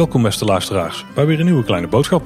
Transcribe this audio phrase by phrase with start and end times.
[0.00, 2.22] Welkom beste luisteraars bij weer een nieuwe kleine boodschap.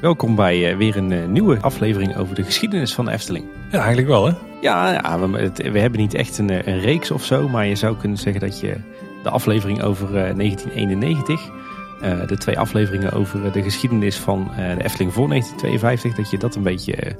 [0.00, 3.44] Welkom bij uh, weer een uh, nieuwe aflevering over de geschiedenis van de Efteling.
[3.70, 4.32] Ja, eigenlijk wel hè?
[4.60, 7.74] Ja, ja we, het, we, hebben niet echt een, een, reeks of zo, maar je
[7.74, 8.76] zou kunnen zeggen dat je
[9.22, 11.50] de aflevering over uh, 1991,
[12.26, 16.62] de twee afleveringen over de geschiedenis van de Efteling voor 1952, dat je dat een
[16.62, 17.16] beetje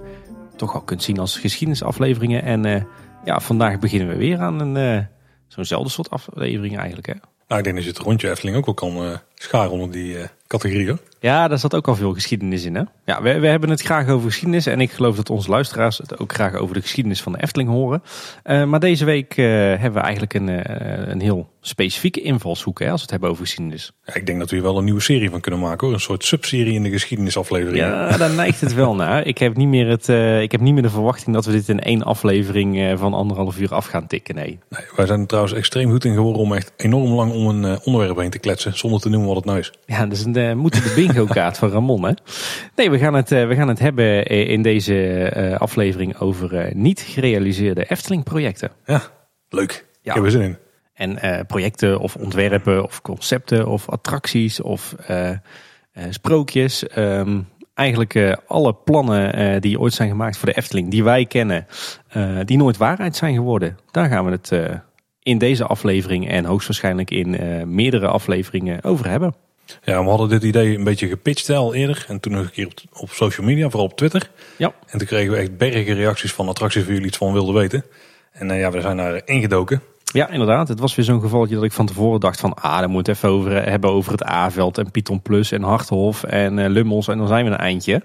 [0.58, 2.42] toch al kunt zien als geschiedenisafleveringen.
[2.42, 2.86] En
[3.24, 5.06] ja, vandaag beginnen we weer aan een
[5.48, 7.14] zo'nzelfde soort aflevering eigenlijk hè.
[7.48, 10.14] Nou, ik denk dat je het rondje Efteling ook wel kan uh, scharen onder die
[10.14, 10.88] uh, categorie.
[10.88, 10.98] Hoor.
[11.20, 12.74] Ja, daar zat ook al veel geschiedenis in.
[12.74, 12.82] Hè?
[13.04, 14.66] Ja, we, we hebben het graag over geschiedenis.
[14.66, 17.70] En ik geloof dat onze luisteraars het ook graag over de geschiedenis van de Efteling
[17.70, 18.02] horen.
[18.44, 20.48] Uh, maar deze week hebben we eigenlijk een,
[21.10, 23.92] een heel specifieke invalshoek hè, als we het hebben over geschiedenis.
[24.04, 25.94] Ja, ik denk dat we hier wel een nieuwe serie van kunnen maken hoor.
[25.94, 27.78] Een soort subserie in de geschiedenisaflevering.
[27.78, 29.26] Ja, daar neigt het wel naar.
[29.26, 30.08] Ik heb, niet meer het,
[30.42, 33.74] ik heb niet meer de verwachting dat we dit in één aflevering van anderhalf uur
[33.74, 34.34] af gaan tikken.
[34.34, 34.58] Nee.
[34.68, 34.84] nee.
[34.96, 38.18] Wij zijn er trouwens extreem goed in geworden om echt enorm lang om een onderwerp
[38.18, 38.78] heen te kletsen.
[38.78, 39.72] Zonder te noemen wat het nou is.
[39.86, 42.12] Ja, dus een, moeten de bingo kaart van Ramon hè.
[42.76, 48.24] Nee, we gaan het, we gaan het hebben in deze aflevering over niet gerealiseerde Efteling
[48.24, 48.70] projecten.
[48.84, 49.02] Ja,
[49.48, 49.86] leuk.
[50.02, 50.10] Ja.
[50.10, 50.56] Ik heb er zin in.
[50.94, 55.30] En projecten of ontwerpen of concepten of attracties of uh,
[56.10, 56.96] sprookjes.
[56.96, 61.66] Um, eigenlijk alle plannen die ooit zijn gemaakt voor de Efteling, die wij kennen,
[62.44, 63.78] die nooit waarheid zijn geworden.
[63.90, 64.52] Daar gaan we het
[65.22, 67.36] in deze aflevering en hoogstwaarschijnlijk in
[67.74, 69.34] meerdere afleveringen over hebben.
[69.82, 72.04] Ja, we hadden dit idee een beetje gepitcht al eerder.
[72.08, 74.30] En toen nog een keer op, op social media, vooral op Twitter.
[74.56, 74.72] Ja.
[74.86, 77.84] En toen kregen we echt bergen reacties van attracties waar jullie iets van wilden weten.
[78.32, 79.82] En ja, we zijn daar ingedoken.
[80.12, 80.68] Ja, inderdaad.
[80.68, 82.54] Het was weer zo'n gevalletje dat ik van tevoren dacht van...
[82.54, 86.24] ah, dan moet het even over hebben over het A-veld en Python Plus en Harthof
[86.24, 87.08] en uh, Lummels.
[87.08, 88.02] En dan zijn we een eindje.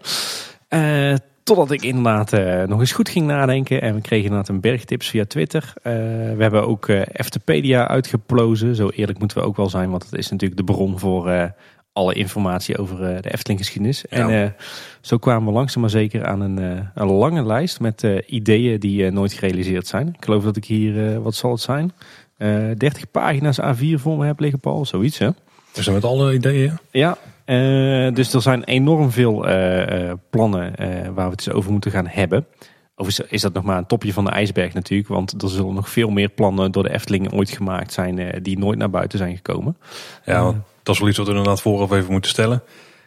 [0.69, 3.82] Uh, totdat ik inderdaad uh, nog eens goed ging nadenken.
[3.82, 5.74] En we kregen inderdaad een bergtips via Twitter.
[5.84, 8.76] we hebben ook Eftepedia uitgeplozen.
[8.76, 9.90] Zo eerlijk moeten we ook wel zijn.
[9.90, 11.53] Want het is natuurlijk de bron voor
[11.94, 14.06] alle informatie over de Efteling geschiedenis.
[14.09, 14.30] Ja.
[14.30, 14.56] En
[15.02, 19.34] zo kwamen we langzaam maar zeker aan een, een lange lijst met ideeën die nooit
[19.34, 20.08] gerealiseerd zijn.
[20.08, 21.94] Ik geloof dat ik hier, wat zal het zijn?
[22.38, 24.86] 30 pagina's A4 voor me heb liggen, Paul.
[24.86, 25.30] Zoiets, hè?
[25.74, 26.78] Dus met alle ideeën?
[26.92, 30.76] Ja, uh, dus er zijn enorm veel uh, uh, plannen
[31.14, 32.46] waar we het over moeten gaan hebben.
[32.96, 35.09] Of is dat nog maar een topje van de ijsberg natuurlijk.
[35.09, 38.78] Want er zullen nog veel meer plannen door de Efteling ooit gemaakt zijn die nooit
[38.78, 39.78] naar buiten zijn gekomen.
[40.26, 40.44] Ja,
[40.84, 42.64] dat is wel iets wat we inderdaad vooraf even moeten stellen.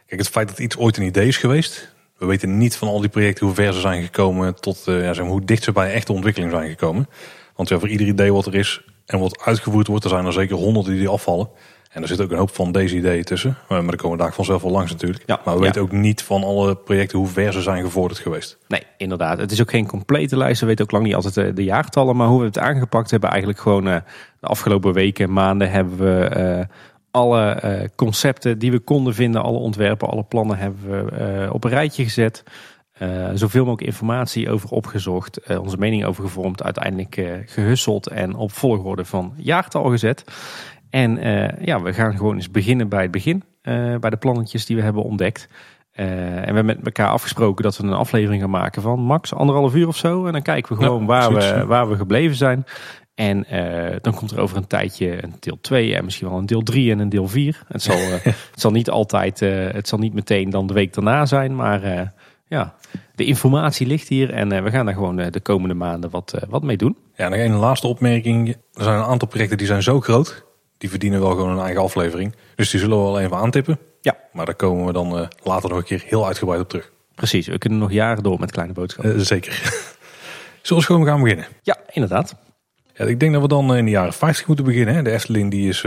[0.07, 1.95] Kijk, het feit dat iets ooit een idee is geweest.
[2.19, 5.45] We weten niet van al die projecten hoe ver ze zijn gekomen tot ja, hoe
[5.45, 7.09] dicht ze bij echte ontwikkeling zijn gekomen.
[7.57, 10.33] Want ja, voor ieder idee wat er is en wat uitgevoerd wordt, er zijn er
[10.33, 11.49] zeker honderden die afvallen.
[11.97, 13.57] En er zit ook een hoop van deze ideeën tussen.
[13.69, 15.23] Maar daar komen we daar vanzelf wel langs natuurlijk.
[15.27, 15.67] Ja, maar we ja.
[15.67, 18.59] weten ook niet van alle projecten hoe ver ze zijn gevorderd geweest.
[18.69, 19.39] Nee, inderdaad.
[19.39, 20.61] Het is ook geen complete lijst.
[20.61, 22.17] We weten ook lang niet altijd de jaartallen.
[22.17, 23.97] Maar hoe we het aangepakt hebben, eigenlijk gewoon uh,
[24.41, 26.67] de afgelopen weken, maanden hebben we
[27.11, 32.05] alle concepten die we konden vinden, alle ontwerpen, alle plannen hebben we op een rijtje
[32.05, 32.45] gezet.
[33.03, 38.35] Uh, zoveel mogelijk informatie over opgezocht, uh, onze mening over gevormd, uiteindelijk uh, gehusseld en
[38.35, 40.25] op volgorde van jaartal gezet.
[40.97, 41.19] En
[41.61, 43.43] ja, we gaan gewoon eens beginnen bij het begin,
[44.01, 45.49] bij de plannetjes die we hebben ontdekt.
[45.93, 46.07] en
[46.41, 49.89] we hebben met elkaar afgesproken dat we een aflevering gaan maken van max anderhalf uur
[49.89, 50.27] of zo.
[50.27, 52.65] En dan kijken we gewoon ja, waar, we, waar we gebleven zijn.
[53.15, 53.47] En
[54.01, 56.91] dan komt er over een tijdje een deel 2 en misschien wel een deel 3
[56.91, 57.63] en een deel 4.
[57.69, 61.57] Het zal, het zal niet altijd, het zal niet meteen dan de week daarna zijn,
[61.57, 62.13] maar
[62.47, 62.75] ja,
[63.15, 66.77] de informatie ligt hier en we gaan daar gewoon de komende maanden wat, wat mee
[66.77, 66.97] doen.
[67.15, 68.49] Ja, nog een laatste opmerking.
[68.49, 70.47] Er zijn een aantal projecten die zijn zo groot,
[70.79, 72.35] die verdienen wel gewoon een eigen aflevering.
[72.55, 73.79] Dus die zullen we wel even aantippen.
[74.01, 74.17] Ja.
[74.33, 76.93] Maar daar komen we dan later nog een keer heel uitgebreid op terug.
[77.15, 79.27] Precies, we kunnen nog jaren door met kleine boodschappen.
[79.27, 79.53] zeker.
[80.63, 81.47] Zullen we gewoon gaan beginnen?
[81.63, 82.37] Ja, inderdaad.
[82.95, 84.95] Ja, ik denk dat we dan in de jaren 50 moeten beginnen.
[84.95, 85.03] Hè.
[85.03, 85.85] De Efteling die is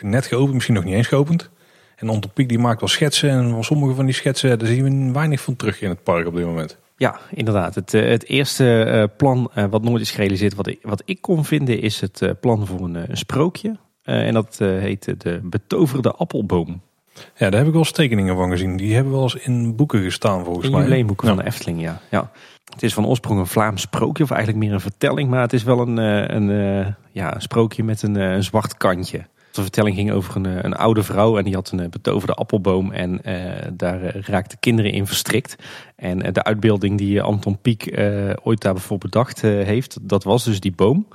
[0.00, 1.50] net geopend, misschien nog niet eens geopend.
[1.96, 3.30] En Antropiek die maakt wel schetsen.
[3.30, 6.26] En van sommige van die schetsen daar zien we weinig van terug in het park
[6.26, 6.78] op dit moment.
[6.96, 7.74] Ja, inderdaad.
[7.74, 12.00] Het, het eerste plan wat nooit is gerealiseerd, wat ik, wat ik kon vinden, is
[12.00, 13.76] het plan voor een, een sprookje.
[14.02, 16.80] En dat heet de betoverde appelboom.
[17.14, 18.76] Ja, daar heb ik wel eens tekeningen van gezien.
[18.76, 20.80] Die hebben wel eens in boeken gestaan volgens in mij.
[20.80, 21.34] In jubileumboeken ja.
[21.34, 22.00] van de Efteling, ja.
[22.10, 22.30] ja.
[22.72, 25.30] Het is van oorsprong een Vlaams sprookje, of eigenlijk meer een vertelling.
[25.30, 25.96] Maar het is wel een,
[26.36, 29.26] een, ja, een sprookje met een, een zwart kantje.
[29.52, 33.20] De vertelling ging over een, een, oude vrouw en die had een betoverde appelboom en
[33.24, 33.42] uh,
[33.72, 35.56] daar uh, raakten kinderen in verstrikt.
[35.96, 37.98] En uh, de uitbeelding die Anton Pieck
[38.42, 41.06] ooit daarvoor bedacht heeft, dat was dus die boom.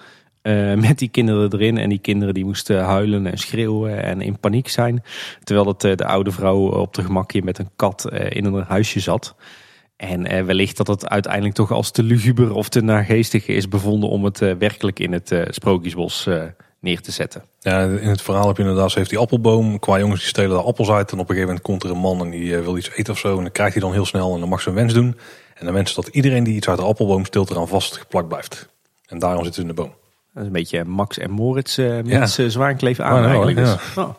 [0.76, 4.68] Met die kinderen erin en die kinderen die moesten huilen en schreeuwen en in paniek
[4.68, 5.04] zijn.
[5.44, 9.36] Terwijl het, de oude vrouw op de gemakje met een kat in een huisje zat.
[9.96, 14.10] En eh, wellicht dat het uiteindelijk toch als te luguber of te naargeestig is bevonden
[14.10, 16.44] om het eh, werkelijk in het eh, Sprookjesbos eh,
[16.86, 17.44] neer te zetten.
[17.60, 19.80] Ja, in het verhaal heb je inderdaad, ze heeft die appelboom.
[19.80, 21.12] Qua jongens die stelen daar appels uit.
[21.12, 23.14] En op een gegeven moment komt er een man en die eh, wil iets eten
[23.14, 23.38] of zo.
[23.38, 25.18] En dan krijgt hij dan heel snel en dan mag ze een wens doen.
[25.56, 28.70] En dan wenst dat iedereen die iets uit de appelboom steelt eraan vast geplakt blijft.
[29.08, 29.94] En daarom zit ze in de boom.
[30.36, 32.50] Dat is een beetje Max en Moritz eh met ja.
[32.50, 33.58] Zwaankleef aan Oh, nou, eigenlijk.
[33.58, 33.74] ja.
[33.74, 34.10] Dus, oh.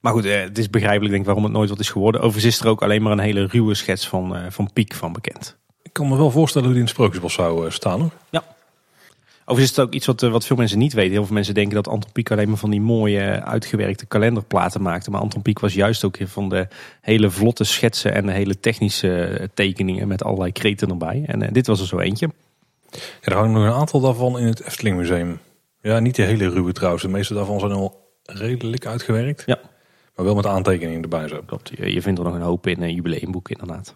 [0.00, 2.20] Maar goed, eh, het is begrijpelijk denk ik waarom het nooit wat is geworden.
[2.20, 5.12] Overigens is er ook alleen maar een hele ruwe schets van, eh, van Piek van
[5.12, 5.56] bekend.
[5.82, 8.10] Ik kan me wel voorstellen hoe die in het Sprookjesbos zou eh, staan hoor.
[9.50, 11.12] Overigens is het ook iets wat, eh, wat veel mensen niet weten.
[11.12, 14.82] Heel veel mensen denken dat Anton Pieck alleen maar van die mooie eh, uitgewerkte kalenderplaten
[14.82, 15.10] maakte.
[15.10, 16.68] Maar Anton Pieck was juist ook van de
[17.00, 21.22] hele vlotte schetsen en de hele technische eh, tekeningen met allerlei kreten erbij.
[21.26, 22.30] En eh, dit was er zo eentje.
[22.90, 25.40] Ja, er hangen nog een aantal daarvan in het Efteling Museum.
[25.80, 27.02] Ja, niet de hele ruwe trouwens.
[27.02, 29.42] De meeste daarvan zijn al redelijk uitgewerkt.
[29.46, 29.58] Ja.
[30.14, 31.42] Maar wel met aantekeningen erbij zo.
[31.46, 33.92] Klopt, je, vindt er nog een hoop in een jubileumboek inderdaad.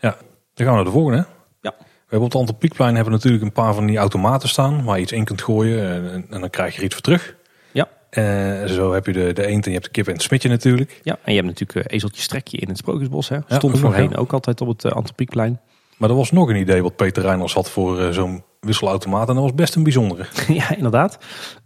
[0.00, 0.16] Ja,
[0.54, 1.18] dan gaan we naar de volgende.
[1.18, 1.24] hè?
[1.60, 1.74] Ja.
[1.78, 4.84] We hebben op het Anton Pieckplein hebben natuurlijk een paar van die automaten staan.
[4.84, 7.36] Waar je iets in kunt gooien en, en dan krijg je er iets voor terug.
[7.72, 7.88] Ja.
[8.10, 10.48] En zo heb je de, de eend en je hebt de kip en het smetje
[10.48, 11.00] natuurlijk.
[11.02, 13.28] Ja, en je hebt natuurlijk eh, Ezeltje Strekje in het Sprookjesbos.
[13.28, 13.38] Hè?
[13.48, 14.16] Stond voorheen ja.
[14.16, 15.60] ook altijd op het uh, Anton Pieckplein.
[15.96, 19.28] Maar er was nog een idee wat Peter Reiners had voor eh, zo'n wisselautomaat.
[19.28, 20.26] En dat was best een bijzondere.
[20.48, 21.18] ja, inderdaad.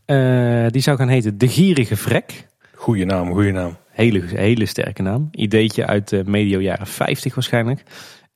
[0.05, 2.49] Eh, die zou gaan heten De Gierige Vrek.
[2.75, 3.77] Goeie naam, goeie naam.
[3.91, 5.29] Hele, hele sterke naam.
[5.31, 7.83] Ideetje uit de medio jaren 50 waarschijnlijk.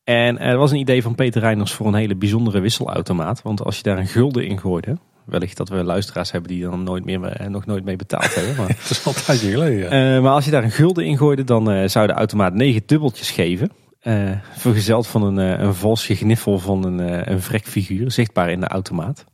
[0.04, 3.42] En er was een idee van Peter Reiners voor een hele bijzondere wisselautomaat.
[3.42, 4.96] Want als je daar een gulden in gooide...
[5.24, 8.56] Wellicht dat we luisteraars hebben die dan nooit meer, eh, nog nooit mee betaald hebben.
[8.58, 9.98] Maar, Het is al een tijdje geleden.
[9.98, 10.20] Ja.
[10.20, 13.30] Maar als je daar een gulden in gooide, dan eh, zou de automaat negen dubbeltjes
[13.30, 13.70] geven.
[14.04, 18.60] Eh, vergezeld van een, eh, een vals gegniffel van een, eh, een vrekfiguur, zichtbaar in
[18.60, 19.24] de automaat.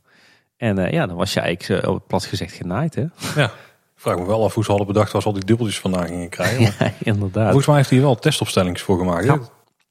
[0.57, 3.05] En ja, dan was je eigenlijk plat gezegd genaaid, hè?
[3.35, 3.51] ja.
[3.95, 6.29] Vraag me wel af hoe ze hadden bedacht waar ze al die dubbeltjes vandaan gingen
[6.29, 6.61] krijgen.
[6.61, 7.45] Maar Ja, inderdaad.
[7.45, 9.25] Volgens mij heeft hij wel testopstellings voor gemaakt.
[9.25, 9.39] Ja.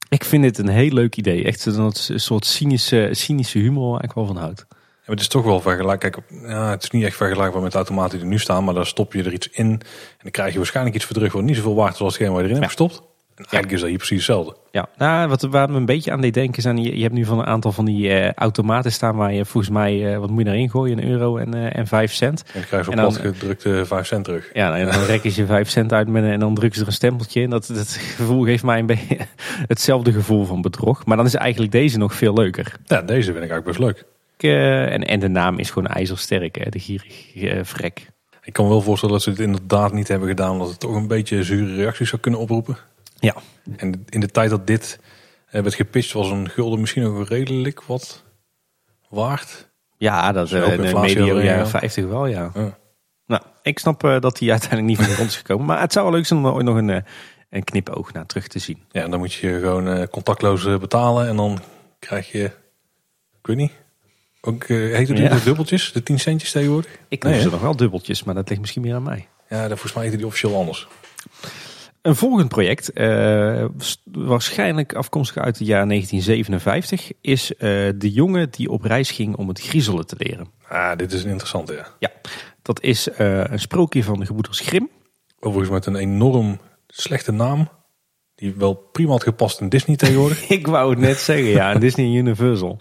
[0.08, 1.44] Ik vind dit een heel leuk idee.
[1.44, 4.66] Echt een soort cynische, cynische humor waar ik wel van houd.
[4.68, 4.74] Ja,
[5.06, 6.10] maar het is toch wel vergelijkbaar.
[6.10, 8.64] Kijk, ja, het is niet echt vergelijkbaar met de automaten die er nu staan.
[8.64, 9.66] Maar daar stop je er iets in.
[9.66, 9.80] En
[10.22, 12.42] dan krijg je waarschijnlijk iets voor terug wat niet zoveel waard is als hetgeen waar
[12.42, 13.09] je erin hebt gestopt.
[13.40, 14.56] En eigenlijk is dat hier precies hetzelfde.
[14.70, 17.24] Ja, nou, wat waar me een beetje aan deed denken zijn, je, je hebt nu
[17.24, 20.44] van een aantal van die eh, automaten staan waar je volgens mij, eh, wat moet
[20.44, 22.42] je erin gooien, een euro en, eh, en vijf cent.
[22.46, 24.50] En dan krijg je dan- platgedrukte 5 cent terug.
[24.52, 26.88] Ja, nou, en dan rekken ze vijf cent uit met, en dan drukken ze er
[26.90, 27.50] een stempeltje in.
[27.50, 29.16] Dat, dat gevoel geeft mij een beetje
[29.66, 31.04] hetzelfde gevoel van bedrog.
[31.06, 32.76] Maar dan is eigenlijk deze nog veel leuker.
[32.86, 34.04] Ja, deze vind ik eigenlijk best leuk.
[34.36, 34.50] Ik,
[34.90, 37.30] en, en de naam is gewoon ijzersterk, hè, de gierig
[37.62, 38.06] vrek.
[38.42, 40.50] Ik kan wel voorstellen dat ze dit inderdaad niet hebben gedaan.
[40.52, 42.76] Omdat het toch een beetje zure reacties zou kunnen oproepen.
[43.20, 43.34] Ja,
[43.76, 44.98] En in de tijd dat dit
[45.46, 48.22] eh, werd gepitcht was een gulden misschien nog redelijk wat
[49.08, 49.68] waard.
[49.96, 51.66] ja dat Is uh, ook in medio jaren ja.
[51.66, 52.50] 50 wel, ja.
[52.54, 52.78] Ja.
[53.26, 55.66] Nou, ik snap eh, dat die uiteindelijk niet van de grond is gekomen.
[55.66, 57.02] Maar het zou wel leuk zijn om er ooit nog een, eh,
[57.50, 58.82] een knipoog naar terug te zien.
[58.90, 61.28] Ja, en dan moet je gewoon eh, contactloos eh, betalen.
[61.28, 61.58] En dan
[61.98, 62.44] krijg je,
[63.38, 63.72] ik weet niet,
[64.40, 65.28] ook, eh heet het Ja.
[65.28, 65.92] de dubbeltjes?
[65.92, 66.98] De 10 centjes tegenwoordig?
[67.08, 69.28] Ik Nee, noem ze nog wel dubbeltjes, maar dat ligt misschien meer aan mij.
[69.48, 70.88] Ja, dat, volgens mij heette die officieel anders.
[72.02, 73.64] Een volgend project, eh,
[74.04, 77.58] waarschijnlijk afkomstig uit het jaar 1957, is eh,
[77.96, 80.48] de jongen die op reis ging om het griezelen te leren.
[80.68, 81.86] Ah, dit is een interessante, ja.
[81.98, 82.10] Ja,
[82.62, 84.90] dat is eh, een sprookje van de gebroeders Grimm.
[85.40, 87.68] Overigens met een enorm slechte naam.
[88.34, 90.48] Die wel prima had gepast in Disney tegenwoordig.
[90.58, 92.78] Ik wou het net zeggen, ja, Disney Universal.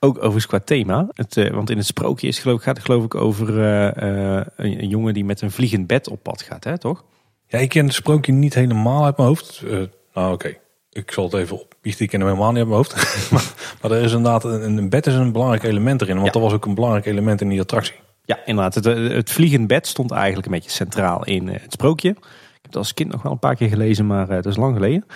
[0.00, 1.08] Ook overigens qua thema.
[1.12, 5.14] Het, want in het sprookje is, geloof, gaat het geloof ik over een, een jongen
[5.14, 7.04] die met een vliegend bed op pad gaat, hè, toch?
[7.48, 9.62] Ja, ik ken het sprookje niet helemaal uit mijn hoofd.
[9.66, 9.78] Eh,
[10.14, 10.56] nou, oké.
[10.92, 12.04] Ik zal het even opbiechten.
[12.04, 12.94] Ik ken hem helemaal niet uit mijn hoofd.
[13.32, 13.52] maar,
[13.82, 16.14] maar er is inderdaad, een, een bed is een belangrijk element erin.
[16.14, 16.32] Want Ja.
[16.32, 17.94] dat was ook een belangrijk element in die attractie.
[18.24, 18.74] Ja, inderdaad.
[18.74, 22.08] Het, eh, het vliegend bed stond eigenlijk een beetje centraal in eh, het sprookje.
[22.08, 24.74] Ik heb het als kind nog wel een paar keer gelezen, maar dat is lang
[24.74, 25.06] geleden.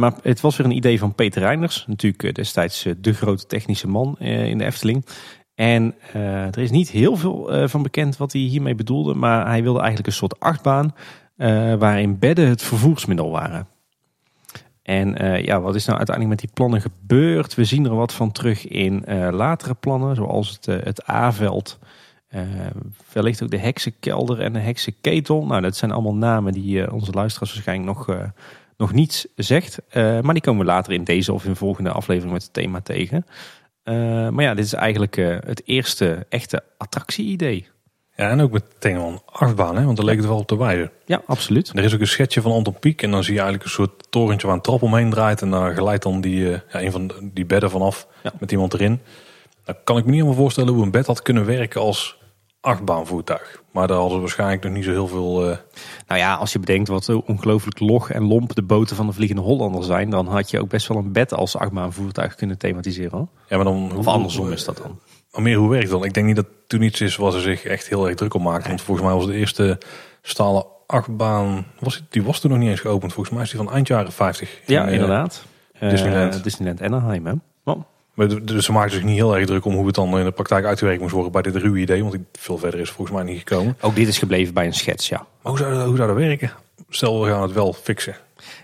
[0.00, 1.84] Maar het was weer een idee van Peter Reinders.
[1.86, 5.06] Natuurlijk destijds de grote technische man in de Efteling.
[5.54, 5.94] En
[6.52, 9.14] er is niet heel veel van bekend wat hij hiermee bedoelde.
[9.14, 10.94] Maar hij wilde eigenlijk een soort achtbaan
[11.40, 13.68] eh, waarin bedden het vervoersmiddel waren.
[14.82, 17.54] En eh, ja, wat is nou uiteindelijk met die plannen gebeurd?
[17.54, 21.78] We zien er wat van terug in eh, latere plannen, zoals het, het A-veld.
[23.12, 25.46] Wellicht ook de heksenkelder en de heksenketel.
[25.46, 28.16] Nou, dat zijn allemaal namen die onze luisteraars waarschijnlijk nog,
[28.76, 29.78] nog niets zegt.
[29.94, 33.26] Maar die komen we later in deze of in volgende aflevering met het thema tegen.
[34.34, 35.16] Maar ja, dit is eigenlijk
[35.46, 37.68] het eerste echte attractie-idee.
[38.20, 39.84] Ja, en ook meteen wel een achtbaan, hè?
[39.84, 40.90] want daar leek het wel op te wijzen.
[41.04, 41.72] Ja, absoluut.
[41.74, 43.02] Er is ook een schetsje van Anton Pieck.
[43.02, 45.42] En dan zie je eigenlijk een soort torentje waar een trap omheen draait.
[45.42, 48.32] En daar glijdt dan die, eh, ja, een van de- die bedden vanaf Ja.
[48.40, 49.00] met iemand erin.
[49.64, 52.18] Dan kan ik me niet helemaal voorstellen hoe een bed had kunnen werken als
[52.60, 53.62] achtbaanvoertuig.
[53.72, 55.50] Maar daar hadden waarschijnlijk nog niet zo heel veel...
[55.50, 55.56] Uh...
[56.06, 59.42] Nou ja, als je bedenkt wat ongelooflijk log en lomp de boten van de Vliegende
[59.42, 60.10] Hollander zijn...
[60.10, 63.28] dan had je ook best wel een bed als achtbaanvoertuig kunnen thematiseren.
[63.48, 64.98] Ja, maar dan, of andersom is dat dan.
[65.32, 66.04] Maar meer hoe werkt dan?
[66.04, 68.42] Ik denk niet dat toen iets is waar ze zich echt heel erg druk op
[68.42, 68.68] maakten.
[68.68, 69.78] Want volgens mij was de eerste
[70.22, 73.12] stalen achtbaan, was, die was toen nog niet eens geopend.
[73.12, 74.60] Volgens mij is die van eind jaren 50.
[74.66, 75.44] Ja, in, inderdaad.
[75.80, 76.34] Disneyland.
[76.34, 77.32] Uh, Disneyland Anaheim, hè?
[77.64, 77.82] Oh.
[78.42, 80.64] Dus ze maakten zich niet heel erg druk om hoe het dan in de praktijk
[80.64, 82.02] uitgewerkt moest worden bij dit ruwe idee.
[82.02, 83.76] Want veel verder is volgens mij niet gekomen.
[83.80, 85.16] Ook dit is gebleven bij een schets, ja.
[85.16, 86.52] Maar hoe zou, hoe zou dat werken?
[86.88, 88.14] Stel, we gaan het wel fixen.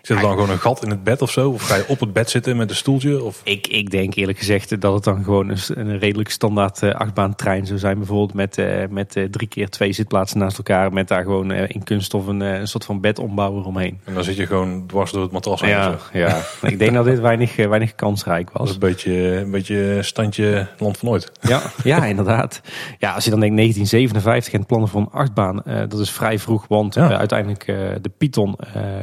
[0.06, 1.50] Zit er dan gewoon een gat in het bed of zo?
[1.50, 3.22] Of ga je op het bed zitten met een stoeltje?
[3.22, 3.40] Of?
[3.44, 7.66] Ik, ik denk eerlijk gezegd dat het dan gewoon een, een redelijk standaard uh, achtbaantrein
[7.66, 7.98] zou zijn.
[7.98, 10.92] Bijvoorbeeld met, uh, met uh, drie keer twee zitplaatsen naast elkaar.
[10.92, 14.00] Met daar gewoon in kunststof een, een soort van bedombouwer omheen.
[14.04, 15.60] En dan zit je gewoon dwars door het matras.
[15.60, 16.40] Ja, ja.
[16.62, 18.70] ik denk dat dit weinig, weinig kansrijk was.
[18.70, 21.32] een beetje, een beetje standje land van ooit.
[21.40, 22.60] Ja, ja, inderdaad.
[22.98, 25.62] Ja, als je dan denkt 1957 en plannen voor een achtbaan.
[25.64, 27.18] dat is vrij vroeg, want ja.
[27.18, 27.64] uiteindelijk
[28.02, 28.56] de Python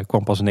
[0.05, 0.45] kwam pas in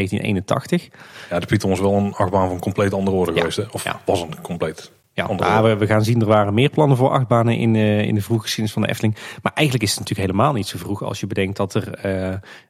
[0.47, 0.89] 1981.
[1.31, 3.57] Ja, de Python was wel een achtbaan van compleet andere orde geweest.
[3.57, 3.65] Hè?
[3.73, 7.57] Of was een compleet ja, we, we, gaan zien, er waren meer plannen voor achtbanen
[7.57, 9.17] in, uh, in de vroege geschiedenis van de Efteling.
[9.43, 12.07] Maar eigenlijk is het natuurlijk helemaal niet zo vroeg als je bedenkt dat er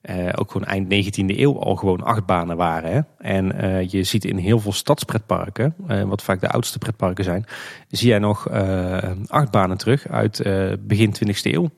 [0.02, 2.92] uh, ook gewoon eind 19e eeuw al gewoon achtbanen waren.
[2.92, 3.00] Hè?
[3.18, 3.46] En
[3.90, 5.74] je ziet in heel veel stadspretparken,
[6.06, 7.44] wat vaak de oudste pretparken zijn,
[7.88, 8.48] zie jij nog
[9.26, 10.42] achtbanen terug uit
[10.80, 11.70] begin 20e eeuw.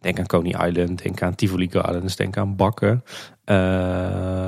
[0.00, 3.04] Denk aan Coney Island, denk aan Tivoli Gardens, denk aan Bakken.
[3.44, 3.56] Uh,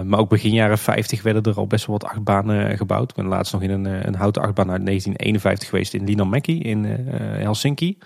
[0.02, 3.10] maar ook begin jaren 50 werden er al best wel wat achtbanen gebouwd.
[3.10, 6.60] Ik ben laatst nog in een, eh, een houten achtbaan uit 1951 geweest in Linnanmäki
[6.60, 7.98] in uh, Helsinki.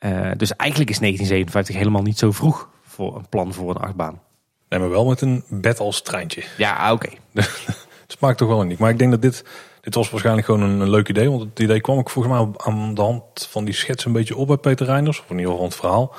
[0.00, 4.20] Uh, dus eigenlijk is 1957 helemaal niet zo vroeg voor een plan voor een achtbaan.
[4.68, 6.42] Nee, maar wel met een bed als treintje.
[6.56, 7.06] Ja, oké.
[7.06, 7.18] Okay.
[8.02, 8.78] het smaakt toch wel niet.
[8.78, 9.44] Maar ik denk dat dit,
[9.80, 11.30] dit was waarschijnlijk gewoon een, een leuk idee.
[11.30, 14.36] Want het idee kwam ook volgens mij aan de hand van die schets een beetje
[14.36, 15.20] op bij Peter Reinders.
[15.20, 16.14] Of in ieder geval van het verhaal.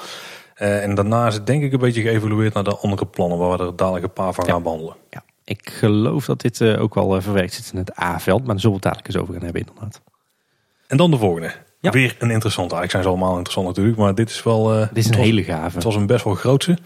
[0.62, 3.58] Uh, en daarna is het denk ik een beetje geëvolueerd naar de andere plannen waar
[3.58, 4.96] we er dadelijk een paar van gaan behandelen.
[5.10, 8.48] Ja, ik geloof dat dit uh, ook wel uh, verwerkt zit in het A-veld, maar
[8.48, 10.02] daar zullen we het dadelijk eens over gaan hebben inderdaad.
[10.88, 11.52] En dan de volgende.
[11.80, 11.92] Ja.
[11.92, 12.76] Weer een interessante.
[12.76, 14.68] Eigenlijk zijn ze allemaal interessant natuurlijk, maar dit is wel...
[14.68, 15.76] dit is een hele gave.
[15.76, 16.78] Het was een best wel grootse.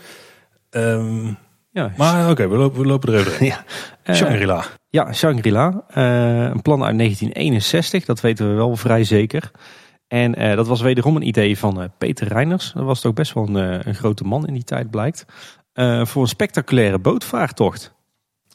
[0.70, 1.38] Um,
[1.72, 3.46] ja, maar oké, okay, we, lopen, we lopen er even
[4.06, 4.14] ja.
[4.14, 4.64] Shangri-La.
[4.90, 5.84] Ja, Shangri-La.
[5.94, 9.52] een plan uit 1961, dat weten we wel vrij zeker.
[10.10, 12.72] En uh, dat was wederom een idee van uh, Peter Reiners.
[12.76, 15.26] Dat was toch best wel een, uh, een grote man in die tijd blijkt.
[16.04, 17.92] voor een spectaculaire bootvaartocht.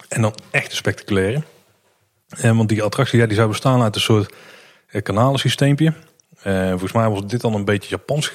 [0.09, 1.43] En dan echt een spectaculaire.
[2.41, 4.35] want die attractie ja, die zou bestaan uit een soort
[5.03, 5.93] kanalensysteempje.
[6.43, 8.29] volgens mij was dit dan een beetje Japans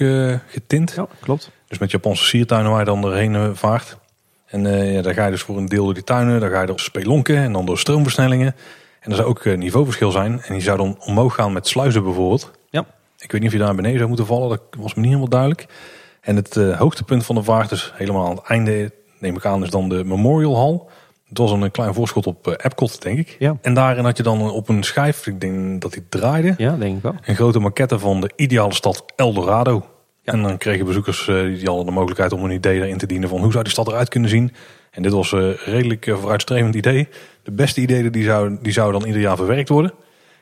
[0.47, 0.93] getint.
[0.95, 1.51] Ja, klopt.
[1.67, 3.97] Dus met Japanse siertuinen waar je dan doorheen vaart.
[4.45, 6.39] En ja, daar ga je dus voor een deel door die tuinen.
[6.39, 8.55] Dan ga je door spelonken en dan door stroomversnellingen.
[8.99, 10.41] En er zou ook niveauverschil zijn.
[10.41, 12.51] En die zou dan omhoog gaan met sluizen bijvoorbeeld.
[13.19, 15.29] Ik weet niet of je daar beneden zou moeten vallen, dat was me niet helemaal
[15.29, 15.65] duidelijk.
[16.21, 19.63] En het uh, hoogtepunt van de vaart, dus helemaal aan het einde, neem ik aan,
[19.63, 20.79] is dan de Memorial Hall.
[21.29, 23.35] Het was een klein voorschot op uh, Epcot, denk ik.
[23.39, 23.57] Ja.
[23.61, 26.53] En daarin had je dan op een schijf, ik denk dat hij draaide.
[26.57, 27.15] Ja, denk ik wel.
[27.21, 29.85] Een grote maquette van de ideale stad Eldorado.
[30.21, 30.33] Ja.
[30.33, 33.29] En dan kregen bezoekers uh, die hadden de mogelijkheid om een idee erin te dienen
[33.29, 34.53] van hoe zou die stad eruit kunnen zien.
[34.91, 37.07] En dit was een redelijk vooruitstrevend idee.
[37.43, 39.93] De beste ideeën die zouden die zou dan ieder jaar verwerkt worden.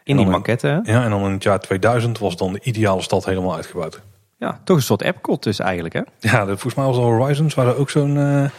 [0.08, 0.92] In die maquette, hè?
[0.92, 4.02] Ja, en dan in het jaar 2000 was dan de ideale stad helemaal uitgebouwd.
[4.38, 6.02] Ja, toch een soort Epcot dus eigenlijk, hè?
[6.20, 8.50] Ja, de, volgens mij was de Horizons, waar er ook zo'n uh,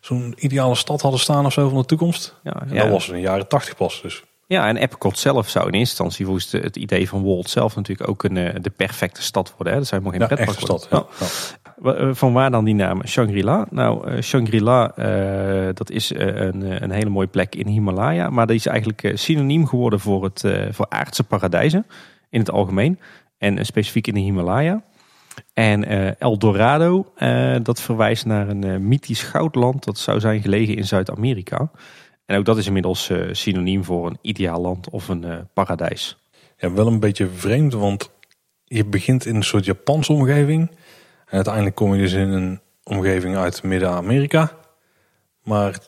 [0.00, 2.34] zo'n ideale stad hadden staan of zo van de toekomst.
[2.42, 2.82] Ja, en ja.
[2.82, 4.24] dat was in de jaren 80 pas, dus.
[4.46, 8.08] Ja, en Epcot zelf zou in eerste instantie volgens het idee van Walt zelf natuurlijk
[8.08, 9.72] ook een, eh, de perfecte stad worden.
[9.72, 9.78] Hè?
[9.78, 10.88] Dat zou helemaal geen ja, pretpark stad.
[10.90, 11.06] Ja.
[11.82, 13.66] Eh, van waar dan die naam Shangri-La?
[13.70, 18.30] Nou, uh, Shangri-La, uh, dat is een, een hele mooie plek in Himalaya.
[18.30, 21.86] Maar dat is eigenlijk synoniem geworden voor, het, voor aardse paradijzen
[22.30, 22.98] in het algemeen.
[23.38, 24.82] En specifiek in de Himalaya.
[25.52, 25.84] En
[26.18, 27.12] El Dorado,
[27.62, 29.84] dat verwijst naar een mythisch goudland.
[29.84, 31.70] Dat zou zijn gelegen in Zuid-Amerika.
[32.26, 36.16] En ook dat is inmiddels synoniem voor een ideaal land of een paradijs.
[36.56, 38.10] Ja, wel een beetje vreemd, want
[38.64, 40.70] je begint in een soort Japanse omgeving...
[41.26, 44.52] En uiteindelijk kom je dus in een omgeving uit Midden-Amerika.
[45.42, 45.78] Maar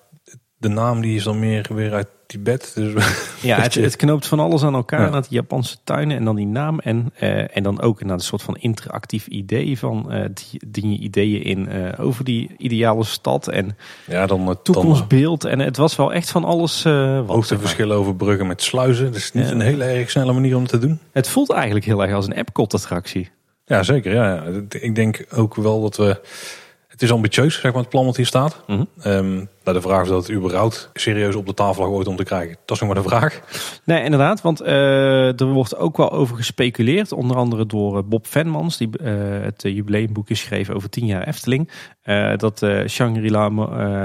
[0.56, 2.72] de naam die is dan meer weer uit Tibet.
[2.74, 2.92] Dus
[3.40, 5.00] ja, het, het, knoopt van alles aan elkaar.
[5.00, 5.08] Ja.
[5.08, 6.78] Naar die Japanse tuinen en dan die naam.
[6.78, 11.68] En, uh, en dan ook naar een soort van interactief idee van uh, ideeën in
[11.68, 13.48] uh, over die ideale stad.
[13.48, 13.76] En
[14.06, 15.44] ja, dan het toekomstbeeld.
[15.44, 16.84] en het was wel echt van alles.
[16.84, 19.06] Uh, Hoogteverschillen over bruggen met sluizen.
[19.06, 20.98] Dat is niet een hele erg snelle manier om het te doen.
[21.12, 23.30] Het voelt eigenlijk heel erg als een Epcot attractie.
[23.68, 24.14] Ja, zeker.
[24.14, 26.20] Ja, Ik denk ook wel dat we.
[26.88, 28.62] Het is ambitieus, zeg maar, het plan wat hier staat.
[28.66, 29.12] Mm -hmm.
[29.12, 32.56] um, de vraag is dat het überhaupt serieus op de tafel ooit om te krijgen.
[32.64, 33.40] Dat is nog maar de vraag.
[33.84, 34.40] Nee, inderdaad.
[34.40, 37.12] Want uh, er wordt ook wel over gespeculeerd.
[37.12, 41.70] Onder andere door Bob Venmans, die uh, het jubileumboekje schreef over 10 jaar Efteling.
[42.36, 43.48] Dat Shangri-La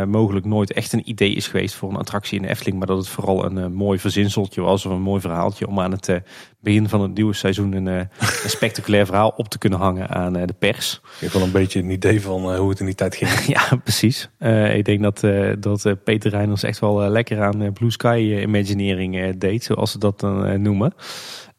[0.06, 2.78] mogelijk nooit echt een idee is geweest voor een attractie in de Efteling.
[2.78, 6.22] Maar dat het vooral een mooi verzinseltje was of een mooi verhaaltje om aan het
[6.64, 8.10] begin van het nieuwe seizoen een, een
[8.58, 11.02] spectaculair verhaal op te kunnen hangen aan de pers.
[11.04, 13.32] Ik heb wel een beetje een idee van hoe het in die tijd ging.
[13.58, 14.30] ja, precies.
[14.74, 15.20] ik denk dat,
[15.60, 20.62] dat Peter Reiners echt wel lekker aan Blue Sky Imagineering deed, zoals ze dat dan
[20.62, 20.94] noemen.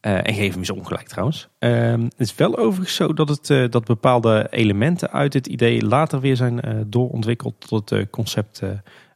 [0.07, 1.49] Uh, en geef hem eens ongelijk trouwens.
[1.59, 5.87] Uh, het is wel overigens zo dat, het, uh, dat bepaalde elementen uit dit idee
[5.87, 8.63] later weer zijn uh, doorontwikkeld tot het concept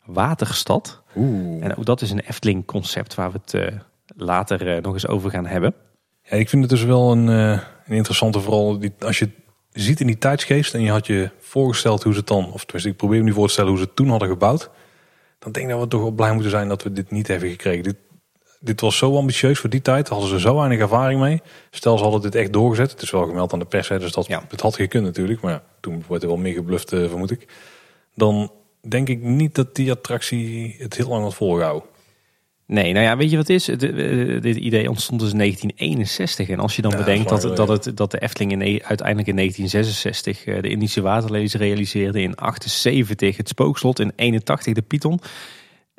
[0.05, 1.03] waterstad.
[1.17, 1.65] Oeh.
[1.65, 3.73] En ook dat is een Efteling concept waar we het
[4.19, 5.75] later nog eens over gaan hebben.
[6.23, 9.31] Ja, ik vind het dus wel een, een interessante vooral die, als je
[9.73, 12.91] ziet in die tijdsgeest en je had je voorgesteld hoe ze het dan, of tenminste
[12.91, 14.71] ik probeer me nu voor te stellen hoe ze het toen hadden gebouwd.
[15.39, 17.51] Dan denk ik dat we toch wel blij moeten zijn dat we dit niet hebben
[17.51, 17.83] gekregen.
[17.83, 17.97] Dit,
[18.61, 20.09] dit was zo ambitieus voor die tijd.
[20.09, 21.43] Hadden ze zo weinig ervaring mee.
[21.71, 22.91] Stel, ze hadden dit echt doorgezet.
[22.91, 24.45] Het is wel gemeld aan de pers, hè, dus dat, ja.
[24.49, 25.41] het had gekund natuurlijk.
[25.41, 27.49] Maar ja, toen wordt er wel meer gebluft, uh, vermoed ik.
[28.15, 28.53] Dan
[28.89, 31.89] denk ik niet dat die attractie het heel lang had volgehouden.
[32.69, 33.69] Nee, nou ja, weet je wat is?
[33.69, 33.79] Eh,
[34.41, 36.49] dit idee ontstond dus in 1961.
[36.49, 40.45] En als je dan bedenkt dat, dat, het, dat de Efteling in, uiteindelijk in 1966
[40.45, 45.21] eh, de Indische waterlelies realiseerde, in 78 het spookslot, in 81 de Python.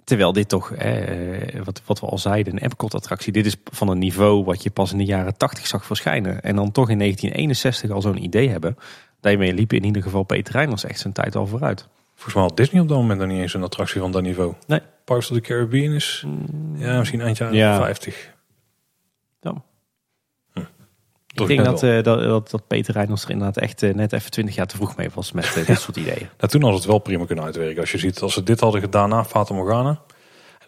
[0.04, 3.34] Terwijl dit toch, eh, wat, wat we al zeiden, een Epcot-attractie.
[3.34, 6.42] Dit is van een niveau wat je pas in de jaren 80 zag verschijnen.
[6.42, 8.78] En dan toch in 1961 al zo'n idee hebben.
[9.20, 11.88] Daarmee liep in ieder geval Peter Reiners echt zijn tijd al vooruit.
[12.20, 14.54] Volgens mij had Disney op dat moment nog niet eens een attractie van dat niveau.
[14.68, 14.80] Nee.
[15.04, 16.78] Parks of the Caribbean is, mm.
[16.78, 17.78] ja, misschien eind jaren ja.
[17.78, 18.34] 50.
[19.42, 19.54] Ja.
[20.54, 20.60] Hm.
[21.34, 24.32] Ik denk dat, uh, dat, dat, dat, Peter Reiners er inderdaad echt uh, net even
[24.32, 26.30] 20 jaar te vroeg mee was met uh, dit soort ideeën.
[26.38, 27.82] Nou, toen had het wel prima kunnen uitwerken.
[27.82, 30.02] Als je ziet, als ze dit hadden gedaan na Fata Morgana.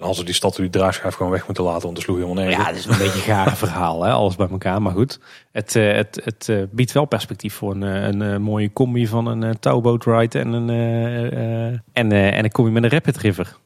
[0.01, 2.57] En als ze die stad die draaischijf gewoon weg moeten laten, want sloeg helemaal nergens
[2.57, 4.81] Ja, het is een beetje een gaar verhaal, hè, alles bij elkaar.
[4.81, 5.19] Maar goed,
[5.51, 10.39] het, het, het biedt wel perspectief voor een, een, mooie combi van een touwboat ride
[10.39, 10.69] en een,
[11.93, 13.57] en, en een combi met een rapid river.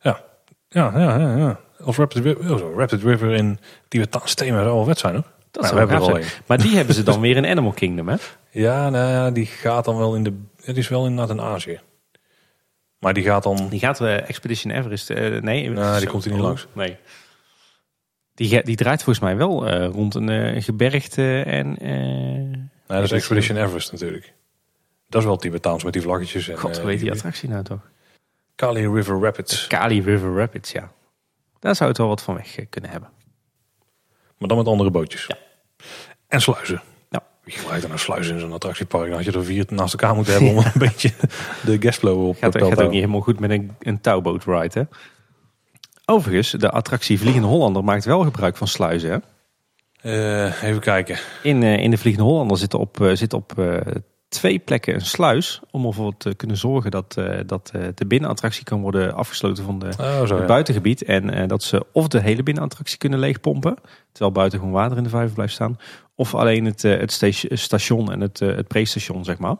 [0.00, 0.20] Ja,
[0.68, 1.36] ja, ja, ja.
[1.36, 1.60] ja.
[1.84, 3.58] Of Rapid River, oh, Rapid River in
[3.88, 5.24] Tibetaanse thema zou al zijn hoor.
[5.50, 8.16] Dat nou, we hebben Maar die hebben ze dan weer in Animal Kingdom, hè?
[8.50, 10.32] Ja, nou ja, die gaat dan wel in de.
[10.62, 11.80] Het is wel inderdaad in Azië.
[13.00, 13.68] Maar die gaat dan.
[13.68, 15.10] Die gaat uh, Expedition Everest.
[15.10, 16.66] Uh, nee, nou, die komt er niet langs.
[16.72, 16.96] Nee.
[18.34, 21.76] Die, die draait volgens mij wel uh, rond een gebergte en.
[22.86, 24.32] nou, dat is Expedition Everest natuurlijk.
[25.08, 26.48] Dat is wel Tibetaans met die vlaggetjes.
[26.48, 27.90] En, God, weet die attractie nou toch?
[28.54, 29.66] Kali River Rapids.
[29.66, 30.92] Kali River Rapids, ja.
[31.58, 33.10] Daar zou het wel wat van weg kunnen hebben.
[34.38, 35.26] Maar dan met andere bootjes.
[35.26, 35.36] Ja.
[36.28, 36.82] En sluizen.
[37.44, 39.06] Wie gebruikt dan een sluis in zo'n attractiepark?
[39.06, 41.10] Dan had je er vier naast elkaar moeten hebben om een beetje
[41.64, 44.78] de guestflow op gaat, te gaat ook niet helemaal goed met een, een touwboot ride,
[44.78, 44.82] hè?
[46.04, 49.18] Overigens, de attractie Vliegende Hollander maakt wel gebruik van sluizen, hè?
[50.02, 51.18] Uh, even kijken.
[51.42, 53.52] In, uh, in de Vliegende Hollander zit op, uh, zit op
[54.30, 55.60] twee plekken een sluis.
[55.70, 59.78] Om ervoor te kunnen zorgen dat, uh, dat uh, de binnenattractie kan worden afgesloten van
[59.78, 61.02] de, oh, zo, het buitengebied.
[61.02, 63.76] En uh, dat ze of de hele binnenattractie kunnen leegpompen.
[64.12, 65.78] Terwijl buiten gewoon water in de vijver blijft staan.
[66.14, 69.56] Of alleen het, het station en het, het pre-station, zeg maar.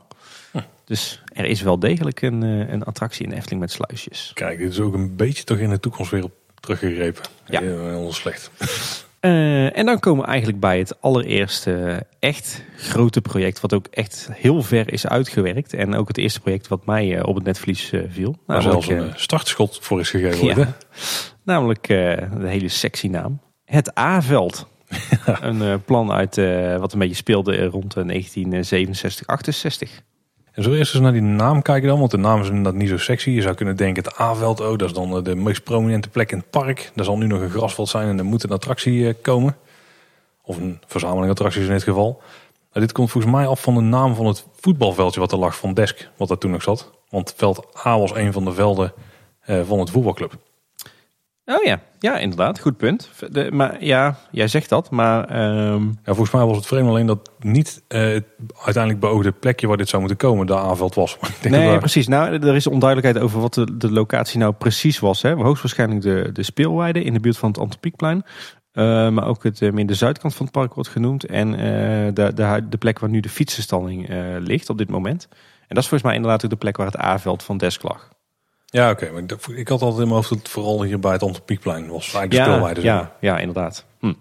[0.52, 0.58] Hm.
[0.84, 4.30] Dus er is wel degelijk een, een attractie in Efteling met sluisjes.
[4.34, 7.22] Kijk, dit is ook een beetje toch in de toekomst weer op teruggegrepen.
[7.46, 7.60] Ja.
[7.60, 8.50] Heel slecht.
[9.20, 14.28] Uh, en dan komen we eigenlijk bij het allereerste echt grote project, wat ook echt
[14.32, 15.74] heel ver is uitgewerkt.
[15.74, 18.36] En ook het eerste project wat mij uh, op het netvlies uh, viel.
[18.46, 20.76] Waar zelfs een startschot voor is gegeven ja,
[21.52, 23.40] Namelijk de hele sexy naam.
[23.64, 24.68] Het A-veld.
[25.40, 26.36] een plan uit
[26.78, 30.02] wat een beetje speelde rond 1967, 68.
[30.60, 32.98] Zo eerst eens naar die naam kijken dan, want de naam is inderdaad niet zo
[32.98, 33.30] sexy.
[33.30, 36.38] Je zou kunnen denken het A-veld, oh, dat is dan de meest prominente plek in
[36.38, 36.90] het park.
[36.94, 39.56] Daar zal nu nog een grasveld zijn en er moet een attractie eh, komen.
[40.42, 42.22] Of een verzameling attracties in dit geval.
[42.72, 45.74] Dit komt volgens mij af van de naam van het voetbalveldje wat er lag van
[45.74, 46.90] Desk, wat daar toen nog zat.
[47.08, 48.92] Want veld A was een van de velden
[49.40, 50.32] eh, van het voetbalclub.
[51.50, 53.10] Oh ja, ja inderdaad, goed punt.
[53.30, 55.38] De, maar ja, jij zegt dat, maar...
[55.38, 59.76] Ja, volgens mij was het vreemd alleen dat niet uh, het uiteindelijk beoogde plekje waar
[59.76, 61.18] dit zou moeten komen, de aanveld was.
[61.42, 62.08] nee, precies.
[62.08, 65.22] Nou, er is onduidelijkheid over wat de, de locatie nou precies was.
[65.22, 65.32] Hè.
[65.34, 68.24] Hoogstwaarschijnlijk de, de speelweide in de buurt van het Antropiekplein.
[68.72, 71.24] Uh, maar ook het, uh, de zuidkant van het park wordt genoemd.
[71.24, 71.50] En
[72.14, 74.08] de, de, de plek waar nu de fietsenstalling
[74.38, 75.28] ligt op dit moment.
[75.30, 78.08] En dat is volgens mij inderdaad ook de plek waar het A-veld van Desk lag.
[78.70, 79.04] Ja, oké.
[79.04, 79.22] Okay.
[79.22, 82.14] Ik, ik had altijd in mijn hoofd dat vooral hier bij het Antropiekplein was.
[82.14, 82.82] Eigenlijk de ja, speelweide.
[82.82, 83.84] Ja, ja, inderdaad.
[83.98, 84.12] Hm.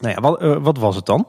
[0.00, 1.26] Nou ja, wat, uh, wat was het dan?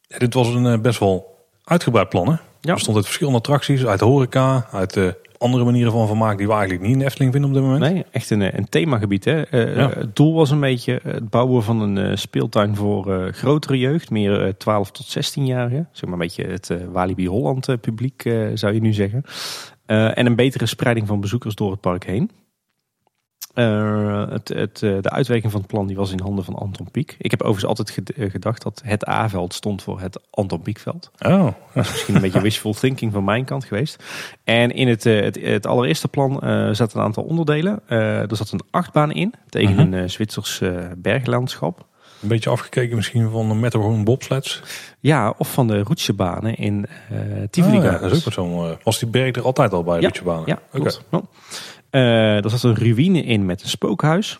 [0.00, 2.28] Ja, dit was een uh, best wel uitgebreid plan.
[2.28, 2.36] Hè?
[2.60, 2.72] Ja.
[2.72, 6.52] Er stond uit verschillende attracties, uit horeca, uit uh, andere manieren van vermaak die we
[6.52, 7.92] eigenlijk niet in de Efteling vinden op dit moment.
[7.92, 9.24] Nee, echt een, eh, een themagebied.
[9.24, 9.36] Hè?
[9.36, 9.88] Ja.
[9.88, 14.10] Het doel was een beetje het bouwen van een speeltuin voor grotere jeugd.
[14.10, 15.88] Meer uh, 12 tot 16-jarigen.
[15.92, 18.22] Zeg maar een beetje het Walibi Holland publiek
[18.54, 19.24] zou je nu zeggen.
[19.86, 22.30] En een betere spreiding van bezoekers door het park heen.
[23.54, 26.90] Uh, het, het, uh, de uitwerking van het plan die was in handen van Anton
[26.90, 27.16] Pieck.
[27.18, 31.10] Ik heb overigens altijd uh, gedacht dat het A-veld stond voor het Anton Pieckveld.
[31.18, 31.44] Oh.
[31.74, 34.04] Dat is misschien een beetje wishful thinking van mijn kant geweest.
[34.44, 36.38] En in het, het, het allereerste plan
[36.74, 37.88] zaten een aantal onderdelen.
[37.88, 39.94] er zat een achtbaan in tegen Mhm.
[39.94, 40.60] een Zwitsers
[40.96, 41.86] berglandschap.
[42.24, 44.62] Een beetje afgekeken misschien van de Matterhorn bobsleds.
[45.00, 46.86] Ja, of van de roetsebanen in
[47.50, 48.76] Tivoli Ah, ja, dat is ook wat zo'n.
[48.82, 50.42] was die berg er altijd al bij, Ja, Roetjebanen?
[50.46, 50.90] Ja, Oké.
[51.08, 51.30] klopt.
[51.90, 54.38] Uh, er zat een ruïne in met een spookhuis.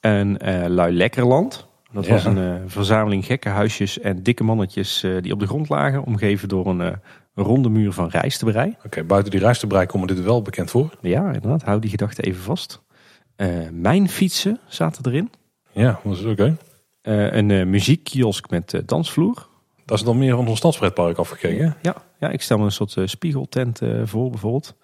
[0.00, 1.66] Een uh, lui lekkerland.
[1.92, 2.12] Dat Ja.
[2.12, 6.04] was een uh, verzameling gekke huisjes en dikke mannetjes uh, die op de grond lagen.
[6.04, 6.90] Omgeven door een uh,
[7.34, 8.76] ronde muur van rijstebrei.
[8.84, 10.94] Oké, buiten die rijstebrei komt me dit wel bekend voor.
[11.00, 11.62] Ja, inderdaad.
[11.62, 12.82] Hou die gedachte even vast.
[13.36, 15.30] Uh, mijn fietsen zaten erin.
[15.72, 16.44] Ja, is oké.
[16.46, 16.52] Uh,
[17.02, 19.48] een uh, muziekkiosk met uh, dansvloer.
[19.84, 21.76] Dat is dan meer van zo'n stadspretpark afgekeken.
[21.82, 24.74] Ja, ja, ik stel me een soort spiegeltent voor bijvoorbeeld.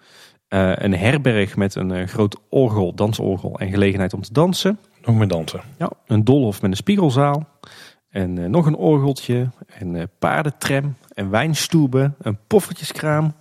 [0.49, 4.79] Uh, een herberg met een uh, groot orgel, dansorgel en gelegenheid om te dansen.
[5.05, 5.61] Nog meer dansen.
[5.77, 7.47] Ja, een doolhof met een spiegelzaal.
[8.09, 9.49] En uh, nog een orgeltje.
[9.79, 10.95] Een paardentram.
[11.13, 12.11] Een wijnstoebe.
[12.21, 13.33] Een poffertjeskraam.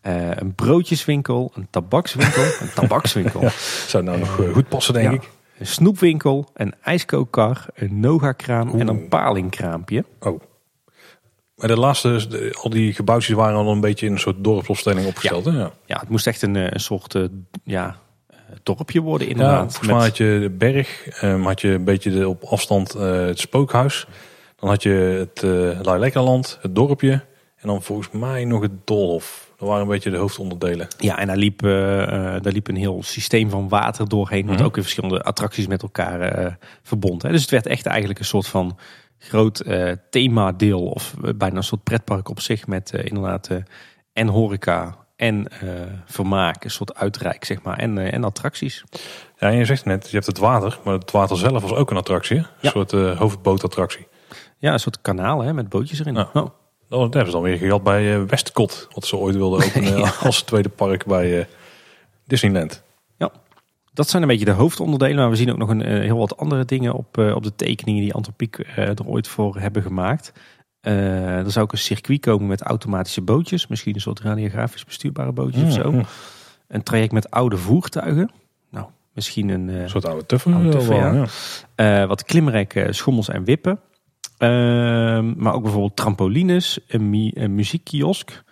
[0.00, 1.52] Een broodjeswinkel.
[1.54, 2.42] Een tabakswinkel.
[2.42, 3.40] een tabakswinkel.
[3.40, 3.50] Ja,
[3.86, 5.30] zou nou nog goed passen, denk ja, ik.
[5.58, 6.48] Een snoepwinkel.
[6.54, 7.66] Een ijskookkar.
[7.74, 8.80] Een nogakraam.
[8.80, 10.04] En een palingkraampje.
[10.20, 10.40] Oh.
[11.54, 15.06] Maar de laatste, de, al die gebouwtjes waren al een beetje in een soort dorpsopstelling
[15.06, 15.44] opgesteld.
[15.44, 15.70] Ja, ja.
[15.86, 17.24] ja het moest echt een, een soort uh,
[17.64, 17.96] ja,
[18.62, 19.72] dorpje worden ja inderdaad.
[19.72, 23.26] volgens mij had je de berg, um, had je een beetje de, op afstand uh,
[23.26, 24.06] het spookhuis.
[24.56, 27.24] Dan had je het uh, het dorpje.
[27.56, 29.45] En dan volgens mij nog het Dolhof.
[29.58, 30.86] Dat waren een beetje de hoofdonderdelen.
[30.98, 31.70] Ja, en daar liep, uh,
[32.40, 34.46] daar liep een heel systeem van water doorheen.
[34.46, 34.64] Wat Mhm.
[34.64, 37.22] ook weer verschillende attracties met elkaar uh, verbond.
[37.22, 37.30] Hè.
[37.30, 38.78] Dus het werd echt eigenlijk een soort van
[39.18, 40.82] groot uh, themadeel.
[40.86, 42.66] Of bijna een soort pretpark op zich.
[42.66, 43.50] Met inderdaad
[44.12, 45.46] en horeca en
[46.06, 46.64] vermaak.
[46.64, 47.78] Een soort uitrijk, zeg maar.
[47.78, 48.84] En, en attracties.
[49.38, 50.78] Ja, en je zegt net, je hebt het water.
[50.84, 52.36] Maar het water zelf was ook een attractie.
[52.36, 52.42] Hè?
[52.42, 52.70] Een Ja.
[52.70, 54.06] soort hoofdbootattractie.
[54.58, 56.18] Ja, een soort kanaal hè, met bootjes erin.
[56.18, 56.46] Oh.
[56.88, 58.88] Dat hebben ze dan weer gehad bij uh, Westcott.
[58.92, 60.12] Wat ze ooit wilden openen Ja.
[60.22, 61.44] als tweede park bij uh,
[62.24, 62.82] Disneyland.
[63.16, 63.30] Ja,
[63.92, 65.16] dat zijn een beetje de hoofdonderdelen.
[65.16, 67.54] Maar we zien ook nog een, eh, heel wat andere dingen op, eh, op de
[67.56, 70.32] tekeningen die Antropiek eh, er ooit voor hebben gemaakt.
[70.80, 73.66] Eh, er zou ook een circuit komen met automatische bootjes.
[73.66, 75.92] Misschien een soort radiografisch bestuurbare bootjes of zo.
[75.92, 76.02] Mhm.
[76.68, 78.30] Een traject met oude voertuigen.
[78.70, 80.52] Nou, misschien een, eh, Een soort oude tuffer.
[80.52, 81.12] Oude wel, tuffer, ja.
[81.76, 82.02] ja.
[82.02, 83.80] eh, wat klimrekken, schommels en wippen.
[84.38, 88.44] Ehm, maar ook bijvoorbeeld trampolines, een, een muziekkiosk.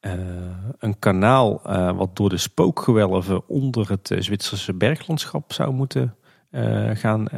[0.00, 0.12] eh,
[0.78, 6.14] een kanaal eh, wat door de spookgewelven onder het eh, Zwitserse berglandschap zou moeten
[6.94, 7.28] gaan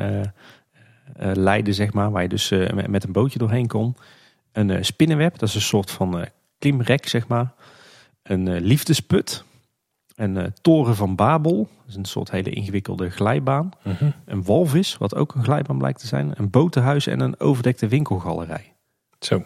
[1.17, 2.11] leiden, zeg maar.
[2.11, 2.51] Waar je dus
[2.89, 3.97] met, een bootje doorheen kon.
[4.53, 6.27] Een spinnenweb, dat is een soort van
[6.59, 7.53] klimrek, zeg maar.
[8.23, 9.45] Een liefdesput.
[10.17, 13.71] Een eh, toren van Babel, dat is een soort hele ingewikkelde glijbaan.
[13.83, 14.11] Mhm.
[14.25, 16.33] Een walvis, wat ook een glijbaan blijkt te zijn.
[16.37, 18.73] Een botenhuis en een overdekte winkelgalerij.
[19.19, 19.43] Zo.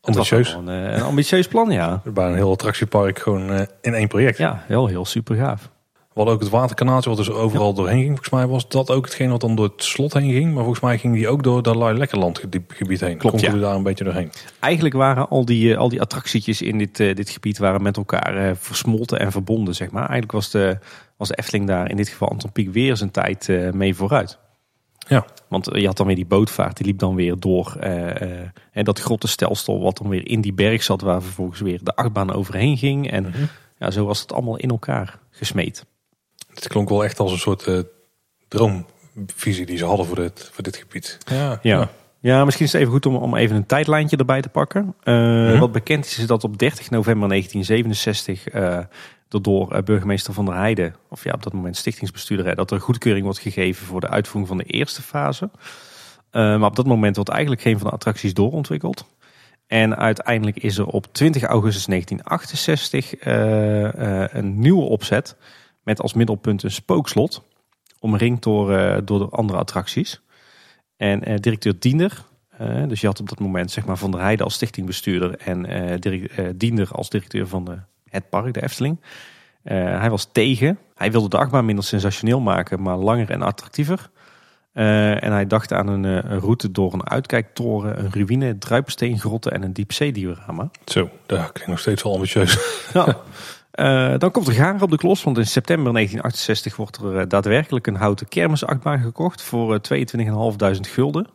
[0.00, 0.52] Ambitieus.
[0.52, 2.02] Een, eh, een ambitieus plan, ja.
[2.14, 4.38] Bij een heel attractiepark gewoon eh, in één project.
[4.38, 5.70] Ja, heel, heel super gaaf.
[6.14, 8.08] Hadden ook het waterkanaaltje wat dus overal doorheen ging.
[8.08, 10.46] Volgens mij was dat ook hetgeen wat dan door het slot heen ging.
[10.52, 13.16] Maar volgens mij ging die ook door dat Lekkerland gebied heen.
[13.18, 13.60] Klopt, Kon ja.
[13.60, 14.30] daar een beetje doorheen.
[14.60, 17.96] Eigenlijk waren al die, eh, al die attractietjes in dit, eh, dit gebied waren met
[17.96, 20.02] elkaar eh, versmolten en verbonden, zeg maar.
[20.02, 20.78] Eigenlijk was de,
[21.16, 24.38] was de Efteling daar, in dit geval Anton Pieck, weer zijn tijd mee vooruit.
[25.08, 25.24] Ja.
[25.48, 27.76] Want je had dan weer die bootvaart, die liep dan weer door.
[28.72, 32.32] en dat grottenstelsel wat dan weer in die berg zat, waar vervolgens weer de achtbaan
[32.32, 33.10] overheen ging.
[33.10, 33.44] En Mhm.
[33.78, 35.84] ja, zo was het allemaal in elkaar gesmeed.
[36.54, 37.78] Het klonk wel echt als een soort eh,
[38.48, 41.18] droomvisie die ze hadden voor dit, voor dit gebied.
[41.30, 41.90] Ja, Ja.
[42.20, 44.94] Ja, misschien is het even goed om, om even een tijdlijntje erbij te pakken.
[45.02, 45.58] Eh, Mhm.
[45.58, 48.76] Wat bekend is, is dat op 30 november 1967 eh,
[49.28, 52.80] er door eh, burgemeester Van der Heijden, of ja, op dat moment stichtingsbestuurder, dat er
[52.80, 55.50] goedkeuring wordt gegeven voor de uitvoering van de eerste fase.
[56.30, 59.06] Eh, maar op dat moment wordt eigenlijk geen van de attracties doorontwikkeld.
[59.66, 65.36] En uiteindelijk is er op 20 augustus 1968 eh, eh, een nieuwe opzet
[65.84, 67.42] met als middelpunt een spookslot,
[67.98, 70.22] omringd door, eh, door de andere attracties.
[70.96, 72.24] En eh, directeur Diender,
[72.58, 75.62] eh, dus je had op dat moment zeg maar Van der Heijden als stichtingbestuurder en
[76.00, 79.00] direct- eh, Diender als directeur van de, het park, de Efteling.
[79.64, 80.78] Hij was tegen.
[80.94, 84.10] Hij wilde de achtbaan minder sensationeel maken, maar langer en attractiever.
[84.72, 89.72] En hij dacht aan een, een route door een uitkijktoren, een ruïne, druipsteengrotten en een
[89.72, 90.70] diepzeediorama.
[90.84, 92.58] Zo, dat klinkt nog steeds wel ambitieus.
[92.92, 93.16] Ja.
[93.74, 97.22] Uh, dan komt er gaar op de klos, want in september 1968 wordt er uh,
[97.28, 101.26] daadwerkelijk een houten kermisachtbaan gekocht voor uh, 22.500 gulden.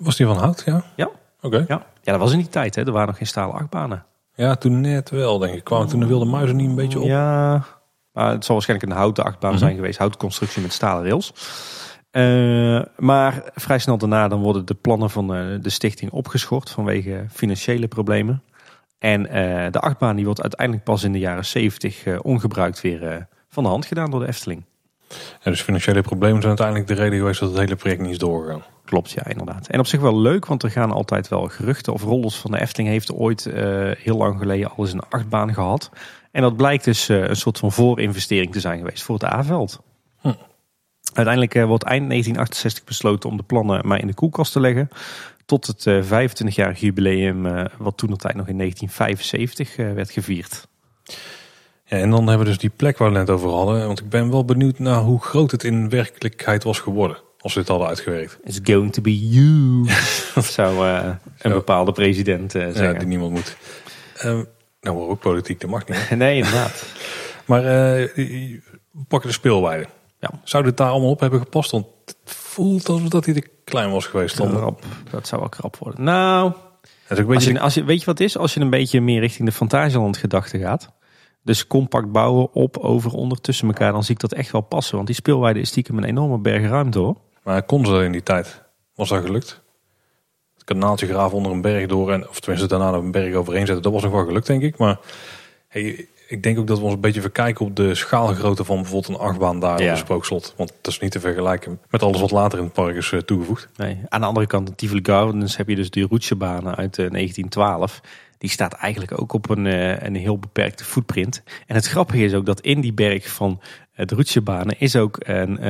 [0.00, 0.84] Was die van hout, ja?
[0.96, 1.10] Ja.
[1.40, 1.64] Oké.
[1.68, 1.86] Ja.
[2.02, 2.86] ja, dat was in die tijd, hè.
[2.86, 4.04] er waren nog geen stalen achtbanen.
[4.34, 5.64] Ja, toen net wel, denk ik.
[5.64, 7.06] Kwamen toen de wilde muizen niet een beetje op?
[7.06, 7.64] Ja,
[8.12, 11.32] maar het zal waarschijnlijk een houten achtbaan zijn geweest, houten constructie met stalen rails.
[12.12, 15.26] Uh, maar vrij snel daarna dan worden de plannen van
[15.60, 18.42] de stichting opgeschort vanwege financiële problemen.
[19.00, 23.26] En uh, de achtbaan die wordt uiteindelijk pas in de jaren 70 uh, ongebruikt weer
[23.48, 24.64] van de hand gedaan door de Efteling.
[25.08, 28.18] Ja, dus financiële problemen zijn uiteindelijk de reden geweest dat het hele project niet is
[28.18, 28.62] doorgegaan.
[28.84, 29.66] Klopt, ja, inderdaad.
[29.66, 32.60] En op zich wel leuk, want er gaan altijd wel geruchten of rollers van de
[32.60, 33.44] Efteling heeft ooit
[33.98, 35.90] heel lang geleden al eens een achtbaan gehad.
[36.30, 39.80] En dat blijkt dus een soort van voorinvestering te zijn geweest voor het A-veld.
[40.20, 40.32] Hm.
[41.14, 44.88] Uiteindelijk uh, wordt eind 1968 besloten om de plannen maar in de koelkast te leggen.
[45.50, 50.66] Tot het uh, 25-jarig jubileum, uh, wat toen nog in 1975 werd gevierd.
[51.84, 53.86] Ja, en dan hebben we dus die plek waar we net over hadden.
[53.86, 57.18] Want ik ben wel benieuwd naar hoe groot het in werkelijkheid was geworden.
[57.38, 58.38] Als we het hadden uitgewerkt.
[58.44, 59.86] It's going to be you.
[60.34, 60.86] dat zou
[61.38, 62.82] een bepaalde president zeggen.
[62.82, 63.56] Ja, die niemand moet.
[64.16, 64.44] Ehm,
[64.80, 66.10] nou, maar ook politiek, dat mag niet.
[66.16, 66.86] nee, inderdaad.
[67.44, 68.60] maar we
[69.08, 69.86] pakken de speelweide.
[70.20, 70.30] Ja.
[70.44, 71.70] Zou dit daar allemaal op hebben gepast?
[71.70, 71.86] Want
[72.30, 74.36] voelt alsof dat hij te klein was geweest.
[74.36, 74.82] Krap.
[75.10, 76.04] Dat zou wel krap worden.
[76.04, 76.52] Nou,
[77.08, 78.36] als je, als je, weet je wat het is?
[78.36, 80.90] Als je een beetje meer richting de Fantasieland gedachte gaat.
[81.42, 83.92] Dus compact bouwen, op, over, onder, tussen elkaar.
[83.92, 84.94] Dan zie ik dat echt wel passen.
[84.94, 87.16] Want die speelweide is stiekem een enorme berg ruimte hoor.
[87.42, 88.62] Maar kon ze in die tijd?
[88.94, 89.60] Was dat gelukt?
[90.54, 92.12] Het kanaaltje graven onder een berg door.
[92.12, 93.82] En, of tenminste daarna een berg overheen zetten.
[93.82, 94.78] Dat was nog wel gelukt denk ik.
[94.78, 94.98] Maar
[95.68, 99.08] hey, ik denk ook dat we ons een beetje verkijken op de schaalgrootte van bijvoorbeeld
[99.08, 99.88] een achtbaan daar ja.
[99.88, 100.54] op de Spookslot.
[100.56, 103.18] Want dat is niet te vergelijken met alles wat later in het park is eh,
[103.18, 103.68] toegevoegd.
[103.76, 103.98] Nee.
[104.08, 108.00] Aan de andere kant, in Tivoli Gardens heb je dus die roetjebanen uit 1912.
[108.02, 111.42] Eh, die staat eigenlijk ook op een, uh, een heel beperkte footprint.
[111.66, 113.60] En het grappige is ook dat in die berg van
[113.94, 115.64] de roetjebanen is ook een,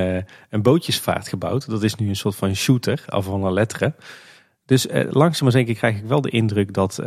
[0.50, 1.70] een bootjesvaart gebouwd.
[1.70, 3.94] Dat is nu een soort van shooter, af van een letteren.
[4.66, 6.98] Dus langzaam maar zeker krijg ik wel de indruk dat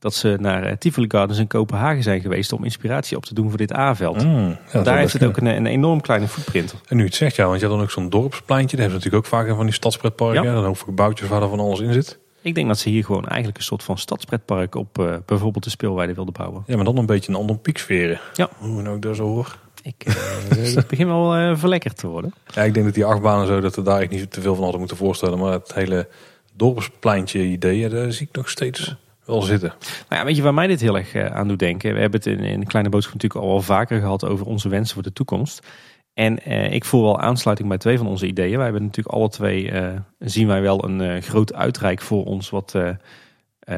[0.00, 3.48] dat ze naar eh, Tivoli Gardens in Kopenhagen zijn geweest om inspiratie op te doen
[3.48, 4.24] voor dit A-veld.
[4.24, 6.74] Mm, Daar heeft het ook een, een, enorm kleine footprint.
[6.88, 8.76] En nu het zegt, ja, want je had dan ook zo'n dorpspleintje.
[8.76, 10.42] Daar hebben ze natuurlijk ook vaak van die stadspretparken.
[10.42, 10.54] Ja.
[10.54, 12.18] Dan ook gebouwtjes waar er van alles in zit.
[12.42, 15.70] Ik denk dat ze hier gewoon eigenlijk een soort van stadspretpark op uh, bijvoorbeeld de
[15.70, 16.62] speelweide wilden bouwen.
[16.66, 18.20] Ja, maar dan een beetje een ander pieksferen.
[18.34, 18.48] Ja.
[18.58, 19.58] Hoe nou ik daar zo hoor.
[19.82, 20.04] Ik
[20.56, 22.34] uh, begin wel uh, verlekkerd te worden.
[22.46, 24.62] Ja, ik denk dat die achtbanen zo, dat we daar echt niet te veel van
[24.62, 25.38] hadden moeten voorstellen.
[25.38, 26.08] Maar het hele
[26.52, 29.72] dorpspleintje idee, daar zie ik nog steeds wel zitten.
[30.08, 31.94] Nou ja, weet je waar mij dit heel erg eh, aan doet denken?
[31.94, 34.94] We hebben het in, in Kleine Boodschap natuurlijk al wel vaker gehad over onze wensen
[34.94, 35.66] voor de toekomst.
[36.14, 38.54] En eh, ik voel wel aansluiting bij twee van onze ideeën.
[38.54, 42.50] Wij hebben natuurlijk alle twee, uh, zien wij wel een uh, groot uitrijk voor ons.
[42.50, 42.74] Wat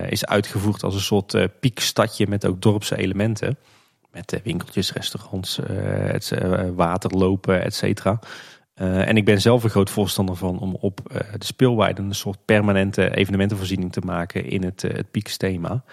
[0.09, 3.59] is uitgevoerd als een soort piekstadje met ook dorpse elementen.
[4.11, 6.33] Met winkeltjes, restaurants, het,
[6.75, 8.19] waterlopen, et cetera.
[8.81, 12.15] Uh, en ik ben zelf een groot voorstander van om op uh, de speelweide een
[12.15, 15.85] soort permanente evenementenvoorziening te maken in het, uh, het Pieks-thema.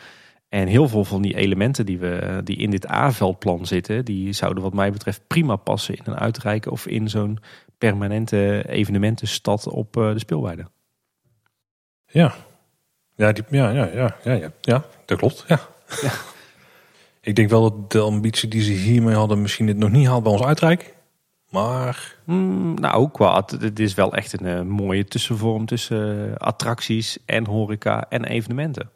[0.49, 4.63] En heel veel van die elementen die, we, die in dit A-veldplan zitten, die zouden
[4.63, 7.39] wat mij betreft prima passen in een uitreiken of in zo'n
[7.77, 10.67] permanente evenementenstad op de speelweide.
[12.05, 12.35] Ja,
[13.15, 15.45] ja, die, ja, ja, ja, ja, ja, ja, dat klopt.
[15.47, 15.59] Ja.
[16.01, 16.11] ja.
[17.21, 20.23] Ik denk wel dat de ambitie die ze hiermee hadden misschien dit nog niet haalt
[20.23, 20.87] bij ons uitreiken.
[21.49, 22.15] Maar.
[22.23, 27.45] Mm, nou, qua, het is wel echt een uh, mooie tussenvorm tussen uh, attracties en
[27.45, 28.89] horeca en evenementen.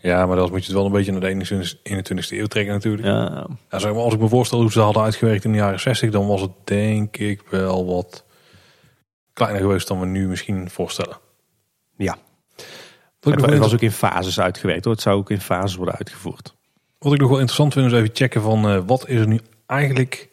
[0.00, 3.06] Ja, maar dan moet je het wel een beetje naar de 21ste eeuw trekken natuurlijk.
[3.06, 3.46] Ja.
[3.70, 6.10] ja zeg maar, als ik me voorstel hoe ze hadden uitgewerkt in de jaren 60,
[6.10, 8.24] dan was het denk ik wel wat
[9.32, 11.16] kleiner geweest dan we nu misschien voorstellen.
[11.96, 12.16] Ja.
[13.20, 14.92] Het was ook in fases uitgewerkt hoor.
[14.92, 16.54] Het zou ook in fases worden uitgevoerd.
[16.98, 19.40] Wat ik nog wel interessant vind is even checken van uh, wat is er nu
[19.66, 20.28] eigenlijk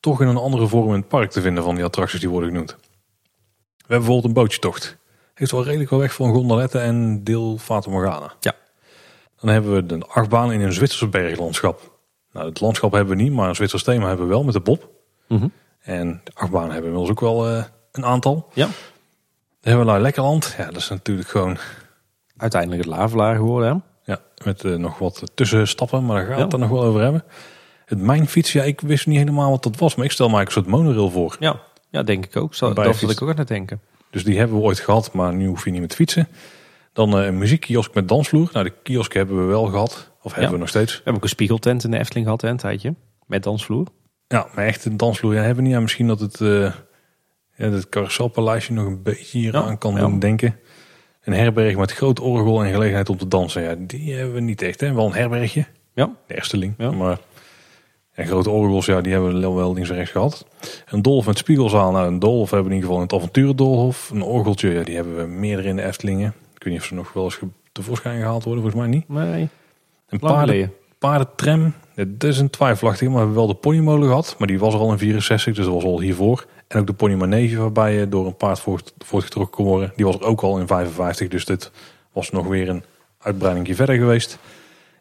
[0.00, 2.48] toch in een andere vorm in het park te vinden van die attracties die worden
[2.48, 2.70] genoemd.
[2.70, 4.96] We hebben bijvoorbeeld een bootjetocht.
[5.34, 8.32] Heeft wel redelijk wel weg voor een gondolette en deel Fata Morgana.
[8.40, 8.54] Ja.
[9.40, 11.98] Dan hebben we de achtbaan in een Zwitserse berglandschap.
[12.32, 14.60] Nou, het landschap hebben we niet, maar een Zwitsers thema hebben we wel met de
[14.60, 14.90] Bob.
[15.26, 18.48] Mm En de achtbaan hebben we inmiddels ook wel uh, een aantal.
[18.52, 18.64] Ja.
[18.64, 18.72] Dan
[19.60, 20.54] hebben we naar Lekkerland.
[20.58, 21.58] Ja, dat is natuurlijk gewoon...
[22.36, 24.12] Uiteindelijk het Lavelaar geworden, hè?
[24.12, 27.00] Ja, met uh, nog wat tussenstappen, maar daar gaan we het er nog wel over
[27.00, 27.24] hebben.
[27.88, 30.50] Het mijnfiets, ja, ik wist niet helemaal wat dat was, maar ik stel mij een
[30.50, 31.36] soort monorail voor.
[31.40, 32.54] Ja, ja denk ik ook.
[32.54, 33.80] Zo, dat wil ik ook aan het denken.
[34.10, 36.28] Dus die hebben we ooit gehad, maar nu hoef je niet met fietsen.
[36.92, 38.50] Dan uh, een muziekkiosk met dansvloer.
[38.52, 40.10] Nou, de kiosk hebben we wel gehad.
[40.22, 40.92] Of hebben we nog steeds.
[40.92, 42.94] We hebben ook een spiegeltent in de Efteling gehad, hè, een tijdje.
[43.26, 43.86] Met dansvloer.
[44.26, 45.72] Ja, maar echt een dansvloer ja, hebben we niet.
[45.72, 46.72] Ja, misschien dat het, uh,
[47.56, 50.58] ja, carouselpaleisje nog een beetje hier aan kan doen denken.
[51.22, 53.62] Een herberg met groot orgel en gelegenheid om te dansen.
[53.62, 54.80] Ja, die hebben we niet echt.
[54.80, 54.92] Hè?
[54.94, 55.66] Wel een herbergje.
[55.94, 56.10] Ja.
[56.26, 56.74] De Efteling.
[56.78, 56.90] Ja.
[56.90, 57.18] Maar
[58.18, 60.46] En grote orgels, ja, die hebben we wel links en rechts gehad.
[60.86, 61.90] Een doolhof met spiegelzaal.
[61.90, 64.10] Nou, een doolhof hebben we in ieder geval in het avonturendoolhof.
[64.10, 66.34] Een orgeltje, ja, die hebben we meerdere in de Eftelingen.
[66.54, 67.38] Ik weet niet of ze nog wel eens
[67.72, 69.08] tevoorschijn gehaald worden, volgens mij niet.
[69.08, 69.48] Nee,
[70.08, 74.34] Een paarden, paardentram, dat is een twijfelachtige, maar we hebben wel de ponymolen gehad.
[74.38, 76.46] Maar die was er al in 64, dus dat was al hiervoor.
[76.68, 79.92] En ook de ponymanege waarbij je door een paard voort, voortgetrokken kon worden.
[79.96, 81.70] Die was er ook al in 55, dus dit
[82.12, 82.82] was nog weer een
[83.18, 84.38] uitbreiding verder geweest.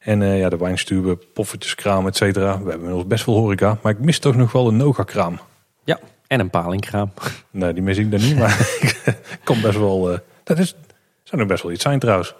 [0.07, 2.51] En eh, ja, de wijnstube, poffertjeskraam, et cetera.
[2.51, 3.77] We hebben inmiddels best veel horeca.
[3.81, 5.39] Maar ik mis toch nog wel een Noga-kraam.
[5.83, 7.11] Ja, en een palingkraam.
[7.51, 10.11] Nee, die mis ik dan niet, maar ik kan best wel...
[10.11, 10.75] eh, dat is,
[11.23, 12.35] zou nog best wel iets zijn trouwens.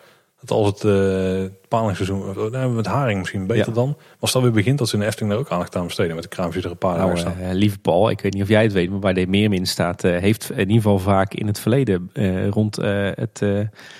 [0.48, 3.74] Dat als het eh palingsseizoen, of, nou, met haring misschien beter Ja.
[3.74, 3.98] dan.
[4.20, 6.14] Als dat weer begint, dat ze in de Efteling daar ook aandacht aan besteden.
[6.16, 7.38] Met de kraampjes er een paar Nou, staan.
[7.40, 10.04] eh, lieve Paul, ik weet niet of jij het weet, maar bij de Meermin staat,
[10.04, 13.60] eh, heeft in ieder geval vaak in het verleden eh, rond eh, het, eh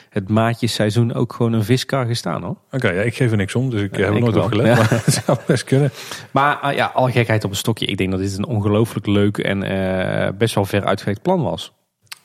[0.10, 2.56] het maatjesseizoen ook gewoon een viskar gestaan hoor.
[2.72, 4.44] Oké, ja, ik geef er niks om, dus ik heb er nooit wel.
[4.44, 4.66] op gelet.
[4.68, 4.76] Ja.
[4.76, 5.92] Maar het zou best kunnen.
[6.32, 7.86] Maar ja, alle gekheid op een stokje.
[7.86, 11.74] Ik denk dat dit een ongelooflijk leuk en eh, best wel ver uitgewerkt plan was.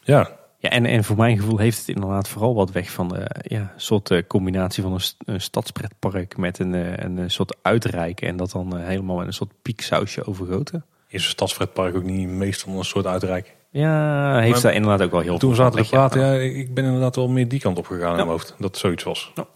[0.03, 0.31] Ja,
[0.63, 3.73] Ja, en, en voor mijn gevoel heeft het inderdaad vooral wat weg van de ja,
[3.77, 8.29] soort eh, combinatie van een, st- een stadspretpark met een, eh, een, eh, soort uitreiken.
[8.29, 10.85] En dat dan eh, helemaal met een soort pieksausje overgoten.
[11.09, 13.55] is een stadsfretpark ook niet meestal een soort uitreik.
[13.71, 16.11] Ja, heeft Maar daar inderdaad ook wel heel Toen we veel zaten te van weg,
[16.11, 16.41] praten, ja.
[16.59, 18.55] ik ben inderdaad wel meer die kant op gegaan in mijn hoofd.
[18.59, 19.33] Dat zoiets was.
[19.35, 19.47] Ja.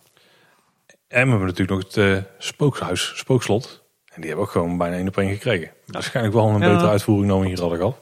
[1.08, 3.84] En we hebben natuurlijk nog het eh, spookhuis, spookslot.
[4.04, 5.70] En die hebben we ook gewoon bijna één op één gekregen.
[5.86, 7.96] Waarschijnlijk wel een betere uitvoering dan we hier hadden gehad.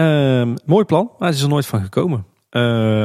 [0.00, 2.26] Ehm, mooi plan, maar het is er nooit van gekomen.
[2.50, 2.62] Eh,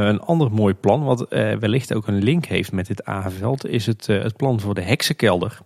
[0.07, 3.85] een ander mooi plan, wat eh, wellicht ook een link heeft met dit A-veld, is
[3.85, 5.59] het, eh, het plan voor de heksenkelder.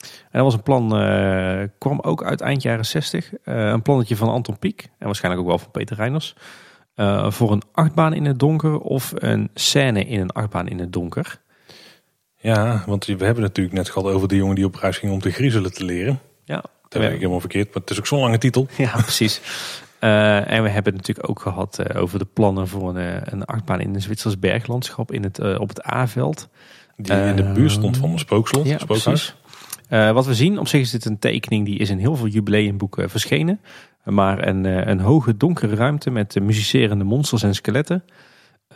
[0.00, 0.88] En dat was een plan,
[1.78, 3.32] kwam ook uit eind jaren 60.
[3.44, 6.34] Eh, een plannetje van Anton Pieck en waarschijnlijk ook wel van Peter Reiners.
[7.28, 11.40] voor een achtbaan in het donker of een scène in een achtbaan in het donker.
[12.36, 15.20] Ja, want we hebben natuurlijk net gehad over de jongen die op reis ging om
[15.20, 16.20] te griezelen te leren.
[16.44, 18.66] Ja, Dat weet ik helemaal verkeerd, maar het is ook zo'n lange titel.
[18.76, 19.40] Ja, precies.
[20.02, 23.20] Eh, en we hebben het natuurlijk ook gehad eh, over de plannen voor een, eh,
[23.24, 26.48] een achtbaan in een Zwitsers berglandschap in het, op het A-veld.
[26.96, 29.36] Die in de buurt stond van een spookslot, Ja, spookhuis.
[29.88, 33.10] wat we zien, op zich is dit een tekening die is in heel veel jubileumboeken
[33.10, 33.60] verschenen.
[34.04, 38.04] Maar een, een hoge donkere ruimte met muzicerende monsters en skeletten.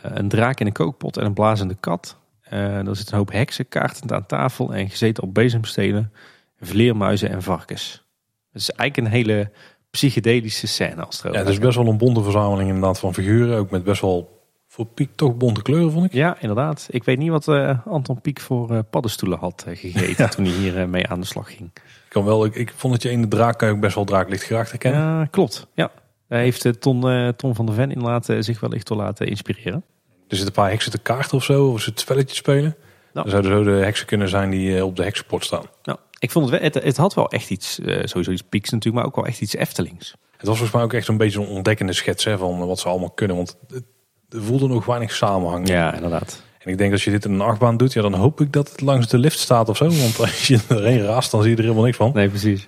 [0.01, 2.17] Een draak in een kookpot en een blazende kat.
[2.49, 6.11] Er zit een hoop heksen kaartend aan tafel en gezeten op bezemstelen.
[6.59, 8.05] Vleermuizen en varkens.
[8.51, 9.51] Het is eigenlijk een hele
[9.97, 13.57] psychedelische scène als het Ja, het is best wel een bonte verzameling inderdaad van figuren.
[13.57, 16.13] Ook met best wel voor Piek toch bonte kleuren, vond ik.
[16.13, 16.87] Ja, inderdaad.
[16.89, 20.53] Ik weet niet wat eh, Anton Pieck voor eh, paddenstoelen had eh, gegeten toen hij
[20.53, 21.71] hier mee aan de slag ging.
[21.73, 23.95] Ik, kan wel, ik, ik vond dat je in de draak kan je ook best
[23.95, 25.01] wel draaklicht graag herkennen.
[25.01, 25.67] Ja, klopt.
[25.73, 25.91] Ja.
[26.27, 29.83] Daar heeft Ton, Ton van der Ven inderdaad eh, zich wellicht door laten inspireren.
[30.27, 32.75] Er zitten een paar heksen te kaarten of zo, of ze het spelletje spelen.
[33.13, 33.29] Nou.
[33.29, 35.63] Dan zouden zo de heksen kunnen zijn die op de heksenport staan.
[35.83, 38.95] Nou, ik vond het, het, het had wel echt iets, eh, sowieso iets Pieks natuurlijk,
[38.95, 40.15] maar ook wel echt iets Eftelings.
[40.37, 42.89] Het was volgens mij ook echt een beetje een ontdekkende schets hè, van wat ze
[42.89, 43.35] allemaal kunnen.
[43.35, 43.83] Want het,
[44.29, 45.67] voelde nog weinig samenhang.
[45.67, 46.43] Ja, inderdaad.
[46.59, 48.71] En ik denk als je dit in een achtbaan doet, ja, dan hoop ik dat
[48.71, 49.85] het langs de lift staat of zo.
[49.85, 52.11] Want als je erheen raast, dan zie je er helemaal niks van.
[52.13, 52.67] Nee, precies.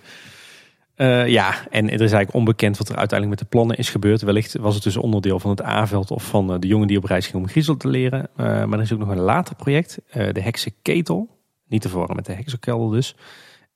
[0.96, 4.22] Eh, ja, en er is eigenlijk onbekend wat er uiteindelijk met de plannen is gebeurd.
[4.22, 7.04] Wellicht was het dus onderdeel van het A-veld of van eh, de jongen die op
[7.04, 8.30] reis ging om griezel te leren.
[8.36, 11.39] Maar er is ook nog een later project, eh, de Heksenketel.
[11.70, 13.16] Niet te verwarren met de Heksenkelder dus.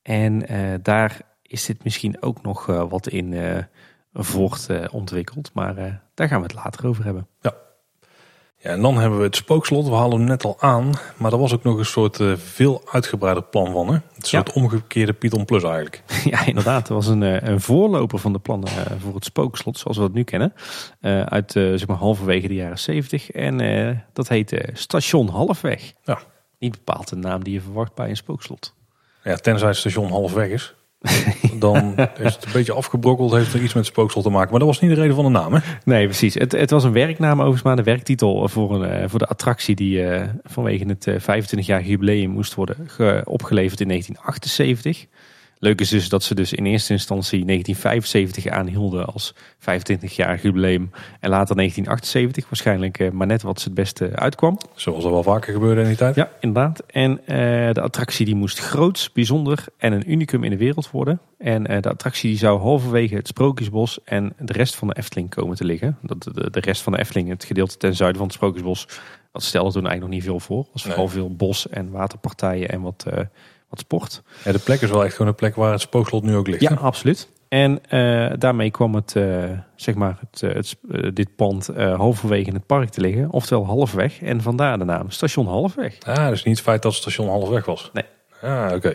[0.02, 3.58] En eh, daar is dit misschien ook nog eh, wat in eh
[4.16, 5.50] voort ontwikkeld.
[5.54, 7.26] Maar daar gaan we het later over hebben.
[7.40, 7.54] Ja,
[8.70, 9.88] en dan hebben we het spookslot.
[9.88, 10.92] We halen hem net al aan.
[11.16, 13.88] Maar er was ook nog een soort veel uitgebreider plan van.
[13.88, 13.98] Hè?
[14.14, 16.02] Het soort omgekeerde Python Plus eigenlijk.
[16.24, 16.88] Ja, inderdaad.
[16.88, 18.68] Er was een, een voorloper van de plannen
[19.00, 20.52] voor het spookslot, zoals we dat nu kennen.
[21.00, 23.30] eh, uit zeg maar halverwege de jaren 70.
[23.30, 25.92] En dat heette Station Halfweg.
[26.02, 26.18] Ja.
[26.64, 28.74] Niet bepaald naam die je verwacht bij een spookslot.
[29.24, 30.74] Ja, tenzij het station half weg is.
[31.58, 33.32] Dan is het een beetje afgebrokkeld.
[33.32, 34.50] Heeft er iets met spookslot te maken.
[34.50, 35.52] Maar dat was niet de reden van de naam.
[35.52, 35.60] Hè?
[35.84, 36.34] Nee, precies.
[36.34, 39.74] Het, het was een werknaam overigens, maar de werktitel voor, een, eh, voor de attractie
[39.74, 45.06] die eh, vanwege het 25-jarig jubileum moest worden ge- opgeleverd in 1978.
[45.64, 50.90] Leuk is dus dat ze dus in eerste instantie 1975 aanhielden als 25-jarig jubileum.
[51.20, 54.58] En later 1978, waarschijnlijk eh, maar net wat ze het beste uitkwam.
[54.74, 56.14] Zoals dat wel vaker gebeurde in die tijd.
[56.14, 56.82] Ja, inderdaad.
[56.86, 61.20] En eh, de attractie die moest groots, bijzonder en een unicum in de wereld worden.
[61.38, 65.30] En eh, de attractie die zou halverwege het Sprookjesbos en de rest van de Efteling
[65.30, 65.98] komen te liggen.
[66.02, 68.88] Dat de, de, rest van de Efteling, het gedeelte ten zuiden van het Sprookjesbos,
[69.32, 70.66] dat stelde toen eigenlijk nog niet veel voor.
[70.72, 71.12] Was vooral Nee.
[71.12, 73.06] veel bos en waterpartijen en wat,
[73.74, 74.22] wat sport.
[74.44, 76.60] Ja, de plek is wel echt gewoon een plek waar het spookslot nu ook ligt.
[76.60, 76.76] Ja, hè?
[76.76, 77.28] absoluut.
[77.48, 79.24] En eh, daarmee kwam het, eh,
[79.76, 80.76] zeg maar het, eh, het,
[81.16, 83.30] dit pand halverwege in het park te liggen.
[83.30, 84.22] Oftewel halfweg.
[84.22, 85.96] En vandaar de naam Station Halfweg.
[86.06, 87.90] Ah, dus niet het feit dat het station half weg was.
[87.92, 88.04] Nee.
[88.42, 88.94] Ah, oké.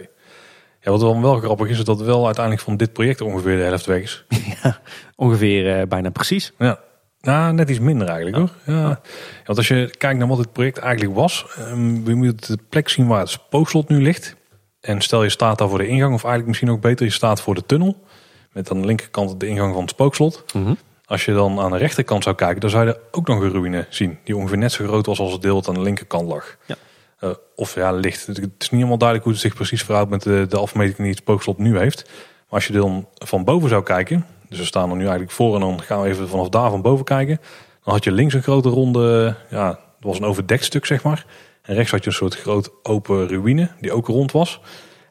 [0.81, 3.63] Ja, wat dan wel grappig is, is dat wel uiteindelijk van dit project ongeveer de
[3.63, 4.25] helft weg is.
[5.15, 6.53] Ongeveer eh, bijna precies.
[6.57, 6.79] Ja.
[7.21, 8.75] Nou, net iets minder eigenlijk hoor.
[8.75, 8.99] Ja.
[9.45, 12.89] Want als je kijkt naar wat het project eigenlijk was, um, we moeten de plek
[12.89, 14.35] zien waar het spookslot nu ligt.
[14.81, 17.41] En stel je staat daar voor de ingang, of eigenlijk misschien ook beter, je staat
[17.41, 18.03] voor de tunnel.
[18.51, 20.45] Met aan de linkerkant de ingang van het spookslot.
[20.53, 20.73] Mhm.
[21.05, 23.51] Als je dan aan de rechterkant zou kijken, dan zou je er ook nog een
[23.51, 24.17] ruïne zien.
[24.23, 26.57] Die ongeveer net zo groot was als het deel dat aan de linkerkant lag.
[26.65, 26.75] Ja.
[27.23, 28.27] Uh, of ja, licht.
[28.27, 31.07] Het is niet helemaal duidelijk hoe het zich precies verhoudt met de, de afmeting die
[31.07, 32.03] het spookslot nu heeft.
[32.05, 35.53] Maar als je dan van boven zou kijken, dus we staan er nu eigenlijk voor
[35.55, 37.39] en dan gaan we even vanaf daar van boven kijken.
[37.83, 41.25] Dan had je links een grote ronde, ja, dat was een overdekt stuk zeg maar.
[41.69, 44.61] En rechts had je een soort groot open ruïne die ook rond was.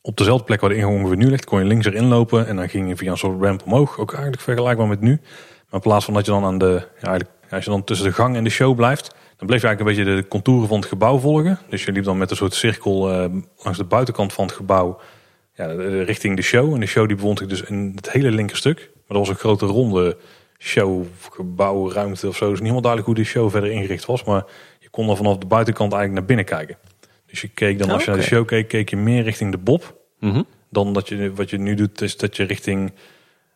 [0.03, 2.57] Op dezelfde plek waar de ingang ongeveer nu ligt, kon je links erin lopen en
[2.57, 3.99] dan ging je via een soort ramp omhoog.
[3.99, 5.21] Ook eigenlijk vergelijkbaar met nu.
[5.21, 7.19] Maar in plaats van dat je dan aan de, ja,
[7.51, 10.05] als je dan tussen de gang en de show blijft, dan bleef je eigenlijk een
[10.05, 11.59] beetje de contouren van het gebouw volgen.
[11.69, 13.25] Dus je liep dan met een soort cirkel uh,
[13.57, 15.01] langs de buitenkant van het gebouw
[15.55, 15.67] ja,
[16.03, 16.75] richting de show.
[16.75, 18.79] En de show die bevond zich dus in het hele linkerstuk.
[18.79, 20.17] Maar dat was een grote ronde
[20.59, 22.45] show, gebouw, ruimte of zo.
[22.45, 24.25] Dus niet helemaal duidelijk hoe die show verder ingericht was.
[24.25, 24.45] Maar
[24.89, 26.77] je kon dan vanaf de buitenkant eigenlijk naar binnen kijken.
[27.27, 29.59] Dus je keek dan, als je naar de show keek, keek je meer richting de
[29.59, 29.97] Bob.
[30.21, 30.43] Mhm.
[30.71, 32.93] Dan dat je, wat je nu doet, is dat je richting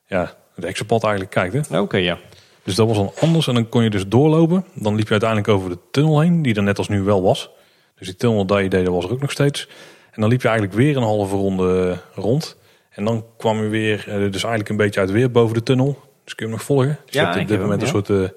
[0.07, 1.69] ja, de exopad eigenlijk kijkt.
[1.69, 1.81] hè?
[1.81, 2.19] Oké, ja.
[2.63, 3.47] Dus dat was dan anders.
[3.49, 4.65] En dan kon je dus doorlopen.
[4.75, 7.51] Dan liep je uiteindelijk over de tunnel heen, die er net als nu wel was.
[7.99, 9.69] Dus die tunnel dat je deed, dat was er ook nog steeds.
[10.11, 12.57] En dan liep je eigenlijk weer een halve ronde rond.
[12.91, 15.99] En dan kwam je weer, eh, dus eigenlijk een beetje uit weer boven de tunnel.
[16.25, 16.99] Dus kun je hem nog volgen.
[17.05, 18.29] Dus Ja, je hebt op dit moment een soort, uh,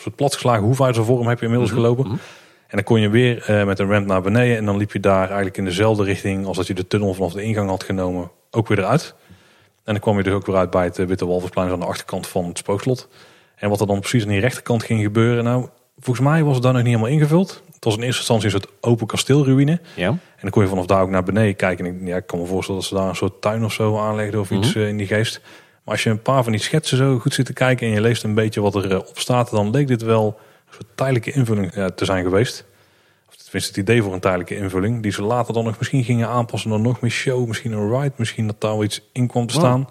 [0.00, 2.06] soort platgeslagen hoefijzervorm heb je inmiddels gelopen.
[2.06, 2.16] mhm.
[2.66, 4.56] En dan kon je weer eh, met een ramp naar beneden.
[4.56, 7.32] En dan liep je daar eigenlijk in dezelfde richting als dat je de tunnel vanaf
[7.32, 8.30] de ingang had genomen.
[8.50, 9.14] Ook weer eruit.
[9.84, 11.86] En dan kwam je dus ook weer uit bij het eh, Witte Walvisplein aan de
[11.86, 13.08] achterkant van het spookslot.
[13.56, 15.44] En wat er dan precies aan die rechterkant ging gebeuren.
[15.44, 15.66] Nou,
[15.98, 17.62] volgens mij was het daar nog niet helemaal ingevuld.
[17.74, 19.80] Het was in eerste instantie een soort open kasteelruïne.
[19.94, 20.08] Ja.
[20.08, 21.86] En dan kon je vanaf daar ook naar beneden kijken.
[21.86, 23.98] En ik, ja, ik kan me voorstellen dat ze daar een soort tuin of zo
[23.98, 25.40] aanlegden of iets eh, in die geest.
[25.90, 28.00] Maar als je een paar van die schetsen zo goed zit te kijken en je
[28.00, 31.32] leest een beetje wat er eh, op staat, dan leek dit wel een soort tijdelijke
[31.32, 32.64] invulling ja, te zijn geweest.
[33.28, 35.02] Of tenminste het idee voor een tijdelijke invulling.
[35.02, 38.12] Die ze later dan nog misschien gingen aanpassen naar nog meer show, misschien een ride,
[38.16, 39.62] misschien dat daar wel iets in kwam te Wow.
[39.64, 39.88] staan.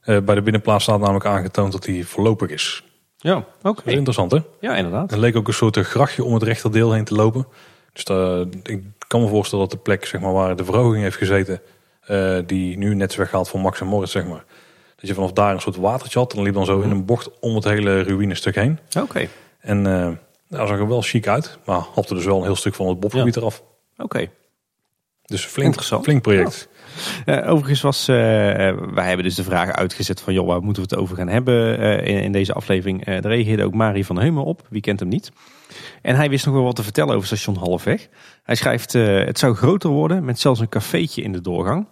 [0.00, 2.84] Eh, bij de binnenplaats staat namelijk aangetoond dat die voorlopig is.
[3.16, 3.46] Ja, oké.
[3.62, 4.38] Dat is interessant hè?
[4.60, 5.12] Ja, inderdaad.
[5.12, 7.46] Er leek ook een soort grachtje om het rechterdeel heen te lopen.
[7.92, 8.04] Dus
[8.62, 11.60] ik kan me voorstellen dat de plek zeg maar, waar de verhoging heeft gezeten,
[12.00, 14.44] eh, die nu net is weggehaald van Max en Moritz, zeg maar.
[15.04, 16.30] Dat je vanaf daar een soort watertje had.
[16.30, 18.78] En dan liep dan zo in een bocht om het hele ruïnestuk heen.
[19.00, 19.28] Oké.
[19.60, 20.08] En eh
[20.48, 21.58] dat zag er wel chic uit.
[21.64, 23.62] Maar hapte dus wel een heel stuk van het bobgebied eraf.
[23.96, 24.30] Oké.
[25.22, 26.68] Dus flink, flink project.
[27.24, 28.16] Eh, overigens was, eh,
[28.94, 31.78] wij hebben dus de vraag uitgezet van, joh, waar moeten we het over gaan hebben
[32.04, 33.04] in, in deze aflevering.
[33.04, 35.30] Daar reageerde ook Marie van Heumen op, wie kent hem niet.
[36.02, 38.08] En hij wist nog wel wat te vertellen over station Halfweg.
[38.42, 41.86] Hij schrijft, het zou groter worden met zelfs een cafeetje in de doorgang.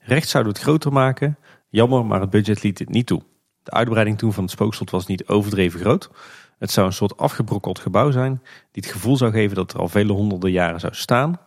[0.00, 1.38] Rechts zouden we het groter maken.
[1.76, 3.22] Jammer, maar het budget liet het niet toe.
[3.62, 6.10] De uitbreiding toen van het spookslot was niet overdreven groot.
[6.58, 9.88] Het zou een soort afgebrokkeld gebouw zijn, die het gevoel zou geven dat er al
[9.88, 11.40] vele honderden jaren zou staan.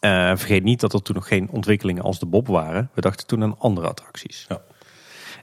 [0.00, 2.90] Eh, vergeet niet dat er toen nog geen ontwikkelingen als de Bob waren.
[2.94, 4.46] We dachten toen aan andere attracties.
[4.48, 4.62] Ja.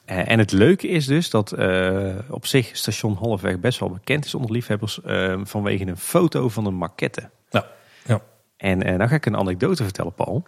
[0.05, 4.25] Eh, en het leuke is dus dat eh, op zich station Halfweg best wel bekend
[4.25, 7.29] is onder liefhebbers eh, vanwege een foto van een maquette.
[7.49, 7.67] Ja,
[8.05, 8.21] ja.
[8.57, 10.43] En eh nou ga ik een anekdote vertellen, Paul.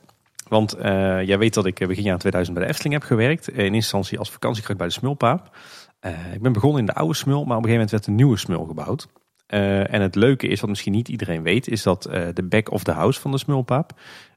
[0.54, 3.48] Want eh, jij weet dat ik eh, begin jaar 2000 bij de Efteling heb gewerkt.
[3.48, 5.58] In eerste instantie als vakantiekracht bij de Smulpaap.
[6.00, 8.16] Eh, ik ben begonnen in de oude Smul, maar op een gegeven moment werd een
[8.16, 9.08] nieuwe Smul gebouwd.
[9.48, 12.72] Eh, en het leuke is, wat misschien niet iedereen weet, is dat eh, de back
[12.72, 13.92] of the house van de Smulpaap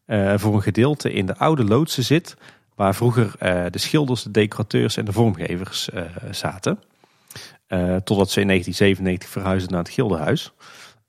[0.07, 2.37] eh, voor een gedeelte in de oude loodsen zit.
[2.75, 6.79] Waar vroeger eh, de schilders, de decorateurs en de vormgevers eh, zaten.
[7.67, 10.53] Eh, totdat ze in 1997 verhuisden naar het Gildenhuis.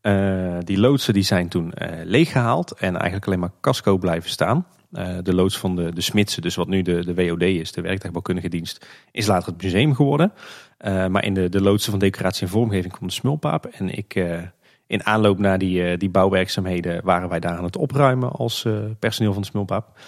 [0.02, 4.66] Eh, die loodsen die zijn toen eh, leeggehaald en eigenlijk alleen maar casco blijven staan.
[4.92, 7.82] Eh, de loods van de, de Smitsen, dus wat nu de, de WOD is, de
[7.82, 10.34] werktuigbouwkundige dienst, is later het museum geworden.
[10.78, 13.66] Eh, maar in de, de loodsen van decoratie en vormgeving kwam de smulpaap.
[13.66, 14.40] En ik, eh,
[14.88, 18.66] in aanloop naar die, die bouwwerkzaamheden waren wij daar aan het opruimen als
[19.00, 20.00] personeel van de smulpaap.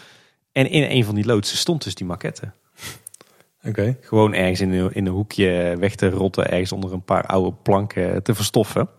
[0.51, 2.51] En in een van die loodsen stond dus die maquette.
[3.63, 3.97] Oké.
[4.01, 8.23] Gewoon ergens in in een hoekje weg te rotten, ergens onder een paar oude planken
[8.23, 8.89] te verstoffen.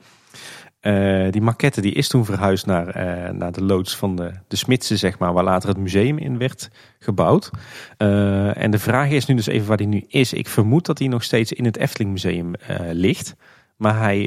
[0.80, 4.56] Eh, die maquette die is toen verhuisd naar, eh, naar de loods van de, de
[4.56, 7.50] Smitsen, zeg maar, waar later het museum in werd gebouwd.
[7.96, 10.32] Eh, en de vraag is nu dus even waar die nu is.
[10.32, 12.52] Ik vermoed dat hij nog steeds in het Efteling Museum
[12.92, 13.34] ligt.
[13.76, 14.18] Maar hij,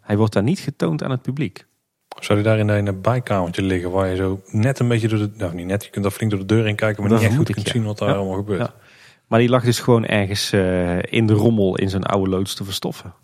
[0.00, 1.66] hij wordt daar niet getoond aan het publiek.
[2.18, 5.30] Zou die daar in een bijkamertje liggen waar je zo net een beetje door de...
[5.36, 7.28] Nou, niet net, je kunt daar flink door de deur in kijken, maar Dat niet
[7.28, 7.72] echt goed ik, kunt ja.
[7.72, 8.14] zien wat daar Ja.
[8.14, 8.60] allemaal gebeurt.
[8.60, 8.74] Ja.
[9.26, 10.52] Maar die lag dus gewoon ergens
[11.00, 13.14] in de rommel in zijn oude loods te verstoffen.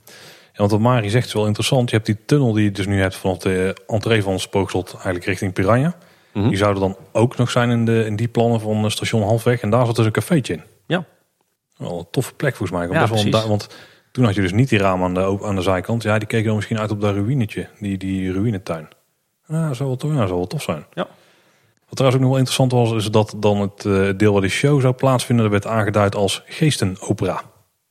[0.61, 1.91] Want wat Mari zegt is wel interessant.
[1.91, 4.93] Je hebt die tunnel die je dus nu hebt vanaf de entree van het spookslot
[4.93, 5.95] eigenlijk richting Piranha.
[6.33, 6.49] Mhm.
[6.49, 9.61] Die zouden dan ook nog zijn in, de, in die plannen van eh, station Halfweg.
[9.61, 10.63] En daar zat dus een cafeetje in.
[10.87, 11.05] Ja.
[11.77, 12.89] Wel een toffe plek volgens mij.
[12.89, 13.47] Ja, wel precies.
[13.47, 13.69] want
[14.13, 16.03] toen had je dus niet die ramen aan de, aan de zijkant.
[16.03, 17.69] Ja, die keken dan misschien uit op dat ruïnetje.
[17.79, 18.89] Die, die ruïnetuin.
[19.47, 20.87] Ja, dat zou wel, tof- ja, zou wel tof zijn.
[20.93, 21.07] Ja.
[21.87, 24.49] Wat trouwens ook nog wel interessant was, is dat dan het eh, deel waar de
[24.49, 27.43] show zou plaatsvinden, dat werd aangeduid als geestenopera.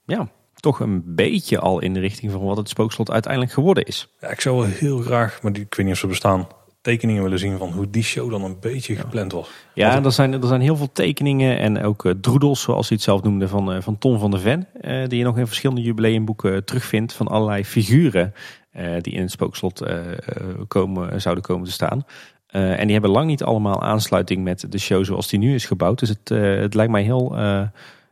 [0.05, 0.27] Ja,
[0.59, 4.07] toch een beetje al in de richting van wat het spookslot uiteindelijk geworden is.
[4.21, 6.47] Ja, ik zou wel heel graag, maar die, ik weet niet of ze bestaan,
[6.81, 9.49] tekeningen willen zien van hoe die show dan een beetje gepland was.
[9.73, 12.95] Ja, Want- er zijn, er zijn heel veel tekeningen en ook eh, droedels, zoals hij
[12.97, 14.67] het zelf noemde, van, eh, van Tom van der Ven.
[14.81, 18.33] eh, die je nog in verschillende jubileumboeken terugvindt van allerlei figuren
[19.01, 19.83] die in het spookslot
[20.67, 22.05] komen, zouden komen te staan.
[22.47, 25.99] En die hebben lang niet allemaal aansluiting met de show zoals die nu is gebouwd.
[25.99, 26.29] Dus het,
[26.61, 27.35] het lijkt mij heel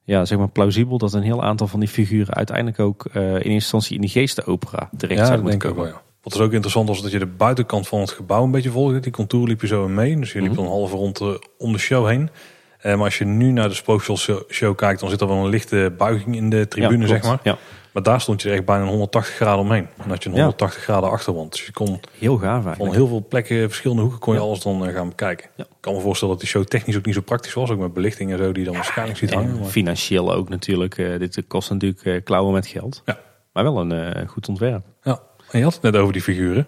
[0.07, 3.31] ja, zeg maar plausibel dat een heel aantal van die figuren uiteindelijk ook eh, in
[3.33, 5.83] eerste instantie in die geestenopera terecht Ja, zouden moeten komen.
[5.83, 5.93] wel.
[5.93, 6.01] Ja.
[6.21, 8.99] Wat dus ook interessant was, dat je de buitenkant van het gebouw een beetje volgde.
[8.99, 10.19] Die contour liep je zo mee.
[10.19, 10.57] Dus je liep Mhm.
[10.59, 11.27] dan half rond eh,
[11.57, 12.29] om de show heen.
[12.77, 14.17] Eh, maar als je nu naar de Spooksel
[14.49, 17.39] show, kijkt, dan zit er wel een lichte buiging in de tribune, Ja, zeg maar.
[17.43, 17.57] Ja,
[17.93, 19.87] Maar daar stond je echt bijna een 180 graden omheen.
[19.97, 20.41] Dan had je een Ja.
[20.41, 21.51] 180 graden achterwand.
[21.51, 22.95] Dus je kon heel gaaf van eigenlijk.
[22.95, 25.49] heel veel plekken, verschillende hoeken, kon je alles dan eh, gaan bekijken.
[25.57, 27.69] Ik kan me voorstellen dat die show technisch ook niet zo praktisch was.
[27.69, 29.49] Ook met belichting en zo, die je dan waarschijnlijk ziet hangen.
[29.51, 29.69] En Maar...
[29.69, 30.97] financieel ook natuurlijk.
[30.97, 33.01] eh, dit kost natuurlijk eh, klauwen met geld.
[33.05, 33.19] Ja.
[33.53, 34.85] Maar wel een goed ontwerp.
[35.01, 35.19] Ja,
[35.51, 36.67] en je had het net over die figuren.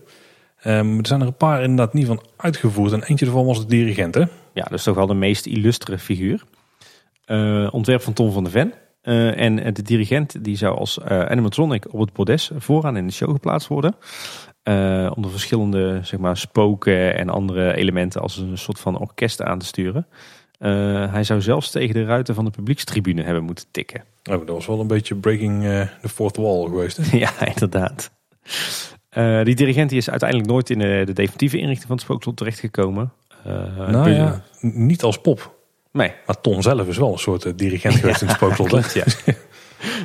[0.61, 2.91] Ehm, er zijn er een paar inderdaad niet van uitgevoerd.
[2.91, 4.23] En eentje ervan was de dirigent, hè?
[4.53, 6.43] Ja, dus toch wel de meest illustere figuur.
[7.71, 8.73] Ontwerp van Tom van der Ven.
[9.09, 13.13] Eh, en de dirigent die zou als eh, animatronic op het bordes vooraan in de
[13.13, 13.95] show geplaatst worden.
[14.63, 19.41] Eh, om de verschillende zeg maar, spoken en andere elementen als een soort van orkest
[19.41, 20.07] aan te sturen.
[21.11, 24.03] Hij zou zelfs tegen de ruiten van de publiekstribune hebben moeten tikken.
[24.31, 25.61] Oh, dat was wel een beetje breaking
[26.01, 27.17] the fourth wall geweest, hè?
[27.25, 28.11] ja, inderdaad.
[29.45, 33.11] Die dirigent die is uiteindelijk nooit in de, de definitieve inrichting van het spookslot terechtgekomen.
[33.43, 35.57] Eh, Nou ja, n- niet als pop.
[35.91, 38.93] Nee, Maar Tom zelf is wel een soort eh, dirigent geweest in spookslot.
[38.93, 39.03] ja.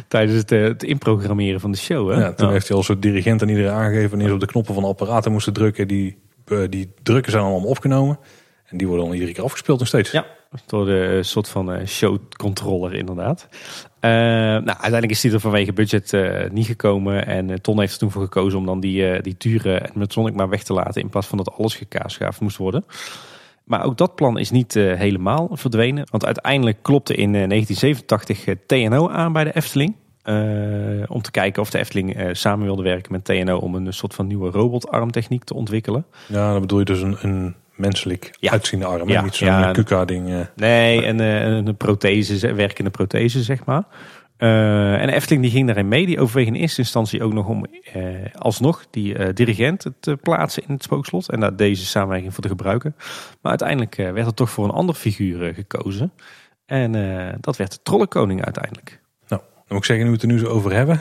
[0.08, 2.10] Tijdens het, eh, het inprogrammeren van de show.
[2.10, 2.20] Hè?
[2.20, 2.52] Ja, toen Ja.
[2.52, 4.88] heeft hij als soort dirigent aan iedereen aangegeven wanneer ze op de knoppen van de
[4.88, 5.88] apparaten moesten drukken.
[5.88, 8.18] Die, eh, die drukken zijn allemaal opgenomen.
[8.66, 10.10] En die worden dan iedere keer afgespeeld nog steeds.
[10.10, 10.26] Ja,
[10.66, 13.48] door de soort van showcontroller inderdaad.
[14.00, 16.16] Nou, uiteindelijk is die er vanwege budget
[16.52, 17.26] niet gekomen.
[17.26, 20.62] En Ton heeft er toen voor gekozen om dan die, die dure animatronic maar weg
[20.62, 21.02] te laten.
[21.02, 22.84] In plaats van dat alles gekaasschaafd moest worden.
[23.64, 26.06] Maar ook dat plan is niet eh, helemaal verdwenen.
[26.10, 29.94] Want uiteindelijk klopte in eh, 1987 eh, TNO aan bij de Efteling.
[30.22, 30.34] Eh,
[31.06, 34.14] om te kijken of de Efteling eh, samen wilde werken met TNO om een soort
[34.14, 36.06] van nieuwe robotarmtechniek te ontwikkelen.
[36.28, 38.50] Ja, dan bedoel je dus een, een menselijk Ja.
[38.50, 39.08] uitziende arm.
[39.08, 39.70] Ja, niet zo'n ja.
[39.72, 40.28] KUKA-ding.
[40.30, 40.38] eh.
[40.56, 43.84] Nee, eh, een prothese, werkende prothese, zeg maar.
[44.44, 46.06] Eh, en de Efteling die ging daarin mee.
[46.06, 48.02] Die overweeg in eerste instantie ook nog om eh,
[48.38, 51.30] alsnog die eh, dirigent te plaatsen in het spookslot.
[51.30, 52.94] En daar deze samenwerking voor te gebruiken.
[53.40, 56.12] Maar uiteindelijk werd er toch voor een ander figuur gekozen.
[56.66, 56.92] En
[57.40, 59.00] dat werd de Trollenkoning uiteindelijk.
[59.28, 61.00] Nou, dan moet ik zeggen, nu we het er nu zo over hebben.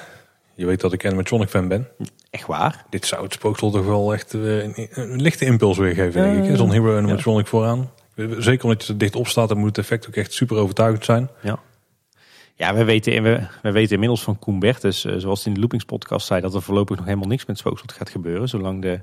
[0.56, 1.88] Je weet dat ik animatronic fan ben.
[2.30, 2.86] Echt waar?
[2.90, 6.56] Dit zou het spookslot toch wel echt een, een lichte impuls weergeven, denk ik.
[6.56, 7.92] Zo'n hero animatronic vooraan.
[8.38, 11.06] Zeker omdat je er dicht op staat, dan moet het effect ook echt super overtuigend
[11.06, 11.30] zijn.
[11.42, 11.60] Ja.
[12.56, 15.60] Ja, we weten, we, we weten inmiddels van Koen Bertens, eh, zoals hij in de
[15.60, 19.00] Loopings podcast zei, dat er voorlopig nog helemaal niks met Spookslot gaat gebeuren, zolang de,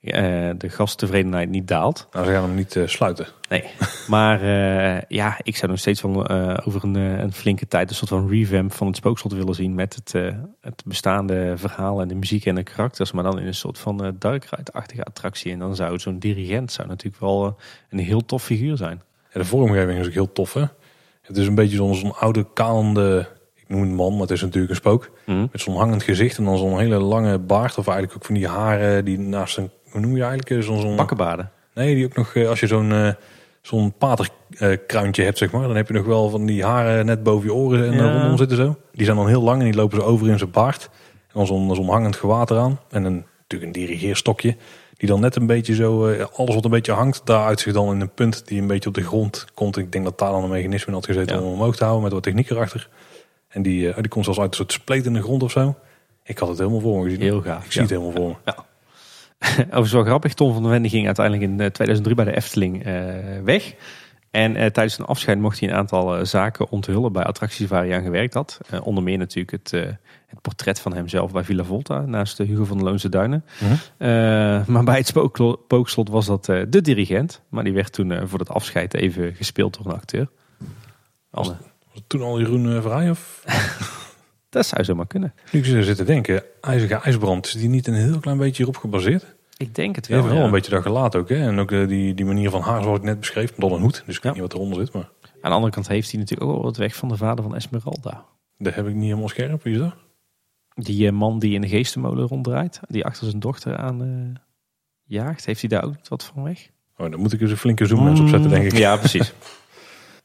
[0.00, 2.06] eh, de gasttevredenheid niet daalt.
[2.12, 3.26] Nou, ze gaan hem niet eh, sluiten.
[3.48, 3.64] Nee,
[4.08, 4.44] maar
[5.08, 8.72] ja, ik zou nog steeds eh, over een, een flinke tijd een soort van revamp
[8.72, 12.62] van het spookslot willen zien met het, het bestaande verhaal en de muziek en de
[12.62, 15.52] karakters, maar dan in een soort van dark ride-achtige attractie.
[15.52, 17.56] En dan zou zo'n dirigent zou natuurlijk wel
[17.88, 19.02] een heel tof figuur zijn.
[19.32, 20.64] Ja, de vormgeving is ook heel tof, hè?
[21.30, 24.70] Het is een beetje zo'n oude, kalende, ik noem het man, maar het is natuurlijk
[24.70, 25.10] een spook.
[25.26, 25.40] Mhm.
[25.52, 27.78] Met zo'n hangend gezicht en dan zo'n hele lange baard.
[27.78, 30.62] Of eigenlijk ook van die haren die naast een, hoe noem je eigenlijk?
[30.64, 31.50] Zo'n, Bakkenbaden.
[31.74, 33.08] Nee, die ook nog, eh, als je zo'n eh,
[33.62, 35.66] zo'n paterkruintje hebt, zeg maar.
[35.66, 37.98] Dan heb je nog wel van die haren net boven je oren en Ja.
[38.08, 38.76] eh, rondom zitten zo.
[38.92, 40.90] Die zijn dan heel lang en die lopen ze over in zijn baard.
[41.12, 42.80] En dan zo'n zo'n hangend gewaad eraan.
[42.90, 44.56] En een, natuurlijk een dirigeerstokje.
[45.00, 47.94] Die dan net een beetje zo, eh, alles wat een beetje hangt, daar uitzicht dan
[47.94, 49.76] in een punt die een beetje op de grond komt.
[49.76, 51.42] Ik denk dat daar dan een mechanisme in had gezeten Ja.
[51.42, 52.88] om hem omhoog te houden met wat techniek erachter.
[53.48, 55.74] En die, eh, die komt zelfs uit een soort spleet in de grond of zo.
[56.24, 57.20] Ik had het helemaal voor me gezien.
[57.20, 57.86] Heel gaaf, Ik zie ja.
[57.88, 58.52] het helemaal voor me.
[59.64, 62.84] Overigens wel grappig, Tom van der Wende ging uiteindelijk in eh, 2003 bij de Efteling
[62.84, 62.94] eh,
[63.44, 63.74] weg.
[64.30, 67.84] En eh, tijdens een afscheid mocht hij een aantal eh, zaken onthullen bij attracties waar
[67.84, 68.60] hij aan gewerkt had.
[68.70, 69.70] Eh, onder meer natuurlijk het,
[70.26, 73.44] het portret van hemzelf bij Villa Volta naast de Hugo van de Loonse Duinen.
[73.60, 74.72] Mhm.
[74.72, 77.42] Maar bij het spookslot was dat de dirigent.
[77.48, 80.28] Maar die werd toen voor het afscheid even gespeeld door een acteur.
[81.30, 81.56] Was- Was
[81.94, 83.42] het toen al Jeroen Vrij of
[84.50, 85.34] dat zou zomaar kunnen.
[85.52, 88.56] Nu ik zo zit te denken, IJzige IJsbrand, is die niet een heel klein beetje
[88.56, 89.24] hierop gebaseerd?
[89.60, 90.22] Ik denk het wel.
[90.24, 90.44] wel ja.
[90.44, 91.28] een beetje dat gelaten ook.
[91.28, 91.34] Hè?
[91.36, 93.56] En ook eh, die, die manier van haar zoals ik net beschreef.
[93.56, 94.02] Met al een hoed.
[94.06, 94.28] Dus ik Ja.
[94.32, 94.92] weet niet wat eronder zit.
[94.94, 97.44] Maar Aan de andere kant heeft hij natuurlijk ook wel wat weg van de vader
[97.44, 98.24] van Esmeralda.
[98.58, 99.62] dat heb ik niet helemaal scherp.
[99.62, 99.94] Wie is dat?
[100.74, 104.40] Die eh, man die in de geestenmolen ronddraait, die achter zijn dochter aan eh,
[105.04, 106.68] jaagt, heeft hij daar ook wat van weg?
[106.96, 108.78] Oh, dan moet ik eens een flinke zoomlens opzetten denk ik.
[108.78, 109.32] Ja, precies.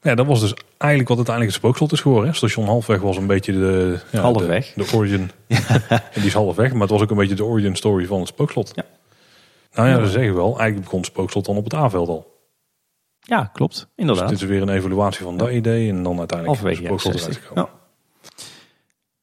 [0.02, 2.30] Ja, dat was dus eigenlijk wat uiteindelijk het spookslot is geworden.
[2.30, 2.36] Hè?
[2.36, 4.00] Station Halfweg was een beetje de...
[4.12, 4.74] Ja, Halfweg.
[4.74, 5.32] De, de origin.
[5.90, 6.72] en die is halfweg.
[6.72, 8.72] Maar het was ook een beetje de origin story van het spookslot.
[8.76, 8.84] Ja.
[9.76, 10.02] Nou ja, Ja.
[10.02, 10.46] dat zeg ik wel.
[10.58, 12.34] Eigenlijk begon spookslot dan op het A-veld al.
[13.20, 13.74] Ja, klopt.
[13.76, 14.30] Dus Inderdaad.
[14.30, 15.90] dit is weer een evaluatie van dat idee.
[15.90, 17.48] En dan uiteindelijk Halverwege spookslot eruit 60.
[17.48, 17.70] gekomen.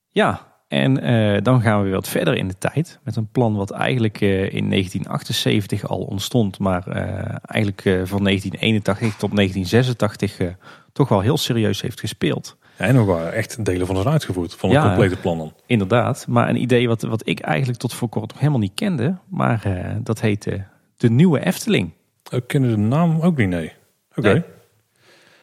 [0.08, 2.98] Ja, en eh, dan gaan we weer wat verder in de tijd.
[3.02, 6.58] Met een plan wat eigenlijk eh, in 1978 al ontstond.
[6.58, 10.48] Maar eh, eigenlijk van 1981 tot 1986 eh,
[10.92, 12.56] toch wel heel serieus heeft gespeeld.
[12.78, 14.54] Ja, en ook waren echt delen van zijn uitgevoerd.
[14.54, 14.86] Van het Ja.
[14.86, 15.52] complete plan dan.
[15.66, 19.16] Inderdaad, maar een idee wat, wat ik eigenlijk tot voor kort nog helemaal niet kende.
[19.28, 19.62] Maar
[20.02, 20.64] dat heette
[20.96, 21.92] de Nieuwe Efteling.
[22.30, 23.72] Ik ken de naam ook niet, nee.
[24.16, 24.32] Oké.
[24.32, 24.42] Nee.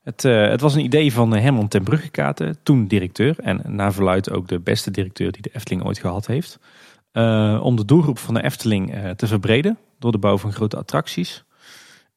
[0.09, 3.35] Het, eh, het was een idee van eh, Herman ten Bruggekaten, toen directeur.
[3.39, 6.59] En naar verluidt ook de beste directeur die de Efteling ooit gehad heeft.
[7.11, 11.43] Eh, om de doelgroep van de Efteling te verbreden door de bouw van grote attracties.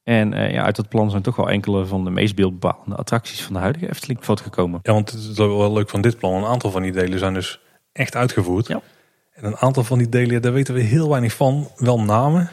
[0.03, 3.53] En ja, uit dat plan zijn toch wel enkele van de meest beeldbepalende attracties van
[3.53, 4.81] de huidige Efteling voortgekomen.
[4.83, 6.35] Ja, want het is wel leuk van dit plan.
[6.35, 7.61] Een aantal van die delen zijn dus
[7.93, 8.67] echt uitgevoerd.
[8.67, 8.81] Ja.
[9.33, 11.69] En een aantal van die delen, daar weten we heel weinig van.
[11.77, 12.51] Wel namen,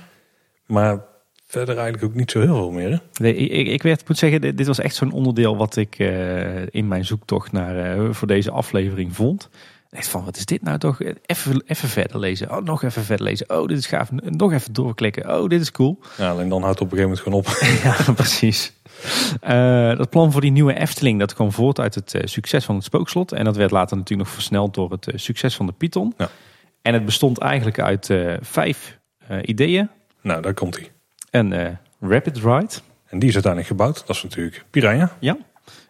[0.66, 1.09] maar
[1.50, 2.90] verder eigenlijk ook niet zo heel veel meer.
[2.92, 2.98] Hè?
[3.24, 6.74] Nee, ik, ik, werd, moet zeggen, dit, dit was echt zo'n onderdeel wat ik eh,
[6.74, 9.50] in mijn zoektocht naar, eh, voor deze aflevering vond.
[9.90, 11.02] Echt van, wat is dit nou toch?
[11.26, 12.52] Even, even verder lezen.
[12.52, 13.50] Oh, nog even verder lezen.
[13.50, 14.12] Oh, dit is gaaf.
[14.12, 15.40] Nog even doorklikken.
[15.40, 16.00] Oh, dit is cool.
[16.18, 18.04] Ja, alleen dan houdt het op een gegeven moment gewoon op.
[18.08, 18.74] ja, precies.
[19.42, 22.84] Eh, dat plan voor die nieuwe Efteling, dat kwam voort uit het succes van het
[22.84, 23.32] Spookslot.
[23.32, 26.14] En dat werd later natuurlijk nog versneld door het succes van de Python.
[26.18, 26.30] Ja.
[26.82, 29.00] En het bestond eigenlijk uit vijf
[29.42, 29.90] ideeën.
[30.22, 30.92] nou, daar komt hij.
[31.32, 31.68] Een eh,
[32.00, 32.70] Rapid Ride.
[33.06, 34.08] En die is uiteindelijk gebouwd.
[34.08, 35.12] Dat is natuurlijk Piranha.
[35.20, 35.38] Ja.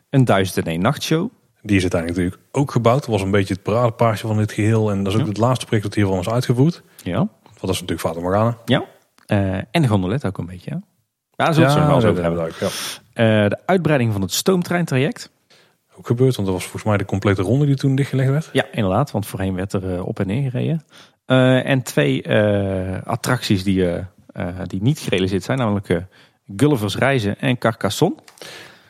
[0.10, 1.30] Een duizend en één nachtshow.
[1.62, 3.00] Die is uiteindelijk natuurlijk ook gebouwd.
[3.00, 4.92] Dat was een beetje het paradepaardje van dit geheel.
[4.92, 5.30] En dat is ook Ja.
[5.32, 6.82] het laatste project dat hiervan is uitgevoerd.
[7.04, 7.16] Ja.
[7.16, 8.58] Want dat is natuurlijk Fata Morgana.
[8.66, 8.84] Ja.
[9.26, 10.72] Eh, en de gondolet ook een beetje.
[10.72, 12.24] Ja, daar zullen het zo dat hebben.
[12.24, 13.44] hebben we ja.
[13.44, 15.32] Eh, de uitbreiding van het stoomtreintraject.
[15.98, 18.50] Ook gebeurd, want dat was volgens mij de complete ronde die toen dichtgelegd werd.
[18.54, 20.84] Ja, inderdaad, want voorheen werd er op en neer gereden.
[21.66, 22.30] En twee
[23.06, 24.04] attracties die, eh,
[24.68, 25.98] die niet gerealiseerd zijn, namelijk eh,
[26.56, 28.16] Gulliver's Reizen en Carcassonne.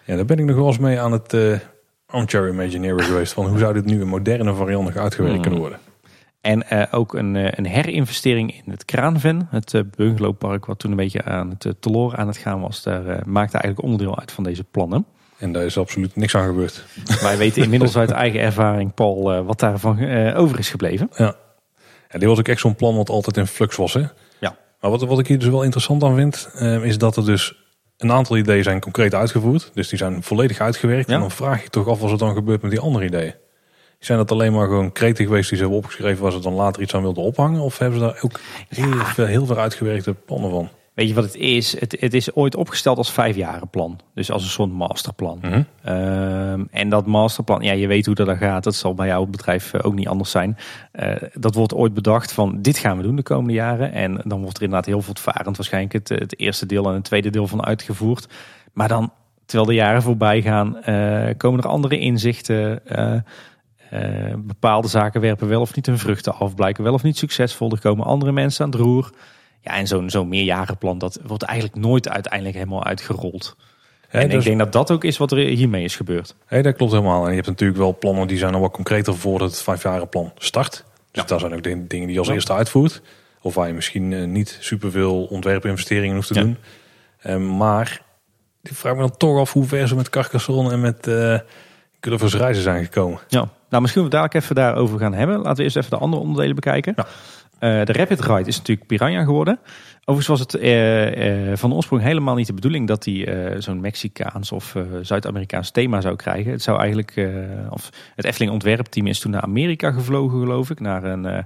[0.05, 1.57] Ja, daar ben ik nog wel eens mee aan het uh,
[2.05, 2.53] armchair
[3.03, 3.33] geweest.
[3.33, 5.41] Van hoe zou dit nu in moderne varianten uitgewerkt Hmm.
[5.41, 5.79] kunnen worden.
[6.41, 10.91] En eh, ook een, eh, een herinvestering in het Kraanven, het eh, bungalowpark wat toen
[10.91, 12.83] een beetje aan het uh, teloor aan het gaan was.
[12.83, 15.05] Daar eh, maakte eigenlijk onderdeel uit van deze plannen.
[15.37, 16.85] En daar is absoluut niks aan gebeurd.
[17.21, 21.09] Wij weten inmiddels uit eigen ervaring, Paul, eh, wat daarvan eh, over is gebleven.
[21.15, 21.35] Ja.
[22.09, 23.93] ja, dit was ook echt zo'n plan wat altijd in flux was.
[23.93, 24.03] Hè?
[24.79, 27.53] Maar wat, wat ik hier dus wel interessant aan vind, eh, is dat er dus
[27.97, 29.71] een aantal ideeën zijn concreet uitgevoerd.
[29.73, 31.07] Dus die zijn volledig uitgewerkt.
[31.07, 31.13] Ja.
[31.13, 33.33] En dan vraag je toch af wat er dan gebeurt met die andere ideeën.
[33.99, 36.81] Zijn dat alleen maar gewoon kreten geweest die ze hebben opgeschreven waar ze dan later
[36.81, 37.61] iets aan wilden ophangen?
[37.61, 40.69] Of hebben ze daar ook heel, veel, heel veel uitgewerkte plannen van?
[40.99, 41.79] Weet je wat het is?
[41.79, 43.99] Het, het is ooit opgesteld als vijfjarenplan.
[44.13, 45.39] Dus als een soort masterplan.
[45.41, 45.61] Mhm.
[45.83, 48.63] Ehm, en dat masterplan, ja, je weet hoe dat dan gaat.
[48.63, 50.57] Dat zal bij jouw bedrijf eh, ook niet anders zijn.
[50.91, 53.91] Eh, dat wordt ooit bedacht van dit gaan we doen de komende jaren.
[53.91, 57.29] En dan wordt er inderdaad heel voortvarend waarschijnlijk het, het eerste deel en het tweede
[57.29, 58.27] deel van uitgevoerd.
[58.73, 59.11] Maar dan,
[59.45, 62.81] terwijl de jaren voorbij gaan, eh, komen er andere inzichten.
[64.37, 66.55] bepaalde zaken werpen wel of niet hun vruchten af.
[66.55, 67.71] Blijken wel of niet succesvol.
[67.71, 69.11] Er komen andere mensen aan het roer.
[69.61, 73.55] Ja, en zo'n zo'n meerjarenplan, dat wordt eigenlijk nooit uiteindelijk helemaal uitgerold.
[74.09, 76.35] En dus- ik denk dat dat ook is wat er hiermee is gebeurd.
[76.45, 77.23] Hé, dat klopt helemaal.
[77.23, 80.71] En je hebt natuurlijk wel plannen die zijn al wat concreter voordat het vijfjarenplan start.
[81.11, 81.23] Dus Ja.
[81.23, 82.33] daar zijn ook de dingen die je als Ja.
[82.33, 83.01] eerste uitvoert.
[83.41, 86.41] Of waar je misschien eh, niet superveel ontwerpinvesteringen hoeft te Ja.
[86.41, 86.57] doen.
[87.19, 88.01] Eh, maar
[88.63, 91.07] ik vraag me dan toch af hoe ver ze met Carcassonne en met
[92.01, 93.19] Gulliver's Reizen zijn gekomen.
[93.27, 93.49] Ja.
[93.69, 95.37] Nou, misschien we dadelijk even daarover gaan hebben.
[95.37, 96.95] Laten we eerst even de andere onderdelen bekijken.
[97.59, 99.59] Eh, de Rapid Ride is natuurlijk Piranha geworden.
[100.05, 104.51] Overigens was het eh, eh, van oorsprong helemaal niet de bedoeling dat hij zo'n Mexicaans
[104.51, 106.51] of Zuid-Amerikaans thema zou krijgen.
[106.51, 107.29] Het zou eigenlijk,
[107.69, 111.45] of het Efteling ontwerpteam is toen naar Amerika gevlogen, geloof ik, naar een,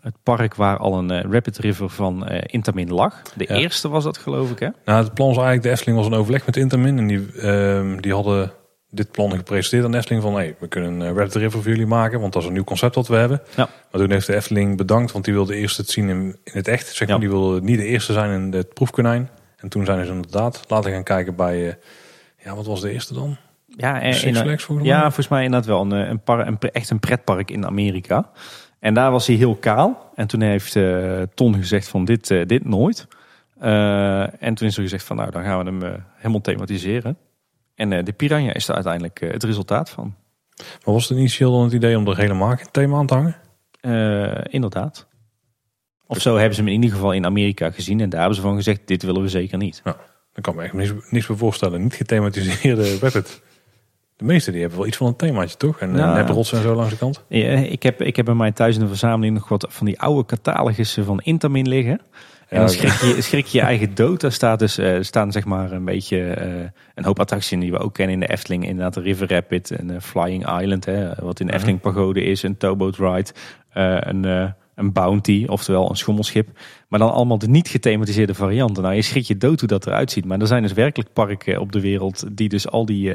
[0.00, 3.22] het park waar al een Rapid River van eh, Intamin lag.
[3.22, 3.54] De Ja.
[3.54, 4.68] eerste was dat, geloof ik, hè?
[4.84, 6.98] Nou, het plan was eigenlijk, de Efteling was een overleg met Intermin.
[6.98, 8.52] En die, ehm, die hadden
[8.90, 10.22] dit plan gepresenteerd aan de Efteling.
[10.22, 12.20] Van, hey, we kunnen een Red River voor jullie maken.
[12.20, 13.40] Want dat is een nieuw concept dat we hebben.
[13.56, 13.68] Ja.
[13.90, 15.12] Maar toen heeft de Efteling bedankt.
[15.12, 16.86] Want die wilde eerst het zien in, in het echt.
[16.86, 17.22] Zeg maar, Ja.
[17.22, 19.28] Die wilde niet de eerste zijn in het proefkonijn.
[19.56, 21.68] En toen zijn ze inderdaad laten gaan kijken bij...
[21.68, 21.74] eh,
[22.44, 23.36] ja, wat was de eerste dan?
[23.66, 24.96] Ja, en Six in, Flags volgens mij?
[24.96, 27.66] ja, volgens mij inderdaad wel een, eh, een, par, een, pre- echt een pretpark in
[27.66, 28.30] Amerika.
[28.78, 30.10] En daar was hij heel kaal.
[30.14, 33.06] En toen heeft uh, Ton gezegd van dit, uh, dit nooit.
[34.38, 37.16] En toen is er gezegd van nou dan gaan we hem helemaal thematiseren.
[37.78, 40.14] En de Piranha is er uiteindelijk het resultaat van.
[40.56, 43.36] Maar was het initieel dan het idee om er helemaal geen thema aan te hangen?
[44.50, 45.06] inderdaad.
[46.06, 48.00] Of zo hebben ze hem in ieder geval in Amerika gezien.
[48.00, 49.80] En daar hebben ze van gezegd dit willen we zeker niet.
[49.84, 49.96] Ja,
[50.32, 50.72] dan kan me echt
[51.10, 51.82] niets meer voorstellen.
[51.82, 53.42] Niet gethematiseerde het.
[54.16, 55.80] De meeste die hebben wel iets van een themaatje, toch?
[55.80, 57.24] En nou, rots en zo langs de kant.
[57.28, 60.00] Ja, ik, heb, ik heb bij mij thuis in de verzameling nog wat van die
[60.00, 62.00] oude catalogussen van Intamin liggen.
[62.48, 64.20] En dan schrik je, schrik je, je eigen dood.
[64.20, 67.78] Daar staat dus, uh, staan zeg maar een beetje uh, een hoop attracties die we
[67.78, 68.66] ook kennen in de Efteling.
[68.66, 71.54] Inderdaad, de River Rapid en uh, Flying Island, hè, wat in de mhm.
[71.54, 72.42] Efteling Pagode is.
[72.42, 73.30] Een towboat ride,
[73.72, 76.48] een een bounty, oftewel een schommelschip.
[76.88, 78.82] Maar dan allemaal de niet gethematiseerde varianten.
[78.82, 80.24] Nou, je schrik je dood hoe dat eruit ziet.
[80.24, 83.14] Maar er zijn dus werkelijk parken op de wereld die dus al die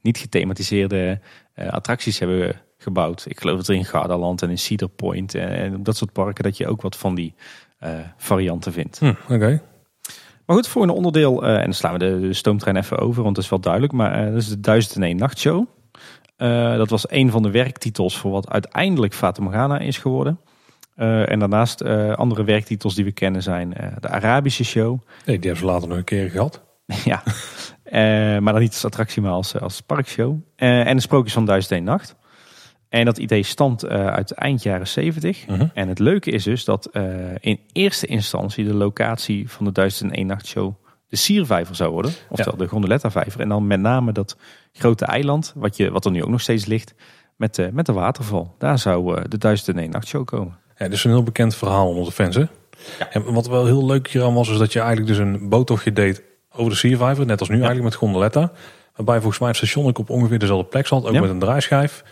[0.00, 1.20] niet gethematiseerde
[1.54, 3.24] attracties hebben gebouwd.
[3.28, 6.56] Ik geloof dat er in Gardaland en in Cedar Point en, dat soort parken dat
[6.56, 7.34] je ook wat van die
[8.16, 8.98] varianten vindt.
[8.98, 9.62] Hm, Oké.
[10.46, 13.34] Maar goed, voor een onderdeel, en dan slaan we de, de, stoomtrein even over, want
[13.34, 13.92] dat is wel duidelijk.
[13.92, 15.66] Maar dat is de 1001 Nachtshow.
[16.76, 20.40] dat was een van de werktitels voor wat uiteindelijk Fata Morgana is geworden.
[21.00, 25.00] Uh, en daarnaast uh, andere werktitels die we kennen zijn uh, de Arabische Show.
[25.24, 26.62] Nee, die hebben ze later nog een keer gehad.
[27.04, 27.22] ja,
[28.40, 30.36] maar dan niet als attractie, maar als, als parkshow.
[30.56, 32.16] en de Sprookjes van Duizend Nacht.
[32.90, 35.44] En dat idee stamt uit eind jaren 70.
[35.46, 35.56] -huh.
[35.56, 35.68] Mhm.
[35.74, 36.90] En het leuke is dus dat
[37.40, 40.74] in eerste instantie de locatie van de Duizend en Nacht Show
[41.08, 42.12] de Siervijver zou worden.
[42.28, 42.64] Oftewel ja.
[42.64, 43.40] de Gondoletta-vijver.
[43.40, 44.36] En dan met name dat
[44.72, 46.94] grote eiland, wat, je, wat er nu ook nog steeds ligt,
[47.36, 48.54] met, met de waterval.
[48.58, 50.58] Daar zou de Duizend en Nacht Show komen.
[50.78, 52.34] Ja, dit is een heel bekend verhaal onder de fans.
[52.34, 52.44] Hè?
[52.98, 53.10] Ja.
[53.10, 56.22] En wat wel heel leuk hieraan was, is dat je eigenlijk dus een boottochtje deed
[56.52, 58.52] over de Sea net als nu eigenlijk met Gondoletta.
[58.94, 62.04] Waarbij volgens mij het station ook op ongeveer dezelfde plek zat, ook met een draaischijf.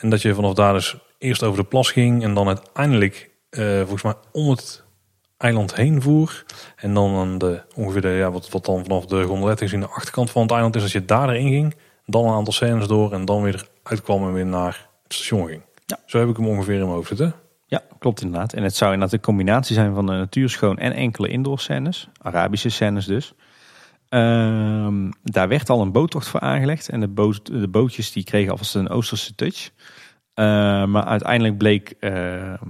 [0.00, 3.78] En dat je vanaf daar dus eerst over de plas ging en dan uiteindelijk uh,
[3.78, 4.84] volgens mij om het
[5.36, 6.44] eiland heen voer.
[6.76, 9.86] En dan aan de, ongeveer de, ja, wat, wat dan vanaf de Gondoletta in de
[9.86, 11.74] achterkant van het eiland is, als je daar erin ging,
[12.06, 15.62] dan een aantal scènes door en dan weer uitkwam en weer naar het station ging.
[15.86, 15.98] Ja.
[16.06, 17.34] Zo heb ik hem ongeveer in mijn hoofd zitten.
[17.66, 18.52] Ja, klopt inderdaad.
[18.52, 22.08] En het zou inderdaad een combinatie zijn van de natuurschoon en enkele indoor scènes.
[22.22, 23.34] Arabische scènes dus.
[24.14, 26.88] Ehm, daar werd al een boottocht voor aangelegd.
[26.88, 29.70] En de, boot, de bootjes die kregen alvast een Oosterse touch.
[30.34, 30.44] Uh,
[30.84, 32.10] maar uiteindelijk bleek uh,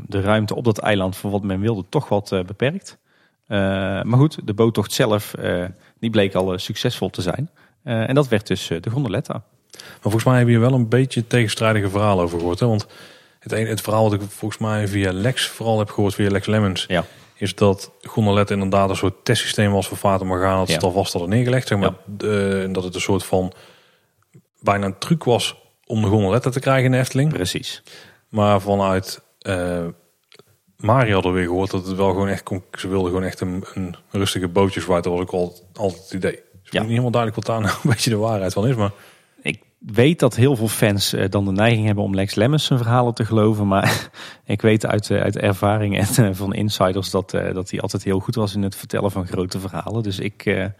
[0.06, 2.98] de ruimte op dat eiland voor wat men wilde toch wat uh, beperkt.
[3.46, 5.34] maar goed, de boottocht zelf
[5.98, 7.50] die bleek al succesvol te zijn.
[7.82, 9.32] en dat werd dus de gondoletta.
[9.32, 12.60] Maar volgens mij heb je wel een beetje tegenstrijdige verhalen over gehoord.
[12.60, 12.66] Hè?
[12.66, 12.86] Want
[13.38, 16.46] het, een, het verhaal wat ik volgens mij via Lex vooral heb gehoord, via Lex
[16.46, 17.04] Lemmens, ja.
[17.44, 20.58] Is dat Gondolet inderdaad een soort testsysteem was voor Fata Morgana.
[20.58, 20.74] Dat ja.
[20.74, 21.68] het alvast hadden neergelegd.
[21.68, 22.66] Zeg maar, ja.
[22.66, 23.52] dat het een soort van
[24.60, 27.32] bijna een truc was om de Gondoletta te krijgen in de Efteling.
[27.32, 27.82] Precies.
[28.28, 29.84] Maar vanuit uh,
[30.76, 33.64] Mario hadden we weer gehoord dat het wel gewoon echt, ze wilden gewoon echt een,
[33.74, 35.04] een rustige bootjesvaart.
[35.04, 36.42] Dat was ook altijd, altijd het idee.
[36.62, 36.80] Dus ja.
[36.80, 38.92] niet helemaal duidelijk wat daar nou een beetje de waarheid van is, maar
[39.92, 43.14] weet dat heel veel fans eh, dan de neiging hebben om Lex Lemmens zijn verhalen
[43.14, 43.66] te geloven.
[43.66, 44.08] Maar
[44.44, 48.20] ik weet uit, eh, uit ervaring en eh, van insiders dat, dat hij altijd heel
[48.20, 50.02] goed was in het vertellen van grote verhalen.
[50.02, 50.70] Dus ik,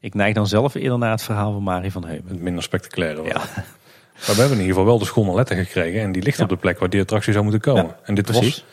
[0.00, 2.28] ik neig dan zelf eerder naar het verhaal van Marie van Heumen.
[2.28, 3.22] Het minder spectaculaire.
[3.22, 3.40] Ja.
[4.26, 6.00] Maar we hebben in ieder geval wel de schone letter gekregen.
[6.00, 7.96] En die ligt op de plek waar die attractie zou moeten komen.
[8.02, 8.54] en dit precies.
[8.54, 8.64] was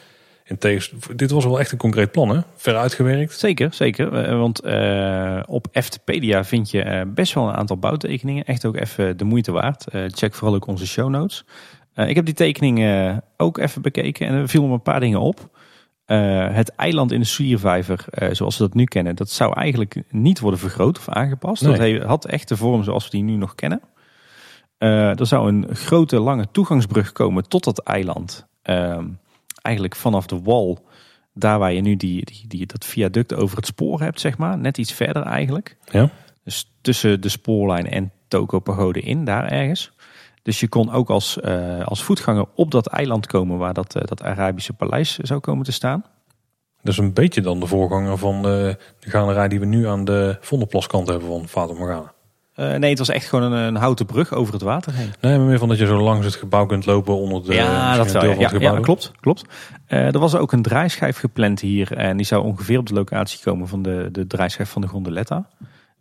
[0.46, 0.82] in
[1.16, 2.40] dit was wel echt een concreet plan, hè?
[2.56, 3.40] Ver uitgewerkt.
[3.40, 4.14] Zeker, zeker.
[4.14, 8.44] Eh, want uh, op Eftepedia vind je uh, best wel een aantal bouwtekeningen.
[8.44, 9.86] Echt ook even de moeite waard.
[10.08, 11.46] check vooral ook onze show notes.
[11.96, 15.50] ik heb die tekeningen ook even bekeken en er viel me een paar dingen op.
[16.52, 20.60] het eiland in de Siervijver, zoals we dat nu kennen, dat zou eigenlijk niet worden
[20.60, 21.62] vergroot of aangepast.
[21.62, 22.00] Nee.
[22.00, 23.82] Dat had echt de vorm zoals we die nu nog kennen.
[24.78, 28.48] er zou een grote lange toegangsbrug komen tot dat eiland.
[28.62, 29.06] Ehm,
[29.64, 30.86] eigenlijk vanaf de wal,
[31.34, 34.58] daar waar je nu die, die, die, dat viaduct over het spoor hebt, zeg maar.
[34.58, 35.78] Net iets verder eigenlijk.
[35.92, 36.10] Ja.
[36.44, 39.92] Dus tussen de spoorlijn en Toko Pagode in, daar ergens.
[40.44, 44.04] Dus je kon ook als, uh, als voetganger op dat eiland komen waar dat, uh,
[44.04, 46.06] dat Arabische paleis zou komen te staan.
[46.82, 50.06] Dat is een beetje dan de voorganger van de, de galerij die we nu aan
[50.06, 52.13] de Vondelplaskant hebben van Vater Morgana.
[52.56, 55.14] Uh, nee, het was echt gewoon een, een, houten brug over het water heen.
[55.22, 57.96] Nee, maar meer van dat je zo langs het gebouw kunt lopen onder de ja,
[57.98, 58.74] dat deel van het gebouw.
[58.74, 59.44] Ja, klopt, klopt.
[59.88, 63.40] Uh, er was ook een draaischijf gepland hier en die zou ongeveer op de locatie
[63.44, 65.48] komen van de, de draaischijf van de Gondoletta.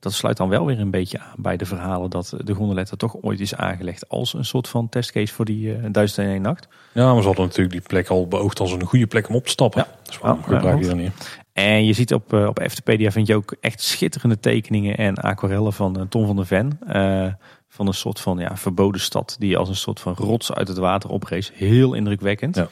[0.02, 3.16] Dat sluit dan wel weer een beetje aan bij de verhalen dat de Gondoletta toch
[3.20, 6.68] ooit is aangelegd als een soort van testcase voor die uh, Duizend en één nacht.
[6.92, 9.44] Ja, maar ze hadden natuurlijk die plek al beoogd als een goede plek om op
[9.44, 9.84] te stappen.
[9.86, 9.96] Ja.
[10.02, 11.40] Dus waarom gebruik je dan niet?
[11.52, 15.72] En je ziet op, uh, op Eftepedia vind je ook echt schitterende tekeningen en aquarellen
[15.72, 16.78] van uh, Tom van der Ven.
[16.88, 17.26] Uh,
[17.68, 20.76] van een soort van ja, verboden stad die als een soort van rots uit het
[20.76, 21.52] water oprees.
[21.54, 22.56] Heel indrukwekkend.
[22.56, 22.68] Ja.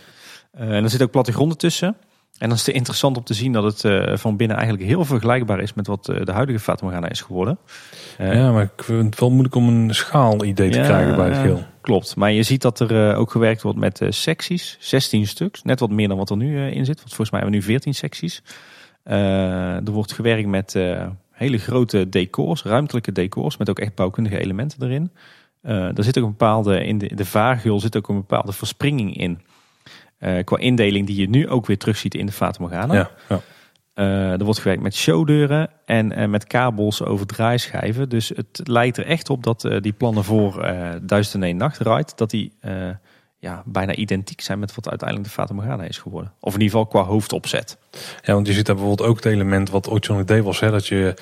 [0.50, 1.96] en er zit ook plattegronden tussen.
[2.41, 5.05] En dan is het interessant om te zien dat het uh, van binnen eigenlijk heel
[5.05, 7.59] vergelijkbaar is met wat uh, de huidige Fata Morgana is geworden.
[8.20, 11.28] Uh, ja, maar ik vind het wel moeilijk om een schaal-idee te ja, krijgen bij
[11.28, 11.62] het geel.
[11.80, 15.62] Klopt, maar je ziet dat er ook gewerkt wordt met secties, 16 stuks.
[15.62, 17.72] Net wat meer dan wat er nu in zit, want volgens mij hebben we nu
[17.72, 18.43] 14 secties.
[19.03, 20.72] er wordt gewerkt met
[21.30, 25.11] hele grote decors, ruimtelijke decors, met ook echt bouwkundige elementen erin.
[25.97, 29.41] er zit ook een bepaalde, in de, de vaargul zit ook een bepaalde verspringing in.
[30.20, 32.94] Uh, qua indeling die je nu ook weer terugziet in de Fata Morgana.
[32.94, 33.40] Ja, ja.
[33.94, 38.08] Uh, er wordt gewerkt met showdeuren en uh, met kabels over draaischijven.
[38.08, 42.12] Dus het lijkt er echt op dat die plannen voor Duizend en Nacht Ride...
[42.14, 42.52] dat die
[43.38, 46.32] ja, bijna identiek zijn met wat uiteindelijk de Fata Morgana is geworden.
[46.40, 47.78] Of in ieder geval qua hoofdopzet.
[48.22, 50.60] Ja, want je ziet daar bijvoorbeeld ook het element wat ooit zo'n idee was...
[50.60, 51.14] Hè, dat je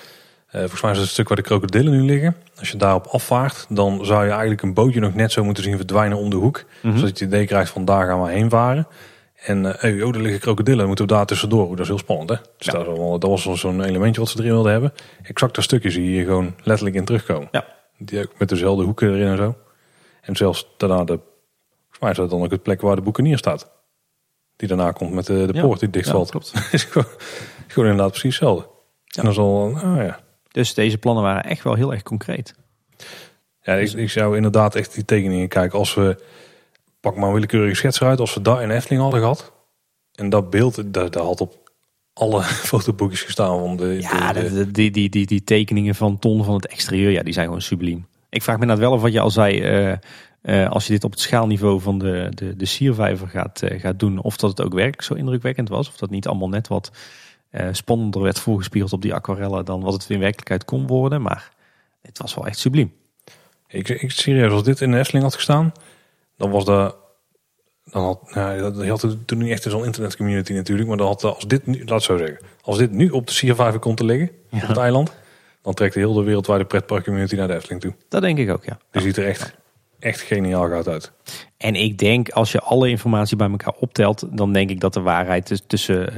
[0.51, 2.37] volgens mij is het stuk waar de krokodillen nu liggen.
[2.59, 5.77] Als je daarop afvaart, dan zou je eigenlijk een bootje nog net zo moeten zien
[5.77, 6.65] verdwijnen om de hoek.
[6.83, 8.87] Mm Zodat je het idee krijgt van daar gaan we heen varen.
[9.45, 11.69] En uh, hey, oh, er liggen krokodillen, moeten we daar tussendoor.
[11.69, 12.37] Dat is heel spannend hè.
[12.57, 12.73] Dus ja.
[13.19, 14.93] dat, was al zo'n elementje wat ze erin wilden hebben.
[15.23, 17.49] Exact dat stukje zie je hier gewoon letterlijk in terugkomen.
[17.51, 17.65] Ja.
[17.99, 19.57] Die ook met dezelfde hoeken erin en zo.
[20.21, 21.21] En zelfs daarna de,
[21.81, 23.71] volgens mij is dat dan ook het plek waar de boekenier staat.
[24.57, 26.27] Die daarna komt met de, de poort die dichtvalt.
[26.27, 26.53] Ja, klopt.
[26.73, 27.09] is gewoon,
[27.67, 28.69] gewoon inderdaad precies hetzelfde.
[29.17, 32.55] En dan zal, oh ja, dus deze plannen waren echt wel heel erg concreet.
[33.63, 35.79] Ja, ik, ik zou inderdaad echt die tekeningen kijken.
[35.79, 36.17] Als we,
[37.01, 39.53] pak maar een willekeurige schets eruit, als we daar in Efteling hadden gehad.
[40.15, 41.71] En dat beeld, dat, dat had op
[42.13, 43.59] alle fotoboekjes gestaan.
[43.59, 47.23] Van de, ja, de, die, die, die, die tekeningen van Ton van het exterieur, ja,
[47.23, 48.07] die zijn gewoon subliem.
[48.31, 49.97] Ik vraag me net wel of wat je al zei, uh,
[50.43, 53.99] uh, als je dit op het schaalniveau van de, de, de siervijver gaat, uh, gaat
[53.99, 55.89] doen, of dat het ook werkelijk zo indrukwekkend was.
[55.89, 56.91] Of dat niet allemaal net wat
[57.51, 61.23] uh, spannender werd voorgespiegeld op die aquarellen dan wat het in werkelijkheid kon worden.
[61.23, 61.53] Maar
[62.03, 62.93] het was wel echt subliem.
[63.69, 65.73] Ik, ik serieus, als dit in de Efteling had gestaan,
[66.37, 66.97] dan was dat.
[67.85, 71.47] Dan had, nou, je had toen niet echt zo'n internetcommunity natuurlijk, maar dan had als
[71.47, 74.61] dit nu, laat zo zeggen, als dit nu op de Siervijver komt te liggen, op
[74.61, 75.13] het eiland,
[75.63, 77.95] dan trekt de hele wereldwijde pretparkcommunity naar de Efteling toe.
[78.09, 78.79] Dat denk ik ook, ja.
[78.91, 79.55] Die ziet er echt
[79.99, 81.13] echt geniaal gaat uit.
[81.57, 85.01] En ik denk, als je alle informatie bij elkaar optelt, dan denk ik dat de
[85.01, 86.17] waarheid tussen uh,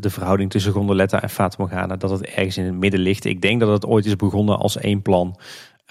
[0.00, 3.24] de verhouding tussen Gondoletta en Fata Morgana, dat het ergens in het midden ligt.
[3.24, 5.38] Ik denk dat het ooit is begonnen als één plan.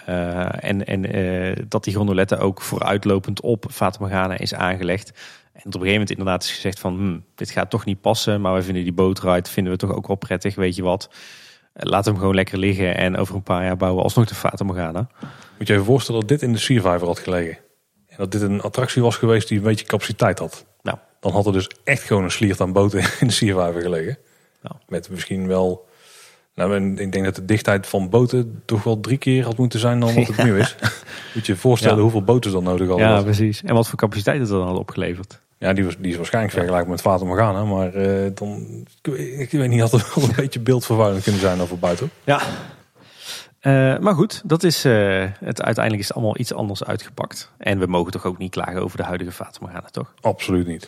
[0.09, 5.09] Uh, en en uh, dat die Gondoletta ook vooruitlopend op Fata Morgana is aangelegd.
[5.53, 8.41] En op een gegeven moment inderdaad is gezegd van, hm, dit gaat toch niet passen,
[8.41, 11.09] maar we vinden die bootride vinden we toch ook wel prettig, weet je wat.
[11.73, 14.63] Laat hem gewoon lekker liggen en over een paar jaar bouwen we alsnog de Fata
[14.63, 15.07] Morgana.
[15.61, 17.57] Moet je even voorstellen dat dit in de Survivor had gelegen.
[18.07, 20.65] En dat dit een attractie was geweest die een beetje capaciteit had.
[20.81, 20.97] Nou.
[21.19, 24.17] Dan had er dus echt gewoon een sliert aan boten in de Survivor gelegen.
[24.61, 24.75] Nou.
[24.87, 25.87] Met misschien wel...
[26.55, 29.99] Nou, ik denk dat de dichtheid van boten toch wel drie keer had moeten zijn
[29.99, 30.75] dan wat het nu is.
[31.33, 33.07] Moet je je voorstellen hoeveel boten dan nodig hadden.
[33.07, 33.63] Ja, precies.
[33.63, 35.41] En wat voor capaciteit het dan had opgeleverd.
[35.57, 37.63] Ja, die, was, die is waarschijnlijk vergelijkbaar met Fata Morgana.
[37.63, 38.85] Maar uh, dan,
[39.37, 42.09] ik, weet niet, had er wel een beetje beeldvervuilend kunnen zijn over buiten.
[42.23, 42.41] Ja,
[43.61, 47.51] uh, maar goed, dat is, uh, het, uiteindelijk is het allemaal iets anders uitgepakt.
[47.57, 50.13] En we mogen toch ook niet klagen over de huidige Fata Morgana, toch?
[50.21, 50.87] Absoluut niet.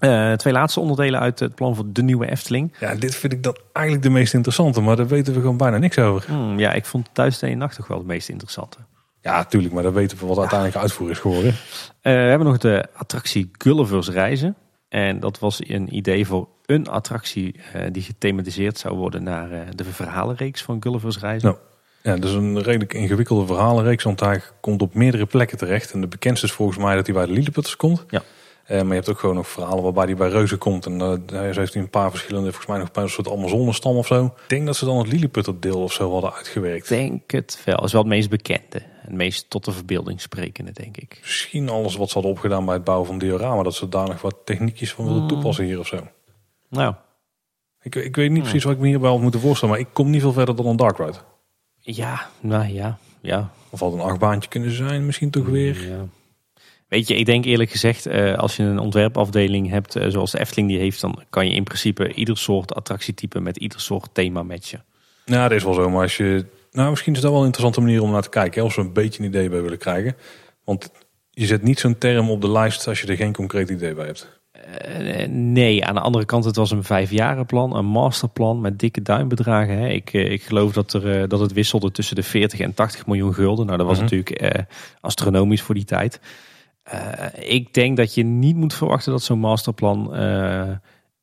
[0.00, 2.74] Uh, twee laatste onderdelen uit het plan voor de nieuwe Efteling.
[2.80, 5.78] Ja, dit vind ik dan eigenlijk de meest interessante, maar daar weten we gewoon bijna
[5.78, 6.30] niks over.
[6.30, 8.76] Hmm, ja, ik vond Thuis de Nacht toch wel het meest interessante.
[9.20, 11.54] Ja, tuurlijk, maar daar weten we wat uiteindelijk uitvoer is geworden.
[12.02, 14.56] we hebben nog de attractie Gulliver's Reizen.
[14.94, 19.60] En dat was een idee voor een attractie uh, die gethematiseerd zou worden naar uh,
[19.74, 21.48] de verhalenreeks van Gulliver's Reizen.
[21.48, 21.60] Nou,
[22.02, 25.92] ja, dat is een redelijk ingewikkelde verhalenreeks, want hij komt op meerdere plekken terecht.
[25.92, 28.04] En de bekendste is volgens mij dat hij bij de Lilleputters komt.
[28.08, 28.22] Ja.
[28.68, 30.86] Uh, maar je hebt ook gewoon nog verhalen waarbij hij bij Reuzen komt.
[30.86, 34.06] En uh, heeft hij een paar verschillende, volgens mij nog bij een soort Amazonestam of
[34.06, 34.24] zo.
[34.24, 36.90] Ik denk dat ze dan het Lilliputter deel of zo hadden uitgewerkt.
[36.90, 37.76] Ik denk het wel.
[37.76, 38.82] Dat is wel het meest bekende.
[38.96, 41.18] Het meest tot de verbeelding sprekende, denk ik.
[41.22, 43.62] Misschien alles wat ze hadden opgedaan bij het bouwen van diorama.
[43.62, 45.32] Dat ze daar nog wat techniekjes van wilden hmm.
[45.32, 46.06] toepassen hier of zo.
[46.68, 46.94] Nou.
[47.82, 49.74] Ik, ik weet niet precies wat ik me hierbij had moeten voorstellen.
[49.74, 51.18] Maar ik kom niet veel verder dan een Dark Ride.
[51.80, 52.98] Ja, nou ja.
[53.20, 53.50] ja.
[53.70, 55.88] Of had een achtbaantje kunnen zijn misschien toch weer.
[55.88, 56.04] Ja.
[56.88, 60.40] Weet je, ik denk eerlijk gezegd, uh, als je een ontwerpafdeling hebt uh, zoals de
[60.40, 64.42] Efteling die heeft, dan kan je in principe ieder soort attractietype met ieder soort thema
[64.42, 64.84] matchen.
[65.24, 65.90] Ja, dat is wel zo.
[65.90, 68.60] Maar als je, nou misschien is dat wel een interessante manier om naar te kijken.
[68.60, 70.16] Hè, als we een beetje een idee bij willen krijgen.
[70.64, 70.90] Want
[71.30, 74.06] je zet niet zo'n term op de lijst als je er geen concreet idee bij
[74.06, 74.42] hebt.
[74.98, 79.78] Uh, nee, aan de andere kant, het was een vijfjarenplan, een masterplan met dikke duimbedragen.
[79.78, 79.88] Hè.
[79.88, 83.66] Ik, ik geloof dat, er, dat het wisselde tussen de 40 en 80 miljoen gulden.
[83.66, 84.04] Nou, dat was -hmm.
[84.04, 84.66] natuurlijk
[85.00, 86.20] astronomisch voor die tijd.
[86.92, 90.70] Uh, ik denk dat je niet moet verwachten dat zo'n masterplan uh,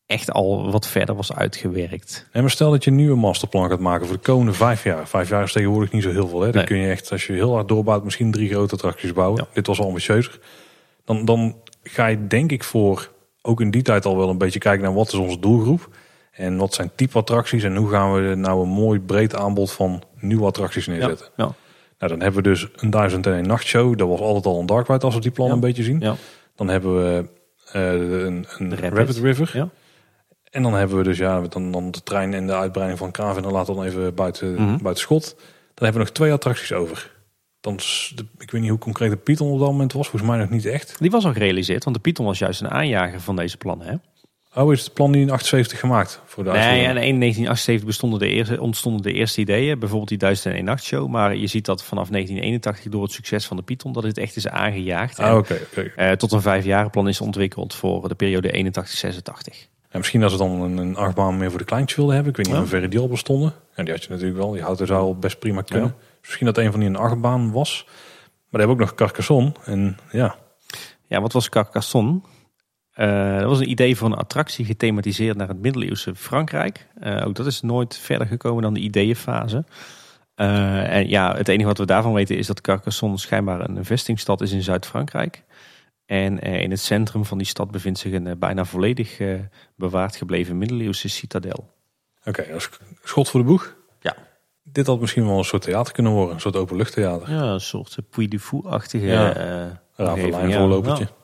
[0.06, 2.28] echt al wat verder was uitgewerkt.
[2.32, 5.08] En maar stel dat je nu een masterplan gaat maken voor de komende vijf jaar.
[5.08, 6.42] Vijf jaar is tegenwoordig niet zo heel veel.
[6.42, 6.46] Hè?
[6.46, 6.66] Dan nee.
[6.66, 9.42] kun je echt, als je heel hard doorbouwt, misschien drie grote attracties bouwen.
[9.42, 9.48] Ja.
[9.54, 10.40] Dit was al ambitieuzer.
[11.06, 14.60] Dan, dan ga je denk ik voor ook in die tijd al wel een beetje
[14.60, 15.90] kijken naar wat is onze doelgroep.
[16.32, 20.04] En wat zijn type attracties en hoe gaan we nou een mooi breed aanbod van
[20.20, 21.28] nieuwe attracties neerzetten.
[21.38, 21.56] Ja,
[22.02, 23.98] Nou, dan hebben we dus een duizend en een nachtshow.
[23.98, 25.54] Dat was altijd al een dark ride als we die plan Ja.
[25.54, 26.00] een beetje zien.
[26.00, 26.16] ja.
[26.56, 27.26] Dan hebben we
[27.72, 28.94] eh, een, een Rapid.
[28.98, 29.18] Rapid.
[29.18, 29.52] River.
[29.54, 29.70] Ja.
[30.50, 33.44] En dan hebben we dus ja, dan, dan de trein en de uitbreiding van Kraven.
[33.44, 34.66] En laten we dan even buiten, Mhm.
[34.82, 35.36] buiten schot.
[35.74, 37.12] Dan hebben we nog twee attracties over.
[37.62, 37.76] Dan,
[38.16, 40.08] de, ik weet niet hoe concreet de Python op dat moment was.
[40.10, 40.96] Volgens mij nog niet echt.
[41.00, 43.88] Die was al gerealiseerd, want de Python was juist een aanjager van deze plannen.
[43.88, 43.96] Hè?
[44.56, 46.22] Oh, is het plan niet in 78 gemaakt?
[46.26, 50.18] Voor de Nee, en in 1978 bestonden de eerste, ontstonden de eerste ideeën, bijvoorbeeld die
[50.18, 51.08] 1001 nachtshow.
[51.10, 54.36] Maar je ziet dat vanaf 1981 door het succes van de Python dat het echt
[54.36, 55.20] is aangejaagd.
[55.20, 55.82] Ah, En, oké, oké.
[55.96, 59.68] eh, tot een vijfjarenplan is ontwikkeld voor de periode 81-86.
[59.90, 62.32] En misschien dat ze dan een, een achtbaan meer voor de kleintjes wilden hebben.
[62.32, 62.62] Ik weet niet Ja.
[62.62, 63.54] hoe ver die al bestonden.
[63.76, 64.52] Ja, die had je natuurlijk wel.
[64.52, 65.96] Die houten zou al best prima kunnen.
[65.98, 67.84] Dus misschien dat een van die een achtbaan was.
[67.86, 67.94] Maar
[68.50, 69.52] we hebben ook nog Carcassonne.
[69.66, 70.36] En ja,
[71.08, 72.20] Ja, wat was Carcassonne?
[72.92, 76.88] Eh, dat was een idee voor een attractie gethematiseerd naar het middeleeuwse Frankrijk.
[77.00, 79.64] Eh, ook dat is nooit verder gekomen dan de ideeënfase.
[80.36, 84.42] Eh, en ja, het enige wat we daarvan weten is dat Carcassonne schijnbaar een vestingstad
[84.42, 85.44] is in Zuid-Frankrijk.
[86.06, 89.20] En in het centrum van die stad bevindt zich een bijna volledig
[89.76, 91.74] bewaard gebleven middeleeuwse citadel.
[92.24, 92.46] oké.
[92.48, 92.70] dat is
[93.04, 93.76] schot voor de boeg.
[94.00, 94.16] Ja.
[94.64, 96.34] Dit had misschien wel een soort theater kunnen worden.
[96.34, 97.32] Een soort openluchttheater.
[97.32, 99.42] Ja, een soort Puy du Fou-achtige Ja.
[101.00, 101.21] ja.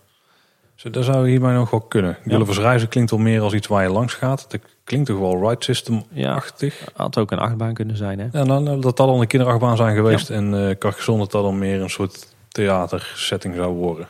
[0.77, 2.17] Zo, dat zou hierbij nog wel kunnen.
[2.23, 4.45] Gulliver's Reizen klinkt wel meer als iets waar je langs gaat.
[4.51, 6.79] Dat klinkt toch wel ride system-achtig.
[6.79, 8.19] Ja, had ook een achtbaan kunnen zijn.
[8.19, 8.27] Hè?
[8.31, 10.29] Ja, nou, nou, dat dat al een kinderachtbaan zijn geweest.
[10.29, 14.07] En eh Carcassonne dat dat dan meer een soort theatersetting zou worden.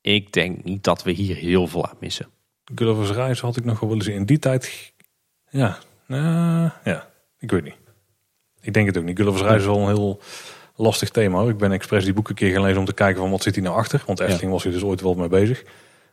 [0.00, 2.26] Ik denk niet dat we hier heel veel aan missen.
[2.74, 4.14] Gulliver's Reizen had ik nog wel willen zien.
[4.14, 4.92] In die tijd,
[5.50, 7.76] ja, nou, ja, ik weet niet.
[8.60, 9.16] Ik denk het ook niet.
[9.16, 10.20] Gulliver's Reizen is wel een heel
[10.76, 11.38] lastig thema.
[11.38, 11.50] hoor.
[11.50, 13.64] Ik ben expres die boek een keer gelezen om te kijken van wat zit hier
[13.64, 14.02] nou achter.
[14.06, 15.64] Want Efteling was hier dus ooit wel mee bezig.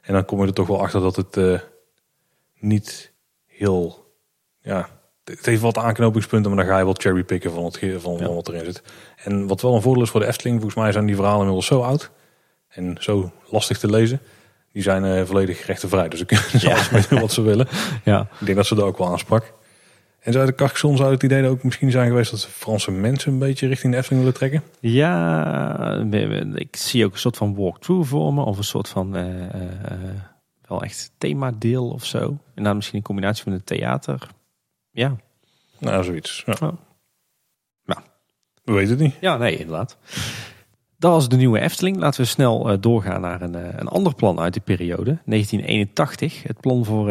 [0.05, 1.59] En dan kom je er toch wel achter dat het eh,
[2.59, 3.13] niet
[3.45, 4.11] heel,
[4.61, 4.89] ja,
[5.23, 8.27] het heeft wat aanknopingspunten, maar dan ga je wel cherrypicken van, het, van, Ja.
[8.33, 8.81] wat erin zit.
[9.15, 11.65] En wat wel een voordeel is voor de Efteling, volgens mij zijn die verhalen inmiddels
[11.65, 12.11] zo oud
[12.67, 14.19] en zo lastig te lezen.
[14.71, 16.71] Die zijn eh, volledig rechtenvrij, dus ze kunnen Ja.
[16.71, 17.67] alles mee doen wat ze willen.
[18.03, 19.53] Ja, Ik denk dat ze dat ook wel aansprak.
[20.25, 23.31] En zou de Carcassonne zou het idee ook misschien zijn geweest dat ze Franse mensen
[23.31, 24.63] een beetje richting de Efteling willen trekken?
[24.79, 26.05] Ja,
[26.53, 28.41] ik zie ook een soort van walkthrough voor me.
[28.41, 29.99] Of een soort van eh, eh,
[30.67, 32.37] wel echt themadeel of zo.
[32.55, 34.27] En dan misschien in combinatie met een theater.
[34.91, 35.15] Ja.
[35.79, 36.43] Nou, zoiets.
[36.45, 36.53] Ja.
[36.53, 36.73] Oh.
[37.85, 38.01] Nou.
[38.63, 39.15] We weten het niet.
[39.19, 39.97] ja, nee, inderdaad.
[40.97, 41.97] Dat was de nieuwe Efteling.
[41.97, 45.17] Laten we snel eh, doorgaan naar een, een ander plan uit die periode.
[45.25, 46.43] 1981.
[46.43, 47.09] Het plan voor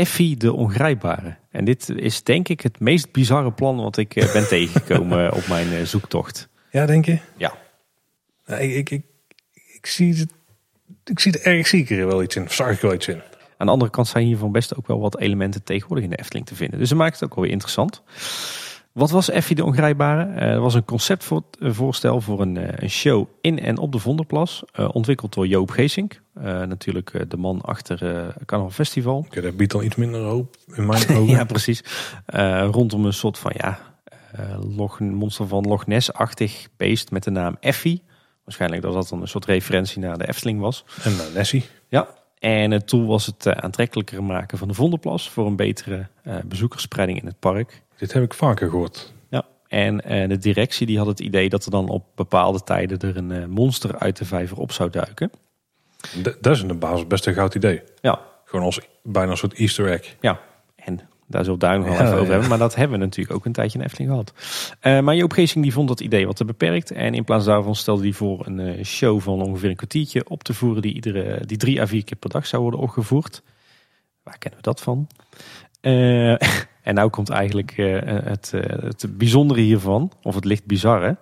[0.00, 1.36] Effie de Ongrijpbare.
[1.50, 5.36] En dit is denk ik het meest bizarre plan wat ik eh, ben tegengekomen eh,
[5.36, 6.48] op mijn eh, zoektocht.
[6.70, 7.18] Ja, denk je?
[7.36, 7.54] Ja.
[8.46, 9.02] Ik, ik,
[9.72, 10.32] ik, zie het,
[11.04, 12.42] ik zie er erg zeker wel iets in.
[12.42, 13.20] Of zag ik wel iets in.
[13.56, 16.46] Aan de andere kant zijn hiervan best ook wel wat elementen tegenwoordig in de Efteling
[16.46, 16.78] te vinden.
[16.78, 18.02] Dus dat maakt het ook wel weer interessant.
[18.92, 20.22] Wat was Effie de Ongrijpbare?
[20.22, 24.62] Er was een conceptvoorstel voor een, een show in en op de Vonderplas.
[24.72, 26.20] eh, ontwikkeld door Joop Geesink.
[26.42, 29.16] Eh, natuurlijk eh, de man achter eh Carnaval Festival.
[29.16, 31.26] Oké, dat biedt dan iets minder hoop in mijn ogen.
[31.26, 31.82] Ja, precies.
[32.70, 33.78] Rondom een soort van ja,
[34.76, 38.02] Loch, monster van Loch Ness-achtig beest met de naam Effie.
[38.44, 40.84] Waarschijnlijk dat dat dan een soort referentie naar de Efteling was.
[41.02, 41.64] En uh, Nessie.
[41.88, 46.06] Ja, en het doel was het aantrekkelijker maken van de Vondelplas voor een betere
[46.44, 47.82] bezoekersspreiding in het park.
[47.96, 49.12] Dit heb ik vaker gehoord.
[49.28, 49.46] Ja.
[49.68, 49.96] En
[50.28, 53.98] de directie die had het idee dat er dan op bepaalde tijden er een monster
[53.98, 55.30] uit de vijver op zou duiken.
[56.22, 57.82] D- dat is in de basis best een goud idee.
[58.00, 60.16] Ja, Gewoon als bijna een soort easter egg.
[60.20, 60.40] ja.
[60.76, 62.30] En daar zullen we daar nog wel Ja, even over ja.
[62.30, 62.48] hebben.
[62.48, 64.32] Maar dat hebben we natuurlijk ook een tijdje in Efteling gehad.
[64.80, 66.90] Eh, maar Joop Geesing die vond dat idee wat te beperkt.
[66.90, 70.42] En in plaats daarvan stelde hij voor een eh, show van ongeveer een kwartiertje op
[70.42, 70.82] te voeren.
[70.82, 73.42] Die, iedere, die drie à vier keer per dag zou worden opgevoerd.
[74.22, 75.06] Waar kennen we dat van?
[75.80, 76.30] Eh,
[76.88, 77.72] en nou komt eigenlijk
[78.24, 80.12] het, het bijzondere hiervan.
[80.22, 81.16] Of het licht bizarre.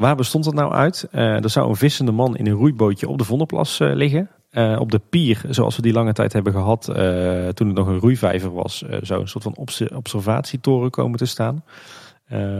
[0.00, 1.08] Waar bestond het nou uit?
[1.10, 4.30] Eh, er zou een vissende man in een roeibootje op de Vondelplas eh, liggen.
[4.50, 7.86] Eh, op de pier, zoals we die lange tijd hebben gehad, eh, toen het nog
[7.86, 11.64] een roeivijver was, zou een soort van obs- observatietoren komen te staan.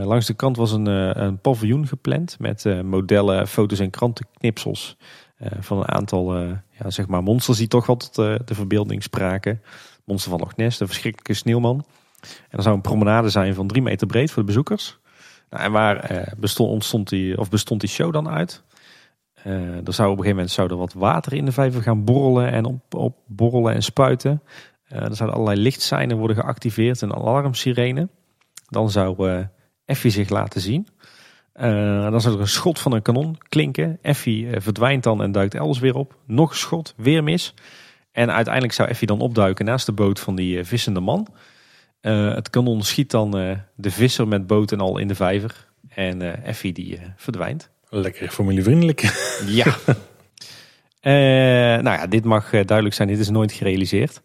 [0.04, 4.96] Langs de kant was een, een paviljoen gepland met modellen, foto's en krantenknipsels
[5.60, 6.38] van een aantal
[6.70, 9.62] ja, zeg maar monsters die toch wel tot de verbeelding spraken.
[10.04, 11.84] Monster van Loch Ness, de verschrikkelijke sneeuwman.
[12.20, 14.98] En er zou een promenade zijn van drie meter breed voor de bezoekers.
[15.50, 18.62] Nou, en waar eh, bestond, ontstond die, of bestond die show dan uit?
[19.34, 22.52] Eh, er zou op een gegeven moment er wat water in de vijver gaan borrelen
[22.52, 24.42] en op, op borrelen en spuiten.
[24.84, 28.08] Eh, er zouden allerlei lichtseinen worden geactiveerd, een alarmsirene.
[28.68, 29.46] Dan zou
[29.84, 30.88] Effie zich laten zien.
[31.54, 33.98] Uh, dan zou er een schot van een kanon klinken.
[34.02, 36.16] Effie uh, verdwijnt dan en duikt elders weer op.
[36.26, 37.54] Nog een schot, weer mis.
[38.12, 41.26] En uiteindelijk zou Effie dan opduiken naast de boot van die uh, vissende man.
[42.00, 43.30] Het kanon schiet dan
[43.74, 45.68] de visser met boot en al in de vijver.
[45.88, 47.70] En Effie die verdwijnt.
[47.88, 49.00] Lekker familievriendelijk.
[49.46, 49.76] Ja.
[51.82, 53.08] nou ja, dit mag duidelijk zijn.
[53.08, 54.20] Dit is nooit gerealiseerd.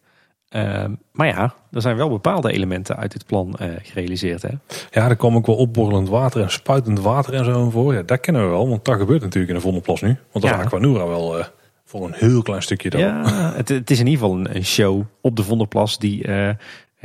[0.55, 4.41] Ehm, maar ja, er zijn wel bepaalde elementen uit dit plan uh, gerealiseerd.
[4.41, 4.49] Hè?
[4.91, 7.93] Ja, er kwam ook wel opborrelend water en spuitend water en zo voor.
[7.93, 10.07] Ja, dat kennen we wel, want dat gebeurt natuurlijk in de Vondelplas nu.
[10.07, 10.59] Want dat ja.
[10.59, 11.45] is Aquanura wel uh,
[11.85, 12.89] voor een heel klein stukje.
[12.89, 12.99] Dan.
[12.99, 16.49] Ja, het, het, is in ieder geval een, show op de Vondelplas die eh,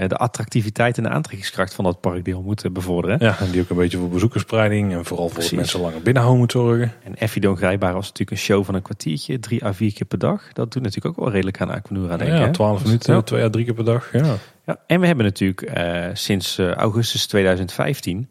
[0.09, 3.17] de attractiviteit en de aantrekkingskracht van dat parkdeel moeten bevorderen.
[3.21, 6.53] Ja, en die ook een beetje voor bezoekersspreiding en vooral voor mensen langer binnenhouden moet
[6.53, 6.93] zorgen.
[7.05, 10.07] En Effie Don Grijbaar was natuurlijk een show van een kwartiertje, drie à vier keer
[10.07, 10.53] per dag.
[10.53, 12.39] Dat doet natuurlijk ook wel redelijk aan Aquanura denken.
[12.39, 13.23] Ja, twaalf minuten, ja.
[13.23, 14.13] twee à drie keer per dag.
[14.13, 14.37] Ja.
[14.67, 18.31] ja en we hebben natuurlijk uh, sinds uh, augustus 2015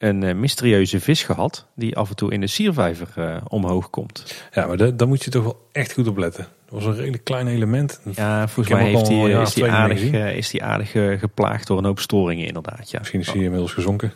[0.00, 4.44] een uh, mysterieuze vis gehad die af en toe in de siervijver omhoog komt.
[4.52, 6.46] Ja, maar daar moet je toch wel echt goed op letten.
[6.64, 8.00] Dat was een redelijk klein element.
[8.14, 10.00] Ja, volgens mij heeft die, is, die aardig,
[10.36, 10.90] is die aardig
[11.20, 12.90] geplaagd door een hoop storingen inderdaad.
[12.90, 12.98] Ja.
[12.98, 14.12] Misschien is hij inmiddels gezonken.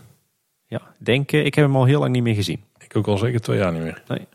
[0.66, 2.64] Ja, denk ik heb hem al heel lang niet meer gezien.
[2.78, 4.02] Ik ook al zeker twee jaar niet meer.
[4.08, 4.26] Nee.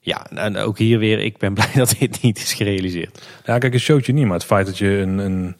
[0.00, 3.28] Ja, en ook hier weer, ik ben blij dat dit niet is gerealiseerd.
[3.44, 5.56] Ja, kijk, een showtje niet, maar het feit dat je een, een,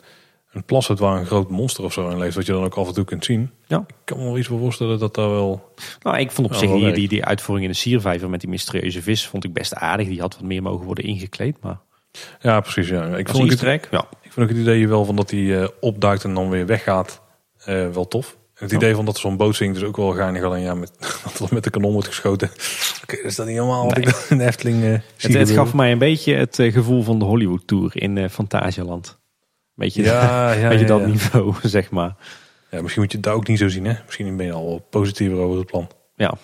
[0.58, 2.74] een plas hebt waar een groot monster of zo in leeft, wat je dan ook
[2.74, 3.50] af en toe kunt zien.
[3.66, 3.78] Ja.
[3.88, 5.72] Ik kan me wel iets voorstellen dat daar wel...
[6.02, 9.02] Nou, ik vond op zich die, die, die uitvoering in de siervijver met die mysterieuze
[9.02, 10.08] vis, vond ik best aardig.
[10.08, 11.78] Die had wat meer mogen worden ingekleed, maar...
[12.40, 12.88] Ja, precies.
[12.88, 13.16] Ja.
[13.16, 14.04] Ik, vond het, ja.
[14.22, 17.22] ik vond ook het idee wel van dat hij uh, opduikt en dan weer weggaat
[17.68, 18.36] uh, wel tof.
[18.54, 20.42] En het idee van dat er zo'n boot zingt is ook wel geinig.
[20.42, 20.92] Alleen ja, met,
[21.38, 22.48] dat met de kanon wordt geschoten.
[23.02, 25.92] Oké, okay, is dat niet helemaal wat ik in Efteling uh, het, het gaf mij
[25.92, 29.18] een beetje het gevoel van de Hollywood Tour in Fantasialand.
[29.78, 32.16] Beetje, ja, ja, beetje dat niveau, zeg maar.
[32.70, 33.84] Ja, misschien moet je het daar ook niet zo zien.
[33.84, 33.94] Hè?
[34.04, 35.90] Misschien ben je al positiever over het plan.
[36.16, 36.34] Ja.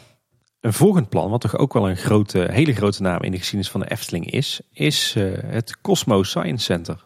[0.60, 3.70] Een volgend plan, wat toch ook wel een grote, hele grote naam in de geschiedenis
[3.70, 7.04] van de Efteling is, is uh, het Cosmo Science Center.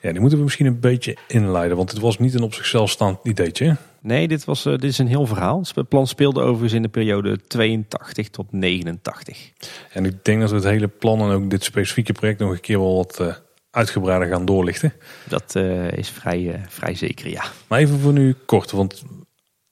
[0.00, 2.90] Ja, die moeten we misschien een beetje inleiden, want het was niet een op zichzelf
[2.90, 3.76] staand ideetje.
[4.00, 5.64] Nee, dit, was, uh, dit is een heel verhaal.
[5.74, 9.50] Het plan speelde overigens in de periode 82 tot 89.
[9.92, 12.60] En ik denk dat we het hele plan en ook dit specifieke project nog een
[12.60, 13.34] keer wel wat uh,
[13.70, 14.92] uitgebreider gaan doorlichten.
[15.28, 17.44] Dat uh, is vrij, uh, vrij zeker, ja.
[17.66, 19.02] Maar even voor nu kort, want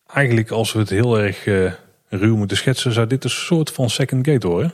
[0.06, 1.72] eigenlijk als we het heel erg uh,
[2.08, 4.72] ruw moeten schetsen, zou dit een soort van second gate horen.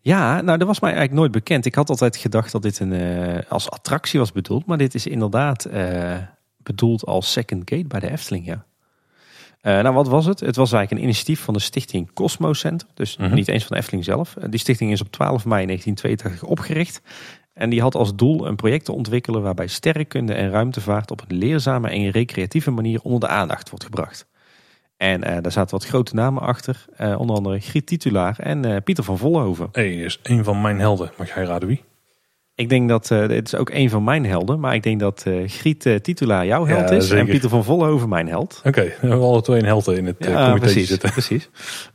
[0.00, 1.66] Ja, nou dat was mij eigenlijk nooit bekend.
[1.66, 5.68] Ik had altijd gedacht dat dit een, als attractie was bedoeld, maar dit is inderdaad
[6.56, 8.64] bedoeld als second gate bij de Efteling, ja.
[9.62, 10.40] nou, wat was het?
[10.40, 12.88] Het was eigenlijk een initiatief van de stichting Cosmo Center.
[12.94, 13.34] Dus -hmm.
[13.34, 14.34] niet eens van de Efteling zelf.
[14.48, 17.00] Die stichting is op 12 mei 1982 opgericht.
[17.56, 21.36] En die had als doel een project te ontwikkelen waarbij sterrenkunde en ruimtevaart op een
[21.36, 24.26] leerzame en recreatieve manier onder de aandacht wordt gebracht.
[24.96, 28.76] En uh, daar zaten wat grote namen achter, uh, onder andere Griet Titulaar en uh,
[28.84, 29.68] Pieter van Vollenhoven.
[29.72, 31.10] Hey, is een van mijn helden.
[31.18, 31.82] Mag jij raden wie?
[32.54, 35.98] Ik denk dat, het is ook een van mijn helden, maar ik denk dat Griet
[36.02, 37.24] Titulaar jouw held ja, is zeker.
[37.24, 38.56] en Pieter van Vollenhoven mijn held.
[38.58, 41.10] Oké, okay, we hebben alle twee een held in het ja, comité precies, zitten.
[41.10, 41.50] Precies.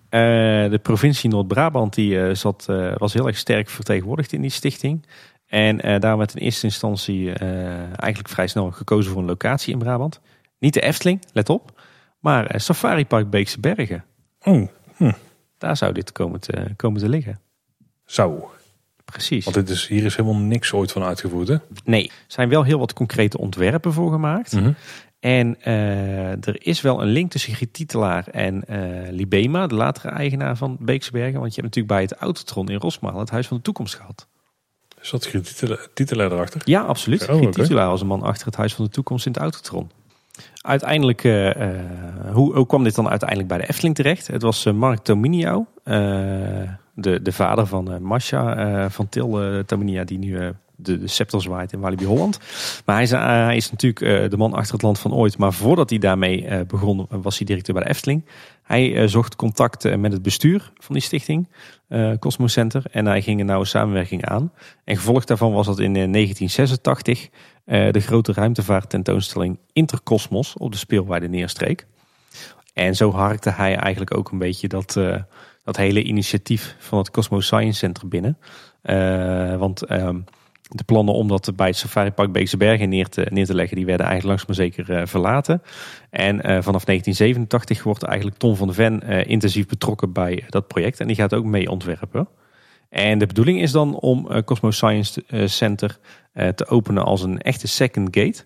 [0.10, 2.66] de provincie Noord-Brabant die zat,
[2.98, 5.06] was heel erg sterk vertegenwoordigd in die stichting.
[5.52, 9.74] En uh, daar werd in eerste instantie uh, eigenlijk vrij snel gekozen voor een locatie
[9.74, 10.20] in Brabant.
[10.60, 11.82] Niet de Efteling, let op,
[12.20, 14.04] maar uh, Safari Park Beekse Bergen.
[14.44, 15.12] Oh, hm.
[15.58, 17.40] Daar zou dit komen te, komen te liggen.
[18.06, 18.44] Zou.
[19.06, 19.44] Precies.
[19.44, 21.56] Want dit is, hier is helemaal niks ooit van uitgevoerd, hè?
[21.84, 24.52] Nee, er zijn wel heel wat concrete ontwerpen voor gemaakt.
[24.52, 24.76] Mm -hmm.
[25.20, 25.64] En
[26.42, 28.64] er is wel een link tussen Giet Titelaar en
[29.10, 31.40] Libema, de latere eigenaar van Beekse Bergen.
[31.40, 34.28] Want je hebt natuurlijk bij het Autotron in Rosmalen het Huis van de Toekomst gehad.
[35.02, 36.62] Is dat titelaar erachter?
[36.66, 37.30] Ja, absoluut.
[37.30, 37.52] Oh, okay.
[37.52, 39.92] titelaar was een man achter het Huis van de Toekomst in het Autotron.
[40.62, 41.52] Uiteindelijk, uh,
[42.32, 44.28] hoe, hoe, kwam dit dan uiteindelijk bij de Efteling terecht?
[44.28, 50.54] Het was uh, Mark Tominiau, de, de vader van Masha van Til Tominia, die nu
[50.82, 52.40] de, de zwaait in Walibi Holland.
[52.86, 55.38] Maar hij is, hij is natuurlijk de man achter het land van ooit.
[55.38, 58.26] Maar voordat hij daarmee begon, was hij directeur bij de Efteling.
[58.64, 61.48] Hij zocht contact met het bestuur van die stichting
[61.92, 62.84] uh, Cosmo Center.
[62.92, 64.52] En hij ging een nauwe samenwerking aan.
[64.84, 67.30] En gevolg daarvan was dat in 1986
[67.66, 71.88] uh, uh, de grote ruimtevaart tentoonstelling Intercosmos op de speelwaarde Neerstreek.
[72.74, 74.94] En zo harkte hij eigenlijk ook een beetje dat,
[75.64, 78.38] dat hele initiatief van het Cosmo Science Center binnen.
[79.60, 80.10] Want uh,
[80.78, 83.76] de plannen om dat bij het Safari Park Beekse Bergen neer te, neer te leggen,
[83.76, 85.62] die werden eigenlijk langs maar zeker uh, verlaten.
[86.10, 90.68] En uh, vanaf 1987 wordt eigenlijk Tom van de Ven uh, intensief betrokken bij dat
[90.68, 91.00] project.
[91.00, 92.28] En die gaat ook mee ontwerpen.
[92.90, 95.98] En de bedoeling is dan om Cosmos Science Center
[96.56, 98.46] te openen als een echte second gate.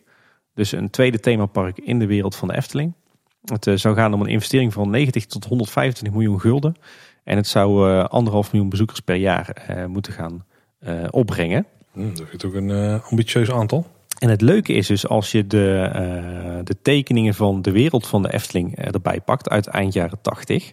[0.53, 2.93] Dus een tweede themapark in de wereld van de Efteling.
[3.45, 6.75] Het eh, zou gaan om een investering van 90 tot 125 miljoen gulden.
[7.23, 10.45] En het zou eh, anderhalf miljoen bezoekers per jaar eh, moeten gaan
[10.79, 11.65] eh, opbrengen.
[11.95, 13.85] Hm, dat is ook een eh, ambitieus aantal.
[14.19, 16.01] En het leuke is dus als je de, eh,
[16.63, 20.71] de tekeningen van de wereld van de Efteling eh, erbij pakt uit eind jaren 80.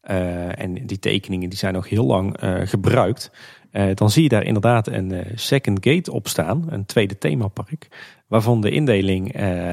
[0.00, 3.30] eh, en die tekeningen die zijn nog heel lang eh, gebruikt.
[3.70, 7.88] eh, dan zie je daar inderdaad een second gate op staan, een tweede themapark.
[8.26, 9.72] Waarvan de indeling eh,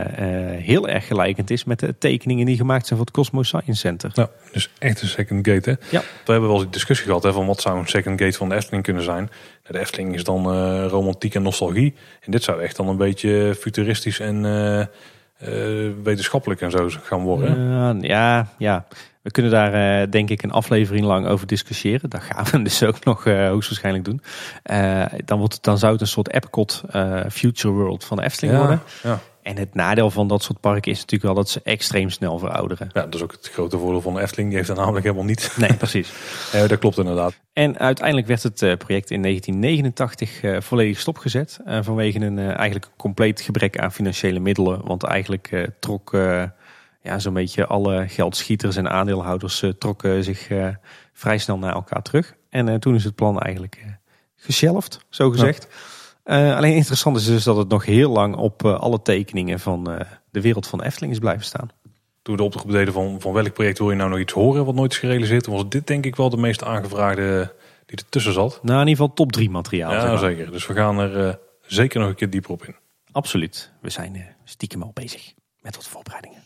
[0.56, 3.74] eh, heel erg gelijkend is met de tekeningen die gemaakt zijn voor het Cosmos Science
[3.80, 4.12] Center.
[4.16, 5.70] Nou, dus echt een second gate.
[5.70, 5.76] Hè?
[5.98, 6.00] Ja.
[6.26, 8.50] We hebben wel eens die discussie gehad hè, van wat zou een second gate van
[8.50, 9.30] de Efteling kunnen zijn.
[9.72, 11.96] De Efteling is dan eh, romantiek en nostalgie.
[12.22, 17.22] En dit zou echt dan een beetje futuristisch en eh, eh, wetenschappelijk en zo gaan
[17.22, 18.02] worden.
[18.02, 18.86] Ja, ja,
[19.22, 22.10] we kunnen daar denk ik een aflevering lang over discussiëren.
[22.10, 24.22] Dat gaan we dus ook nog hoogstwaarschijnlijk doen.
[25.26, 26.84] Dan, wordt het, dan zou het een soort Epcot
[27.30, 28.82] Future World van de Efteling worden.
[29.04, 29.20] ja.
[29.42, 32.90] En het nadeel van dat soort parken is natuurlijk wel dat ze extreem snel verouderen.
[32.94, 34.48] ja, dat is ook het grote voordeel van de Efteling.
[34.48, 35.56] Die heeft dat namelijk helemaal niet.
[35.58, 36.12] Nee, precies.
[36.52, 37.40] Eh, dat klopt inderdaad.
[37.54, 41.60] En uiteindelijk werd het eh, project in 1989 eh, volledig stopgezet.
[41.66, 44.86] vanwege een eigenlijk compleet gebrek aan financiële middelen.
[44.86, 46.12] Want eigenlijk trok
[47.02, 50.48] ja, zo'n beetje alle geldschieters en aandeelhouders trokken zich
[51.14, 52.36] vrij snel naar elkaar terug.
[52.50, 53.86] En toen is het plan eigenlijk
[54.36, 55.68] geshelfd, zo gezegd.
[56.32, 59.92] Eh, alleen interessant is dus dat het nog heel lang op eh, alle tekeningen van
[59.92, 61.70] eh, de wereld van de Efteling is blijven staan.
[62.22, 64.66] Toen we de oproep deden van, van welk project wil je nou nog iets horen
[64.66, 65.46] wat nooit is gerealiseerd.
[65.46, 67.54] Was dit denk ik wel de meest aangevraagde
[67.86, 68.60] die ertussen zat.
[68.64, 69.92] Nou, in ieder geval top 3 materiaal.
[69.92, 70.18] zeg Ja, maar.
[70.18, 70.52] zeker.
[70.52, 72.76] Dus we gaan er zeker nog een keer dieper op in.
[73.12, 73.72] Absoluut.
[73.82, 76.44] We zijn stiekem al bezig met wat voorbereidingen.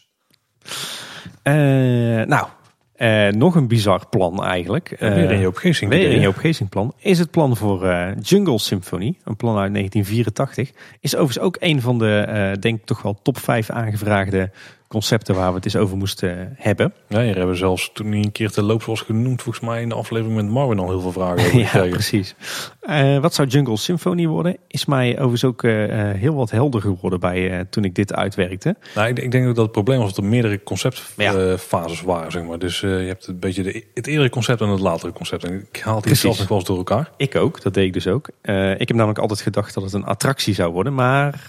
[2.29, 2.47] Nou,
[2.95, 4.91] eh, nog een bizar plan eigenlijk.
[4.91, 6.21] Eh, weer een Joop Geesink Weer een hè?
[6.21, 6.93] Joop Geesink plan.
[6.99, 9.17] Is het plan voor eh, Jungle Symphony.
[9.23, 10.71] Een plan uit 1984.
[10.99, 14.49] Is overigens ook een van de, eh, denk ik toch wel top 5 aangevraagde
[14.95, 16.93] concepten waar we het eens over moesten hebben.
[17.07, 19.81] Ja, hier hebben we zelfs toen hij een keer te loops was genoemd, volgens mij
[19.81, 22.35] in de aflevering met Marvin al heel veel vragen over ja, precies.
[22.81, 24.57] Eh, wat zou Jungle Symphony worden?
[24.67, 28.13] Is mij overigens ook eh, eh, heel wat helder geworden bij eh, toen ik dit
[28.13, 28.75] uitwerkte.
[28.95, 30.59] Nou, ik, ik denk ook dat het probleem was dat er meerdere Ja.
[30.63, 32.59] conceptfases waren, zeg maar.
[32.59, 35.43] Dus eh, je hebt een beetje de, het eerdere concept en het latere concept.
[35.43, 37.09] En ik haal die zelf nog wel eens door elkaar.
[37.17, 38.29] Ik ook, dat deed ik dus ook.
[38.41, 41.41] Eh, ik heb namelijk altijd gedacht dat het een attractie zou worden, maar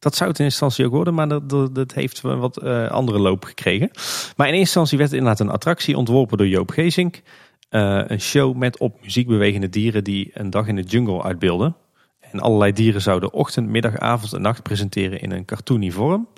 [0.00, 3.18] dat zou het in instantie ook worden, maar dat, dat, dat heeft wat eh, andere
[3.18, 3.90] loop gekregen.
[4.36, 7.22] Maar in eerste instantie werd inderdaad een attractie ontworpen door Joop Gezink.
[7.68, 11.76] Eh, een show met op muziek bewegende dieren die een dag in de jungle uitbeelden.
[12.20, 16.28] En allerlei dieren zouden ochtend, middag, avond en nacht presenteren in een cartoony vorm.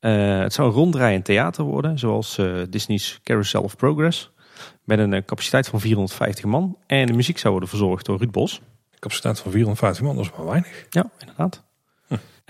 [0.00, 2.40] Eh, het zou een ronddraaiend theater worden, zoals
[2.70, 4.30] Disney's Carousel of Progress.
[4.84, 6.76] Met een capaciteit van 450 man.
[6.86, 8.60] En de muziek zou worden verzorgd door Ruud Bos.
[8.98, 10.86] Capaciteit van 450 man, dat is maar weinig.
[10.90, 11.62] Ja, inderdaad.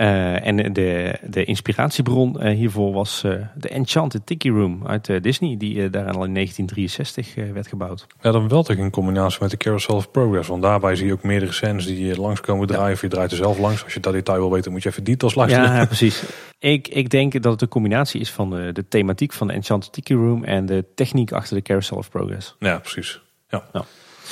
[0.02, 5.56] Eh, en de, de inspiratiebron eh, hiervoor was eh, de Enchanted Tiki Room uit Disney.
[5.56, 8.06] Die daar al in 1963 eh, werd gebouwd.
[8.20, 10.48] Ja, dan wel toch in combinatie met de Carousel of Progress.
[10.48, 12.92] Want daarbij zie je ook meerdere scènes die langskomen draaien.
[12.92, 13.84] Of je draait er zelf langs.
[13.84, 15.72] Als je dat detail wil weten, moet je even details luisteren.
[15.72, 16.22] Ja, precies.
[16.58, 19.92] Ik, ik denk dat het een combinatie is van de, de thematiek van de Enchanted
[19.92, 22.56] Tiki Room en de techniek achter de Carousel of Progress.
[22.58, 23.20] Ja, precies.
[23.48, 23.64] Ja.
[23.72, 23.84] Ja.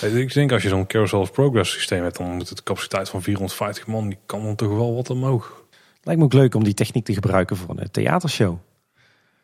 [0.08, 3.22] Ik denk als je zo'n Carousel of Progress systeem hebt, dan moet het capaciteit van
[3.22, 5.59] 450 man, die kan dan toch wel wat omhoog.
[6.02, 8.56] Lijkt me ook leuk om die techniek te gebruiken voor een eh, theatershow.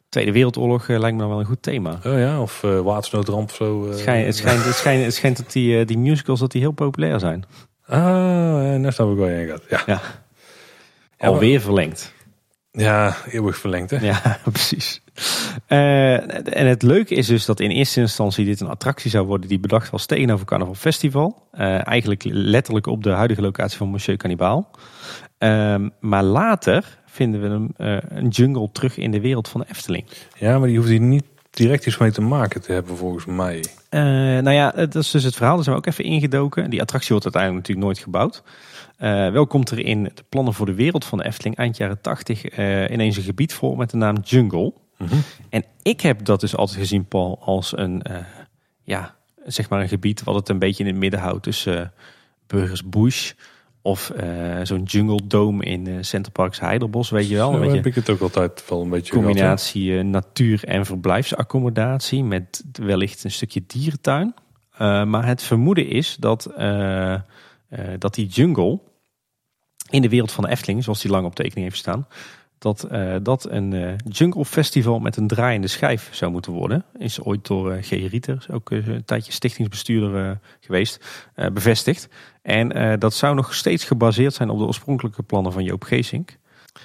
[0.09, 1.99] Tweede Wereldoorlog eh, lijkt me dan wel een goed thema.
[2.07, 3.83] Oh ja, of uh, watersnoodramp of zo.
[3.85, 3.89] eh.
[3.91, 6.61] Het schijnt, het, schijnt, het, schijnt, het schijnt dat die, eh, die musicals dat die
[6.61, 7.45] heel populair zijn.
[7.87, 9.63] Ah, daar snap ik wel in gaat.
[9.69, 9.83] Ja.
[9.87, 10.01] Ja.
[11.19, 12.15] Ja, Alweer verlengd.
[12.77, 13.97] Ja, eeuwig verlengd hè.
[13.97, 15.01] Ja, precies.
[15.67, 19.49] Eh, en het leuke is dus dat in eerste instantie dit een attractie zou worden
[19.49, 21.43] die bedacht was tegenover Carnaval Festival.
[21.53, 24.71] Eh, eigenlijk letterlijk op de huidige locatie van Monsieur Cannibal.
[25.39, 29.67] Ehm, maar later vinden we hem, eh, een jungle terug in de wereld van de
[29.71, 30.07] Efteling.
[30.39, 33.65] Ja, maar die hoeft hier niet direct iets mee te maken te hebben volgens mij.
[33.91, 35.55] Nou ja, dat is dus het verhaal.
[35.55, 36.71] Daar zijn we ook even ingedoken.
[36.71, 38.43] Die attractie wordt uiteindelijk natuurlijk nooit gebouwd.
[38.97, 42.01] Eh, wel komt er in de plannen voor de wereld van de Efteling eind jaren
[42.01, 44.73] 80 eh, ineens een gebied voor met de naam Jungle.
[45.49, 48.17] En ik heb dat dus altijd gezien, Paul, als een, eh,
[48.83, 51.87] ja, zeg maar een gebied wat het een beetje in het midden houdt tussen uh,
[52.47, 53.33] Burgers Bush
[53.83, 57.53] of uh, zo'n jungle dome in uh, Center Parks Heiderbos, weet je wel.
[57.53, 62.65] Zo heb ik het ook altijd wel een beetje Combinatie gehad, natuur- en verblijfsaccommodatie met
[62.73, 64.35] wellicht een stukje dierentuin.
[64.81, 67.15] Uh, maar het vermoeden is dat, uh,
[67.99, 68.81] dat die jungle
[69.91, 72.07] in de wereld van de Efteling, zoals die lang op tekening heeft staan,
[72.59, 76.85] dat uh, dat een uh, jungle festival met een draaiende schijf zou moeten worden.
[76.99, 77.91] Is ooit door uh, G.
[77.91, 81.05] Rieter, ook een tijdje stichtingsbestuurder geweest,
[81.53, 82.09] bevestigd.
[82.43, 86.39] En dat zou nog steeds gebaseerd zijn op de oorspronkelijke plannen van Joop Geesink.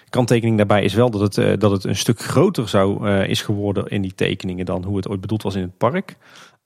[0.10, 3.42] Kanttekening daarbij is wel dat het, eh, dat het een stuk groter zou eh, is
[3.42, 6.16] geworden in die tekeningen dan hoe het ooit bedoeld was in het park.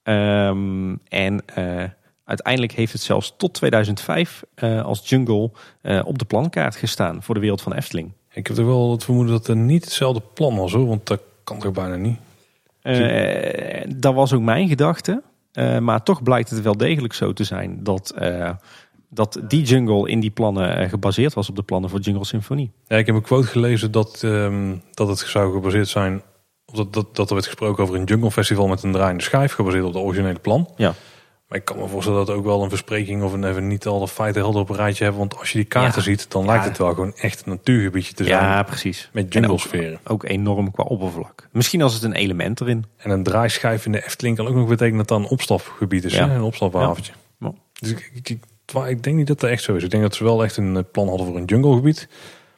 [0.04, 1.84] Ehm, en eh,
[2.26, 7.36] uiteindelijk heeft het zelfs tot 2005 eh, als jungle eh, op de plankaart gestaan voor
[7.36, 8.12] de wereld van Efteling.
[8.32, 11.22] Ik heb toch wel het vermoeden dat het niet hetzelfde plan was hoor, want dat
[11.44, 12.18] kan toch bijna niet.
[12.82, 15.24] Eh, dat was ook mijn gedachte.
[15.80, 18.14] Maar toch blijkt het wel degelijk zo te zijn dat,
[19.10, 22.72] dat die jungle in die plannen gebaseerd was op de plannen voor Jungle Symphony.
[22.88, 26.22] Ja, ik heb een quote gelezen dat, ehm, dat het zou gebaseerd zijn,
[26.66, 29.54] of dat, dat, dat er werd gesproken over een jungle festival met een draaiende schijf,
[29.54, 30.70] gebaseerd op de originele plan.
[30.76, 30.94] Ja.
[31.48, 33.88] Maar ik kan me voorstellen dat het ook wel een verspreking of een even niet
[33.88, 35.22] alle feiten helder op een rijtje hebben.
[35.22, 36.02] Want als je die kaarten Ja.
[36.02, 38.44] ziet, dan lijkt het wel gewoon echt een natuurgebiedje te zijn.
[38.44, 39.10] Ja, precies.
[39.14, 40.00] Met jungle sferen.
[40.04, 41.50] Ook enorm qua oppervlak.
[41.52, 42.86] Misschien als het een element erin.
[42.98, 46.14] En een draaischijf in de Efteling kan ook nog betekenen dat dat een opstapgebied is.
[46.14, 46.30] Ja.
[46.30, 46.36] Hè?
[46.36, 47.14] Een opstaphaventje.
[47.40, 47.54] Ja.
[47.80, 48.40] Dus ik, ik,
[48.88, 49.84] ik, denk niet dat dat echt zo is.
[49.84, 52.08] Ik denk dat ze wel echt een eh, plan hadden voor een junglegebied.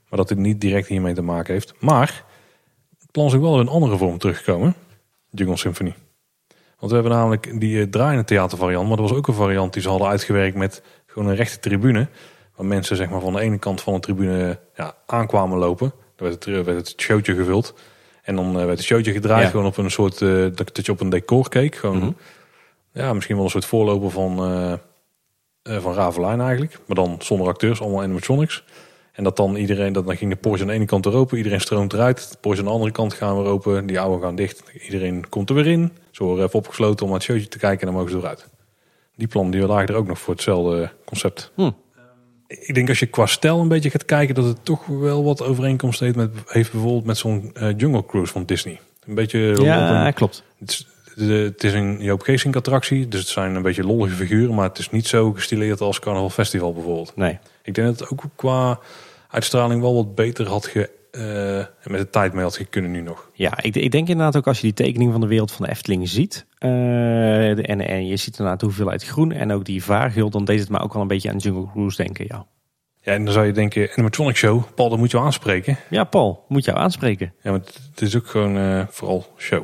[0.09, 1.73] Maar dat dit niet direct hiermee te maken heeft.
[1.80, 2.23] Maar
[2.99, 4.76] het plan is ook wel in een andere vorm teruggekomen.
[5.30, 5.93] Jungle Symphony.
[6.80, 8.88] Want we hebben namelijk die eh, draaiende theatervariant.
[8.88, 12.08] Maar er was ook een variant die ze hadden uitgewerkt met gewoon een rechte tribune.
[12.56, 15.90] Waar mensen zeg maar, van de ene kant van de tribune ja, aankwamen lopen.
[16.16, 17.74] Dan werd het, eh, werd het showtje gevuld.
[18.24, 19.49] En dan eh, werd het showtje gedraaid Ja.
[19.49, 21.76] gewoon op een soort, eh, dat, je op een decor keek.
[21.76, 22.12] Gewoon, Mhm.
[22.91, 24.36] ja, misschien wel een soort voorloper van,
[25.64, 26.78] van Ravelijn eigenlijk.
[26.86, 28.64] Maar dan zonder acteurs, allemaal animatronics.
[29.18, 31.38] En dat dan iedereen, dat dan ging de poortje aan de ene kant weer open,
[31.38, 32.31] iedereen stroomt eruit.
[32.31, 34.64] De poortje aan de andere kant gaan weer open, die oude gaan dicht.
[34.85, 35.91] Iedereen komt er weer in.
[36.11, 38.48] Ze worden even opgesloten om naar het showtje te kijken en dan mogen ze eruit.
[39.15, 41.52] Die plan die lagen er ook nog voor hetzelfde concept.
[41.56, 41.69] Hm.
[42.48, 45.44] Ik denk als je qua stijl een beetje gaat kijken, dat het toch wel wat
[45.44, 48.80] overeenkomst heeft met, heeft bijvoorbeeld met zo'n eh, Jungle Cruise van Disney.
[49.07, 50.44] Een beetje op Ja, een- klopt.
[50.60, 50.88] het is,
[51.26, 54.77] het is een Joop Geesink attractie, dus het zijn een beetje lollige figuren, maar het
[54.77, 57.15] is niet zo gestileerd als Carnaval Festival bijvoorbeeld.
[57.15, 57.38] Nee.
[57.64, 58.80] Ik denk dat het ook qua
[59.38, 63.30] uitstraling wel wat beter had ge, eh, met de tijd mee had kunnen nu nog.
[63.34, 65.72] Ja, ik, ik denk inderdaad ook als je die tekening van de wereld van de
[65.72, 66.45] Efteling ziet.
[66.57, 70.30] eh, de- en, en je ziet inderdaad de hoeveelheid groen en ook die vaargul.
[70.30, 72.45] Dan deed het me ook al een beetje aan Jungle Cruise denken, ja.
[73.01, 75.77] Ja, en dan zou je denken, animatronic show, Paul, dat moet je aanspreken.
[75.89, 77.34] Ja, Paul, moet jou aanspreken.
[77.41, 79.64] Ja, maar het, is ook gewoon eh, vooral show.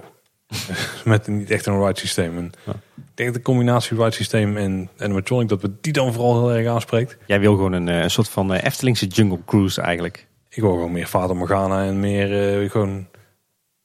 [1.06, 2.38] met niet echt een ride systeem.
[2.38, 2.74] En Ja.
[3.14, 6.68] Ik denk de combinatie ride systeem en animatronic, dat we die dan vooral heel erg
[6.68, 7.18] aanspreekt.
[7.26, 10.28] Jij wil gewoon een, eh, een soort van eh, Eftelingse Jungle Cruise eigenlijk.
[10.50, 13.08] Ik wil gewoon meer Vader Morgana en meer eh, gewoon...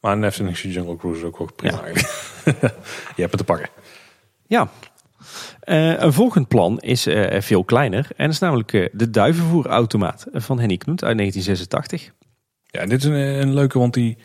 [0.01, 1.93] Maar een Eftelingse Jungle Cruise is ook wel prima Ja.
[3.17, 3.69] je hebt het te pakken.
[4.47, 4.71] Ja.
[5.61, 7.07] Een volgend plan is
[7.39, 8.09] veel kleiner.
[8.17, 12.13] En dat is namelijk de duivenvoerautomaat van Henny Knoet uit 1986.
[12.65, 14.19] Ja, dit is een, een leuke, want die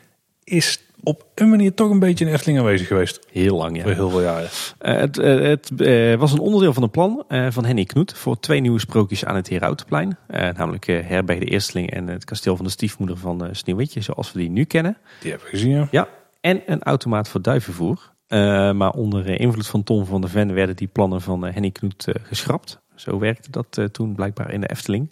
[0.44, 3.28] is op een manier toch een beetje in Efteling aanwezig geweest.
[3.32, 3.84] Heel lang, ja.
[3.84, 4.50] Voor heel veel jaren.
[4.78, 8.40] Eh, het eh, het eh, was een onderdeel van een plan van Henny Knoet voor
[8.40, 10.18] twee nieuwe sprookjes aan het Herautenplein.
[10.28, 14.50] Namelijk Herberg de Eersteling en het kasteel van de stiefmoeder van Sneeuwwitje, zoals we die
[14.50, 14.98] nu kennen.
[15.22, 15.88] Die hebben we gezien, ja.
[15.92, 16.08] Ja,
[16.42, 18.12] en een automaat voor duivenvoer.
[18.74, 22.82] Maar onder invloed van Tom van der Ven werden die plannen van Henny Knoet geschrapt.
[22.96, 25.12] Zo werkte dat toen blijkbaar in de Efteling.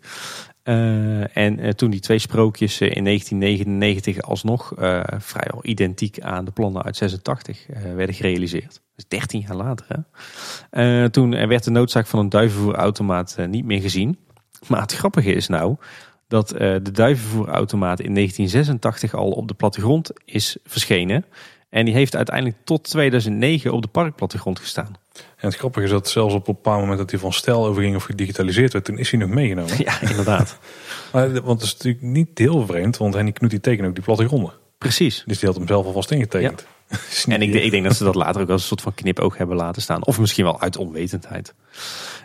[0.64, 4.74] Eh, en eh, toen die twee sprookjes eh, in 1999 alsnog
[5.18, 8.82] vrijwel identiek aan de plannen uit 86 eh, werden gerealiseerd.
[8.96, 9.86] Dus 13 jaar later.
[10.70, 11.10] Hè?
[11.10, 14.18] Toen werd de noodzaak van een duivenvoerautomaat niet meer gezien.
[14.68, 15.76] Maar het grappige is nou
[16.28, 21.26] dat de duivenvoerautomaat in 1986 al op de plattegrond is verschenen.
[21.70, 24.96] En die heeft uiteindelijk tot 2009 op de parkplattegrond gestaan.
[25.42, 27.96] En het grappige is dat zelfs op een bepaald moment dat hij van stijl overging
[27.96, 29.74] of gedigitaliseerd werd, toen is hij nog meegenomen.
[29.78, 30.58] Ja, inderdaad.
[31.12, 34.04] Maar, want het is natuurlijk niet heel vreemd, want Henny Knoet die tekent ook die
[34.04, 34.54] plattegronden.
[34.78, 35.24] Precies.
[35.26, 36.66] Dus die had hem zelf alvast ingetekend.
[37.26, 39.38] Niet En ik, ik denk dat ze dat later ook als een soort van knipoog
[39.38, 40.06] hebben laten staan.
[40.06, 41.54] Of misschien wel uit onwetendheid.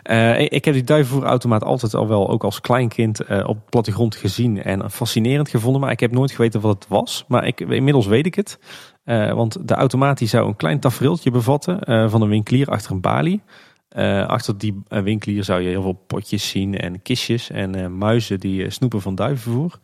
[0.03, 4.63] Eh, ik- heb die duivenvoerautomaat altijd al wel, ook als kleinkind, eh, op plattegrond gezien
[4.63, 5.81] en fascinerend gevonden.
[5.81, 7.25] Maar ik heb nooit geweten wat het was.
[7.27, 8.59] Maar ik, inmiddels weet ik het.
[9.07, 12.91] Eh, want de automaat die zou een klein tafereeltje bevatten eh, van een winkelier achter
[12.91, 13.41] een balie.
[13.89, 18.69] Eh, achter die winkelier zou je heel veel potjes zien en kistjes en muizen die
[18.69, 19.79] snoepen van duivenvoer.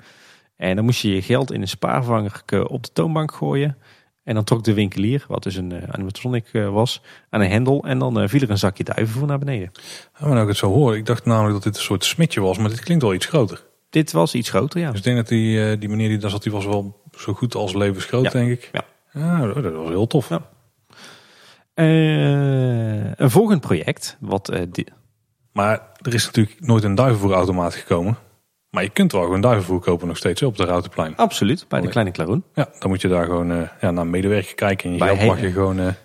[0.58, 3.78] En dan moest je je geld in een spaarvanger op de toonbank gooien.
[4.24, 7.84] En dan trok de winkelier, wat dus een animatronic was, aan een hendel.
[7.84, 9.72] En dan viel er een zakje duivenvoer naar beneden.
[9.74, 12.42] Ja, maar nou ik het zo hoor, ik dacht namelijk dat dit een soort smidje
[12.42, 13.64] was, maar dit klinkt wel iets groter.
[13.90, 14.90] Dit was iets groter, ja.
[14.90, 17.56] Dus ik denk dat die, die meneer die daar zat, die was wel zo goed
[17.56, 18.30] als levensgroot, Ja.
[18.30, 18.70] denk ik.
[18.72, 18.86] Ja.
[19.14, 20.30] Ja, dat was heel tof.
[20.30, 20.42] Ja.
[21.74, 24.86] Eh, een volgend project, wat di-
[25.52, 28.18] Maar er is natuurlijk nooit een duivenvoerautomaat gekomen.
[28.70, 31.16] Maar je kunt wel gewoon duivenvoer kopen nog steeds op de Routenplein.
[31.16, 31.88] absoluut bij de.
[31.88, 32.44] Kleine Klaroen.
[32.54, 34.90] Ja, dan moet je daar gewoon eh, ja, naar een medewerker kijken.
[34.90, 35.96] En je geld mag je gewoon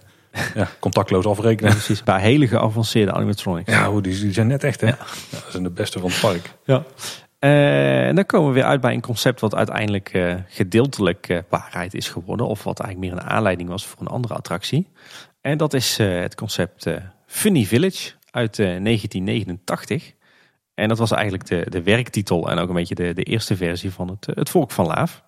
[0.55, 1.73] ja, contactloos afrekenen.
[1.79, 3.73] Precies, bij hele geavanceerde animatronics.
[3.73, 4.87] Ja, hoe, die, die zijn net echt hè.
[4.87, 4.97] Ja.
[5.31, 6.51] dat zijn de beste van het park.
[6.65, 6.83] Ja.
[7.39, 12.47] En dan komen we weer uit bij een concept wat uiteindelijk gedeeltelijk waarheid is geworden.
[12.47, 14.89] Of wat eigenlijk meer een aanleiding was voor een andere attractie.
[15.41, 16.87] En dat is het concept
[17.27, 20.13] Funny Village uit 1989.
[20.79, 23.91] En dat was eigenlijk de, de werktitel en ook een beetje de, de eerste versie
[23.91, 25.23] van het, het Volk van Laaf.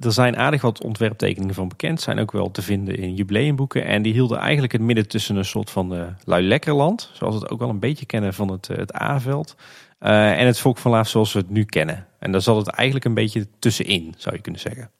[0.00, 3.84] Er zijn aardig wat ontwerptekeningen van bekend, zijn ook wel te vinden in jubileumboeken.
[3.84, 7.40] En die hielden eigenlijk het midden tussen een soort van uh, lui lekkerland, zoals we
[7.40, 9.56] het ook wel een beetje kennen van het, het A-veld.
[10.04, 12.06] Uh, en het Volk van Laaf zoals we het nu kennen.
[12.18, 14.90] En daar zat het eigenlijk een beetje tussenin, zou je kunnen zeggen.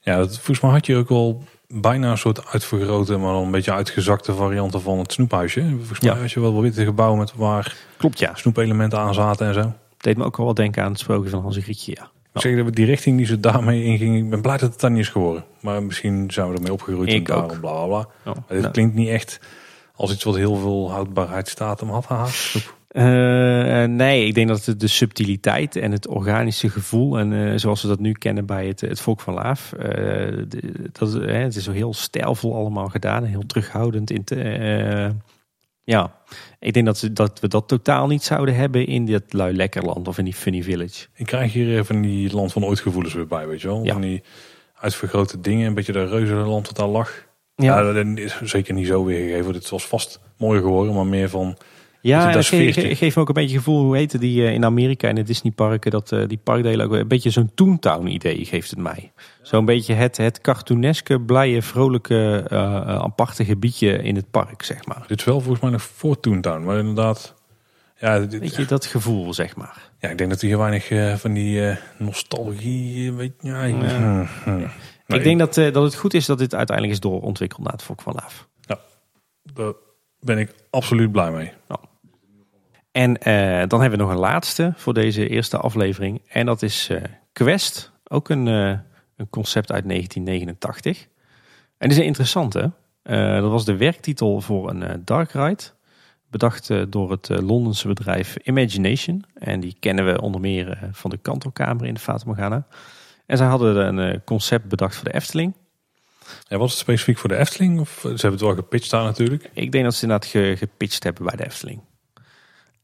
[0.00, 3.50] Ja, dat, volgens mij had je ook wel bijna een soort uitvergrote, maar dan een
[3.50, 5.68] beetje uitgezakte varianten van het snoephuisje.
[5.76, 6.20] Volgens mij ja.
[6.20, 8.34] had je wel wel witte gebouw met waar Klopt, ja.
[8.34, 9.72] snoepelementen aan zaten en zo.
[9.96, 12.10] Deed me ook wel denken aan het sprookje van Hans Grietje, ja.
[12.34, 14.80] Ik zeg dat we die richting die ze daarmee ingingen, ik ben blij dat het
[14.80, 15.44] dan niet is geworden.
[15.60, 17.60] Maar misschien zijn we ermee opgegroeid ik en ook.
[17.60, 17.98] bla bla bla.
[18.32, 19.40] Oh, maar dit klinkt niet echt
[19.94, 22.54] als iets wat heel veel houdbaarheidsdatum had gehaald.
[22.92, 27.82] Uh, nee, ik denk dat het de subtiliteit en het organische gevoel, en uh, zoals
[27.82, 31.64] we dat nu kennen bij het, het Volk van Laaf, uh, de, dat, het is
[31.64, 34.10] zo heel stijlvol allemaal gedaan, heel terughoudend.
[34.10, 35.14] In te,
[35.84, 36.14] ja,
[36.58, 40.08] ik denk dat, ze, dat we dat totaal niet zouden hebben in dit lui lekkerland
[40.08, 41.06] of in die funny village.
[41.14, 43.84] Ik krijg hier even die land van ooit gevoelens weer bij, weet je wel?
[43.84, 43.92] Ja.
[43.92, 44.22] Van die
[44.74, 47.26] uitvergrote dingen, een beetje de reuzenland wat daar lag.
[47.56, 49.52] Ja, dat is zeker niet zo weergegeven.
[49.52, 51.56] Dit was vast mooier geworden, maar meer van
[52.02, 54.52] ja dat dat ge- geeft me ook een beetje het gevoel, hoe heette die eh,
[54.54, 58.44] in Amerika in de Disneyparken, dat eh, die parkdelen ook een beetje zo'n Toontown idee
[58.44, 59.12] geeft het mij.
[59.42, 65.04] Zo'n beetje het, het cartooneske, blije, vrolijke, eh, aparte gebiedje in het park, zeg maar.
[65.06, 67.34] Dit is wel volgens mij nog voor Toontown, maar inderdaad.
[67.98, 69.90] Ja, dit- Weet je, dat gevoel, zeg maar.
[69.98, 74.28] ja, ik denk dat hier weinig van die nostalgie, weet je, ja, Ja.
[75.06, 77.82] Nee, Ik denk dat, dat het goed is dat dit uiteindelijk is doorontwikkeld naar het
[77.82, 78.48] Volk van Laaf.
[79.42, 79.72] daar
[80.20, 81.52] ben ik absoluut blij mee.
[82.92, 86.22] En eh, dan hebben we nog een laatste voor deze eerste aflevering.
[86.28, 87.02] En dat is eh,
[87.32, 87.92] Quest.
[88.04, 88.78] Ook een, eh,
[89.16, 91.08] een concept uit 1989.
[91.78, 92.72] En die is een interessante.
[93.02, 95.62] Dat was de werktitel voor een dark ride.
[96.30, 99.24] Bedacht door het Londense bedrijf Imagination.
[99.34, 102.66] En die kennen we onder meer van de kantelkamer in de Fata Morgana.
[103.26, 105.54] En zij hadden een concept bedacht voor de Efteling.
[106.48, 107.80] Ja, was het specifiek voor de Efteling?
[107.80, 109.50] Of ze hebben het wel gepitcht daar natuurlijk.
[109.52, 111.80] Ik denk dat ze inderdaad ge, gepitcht hebben bij de Efteling.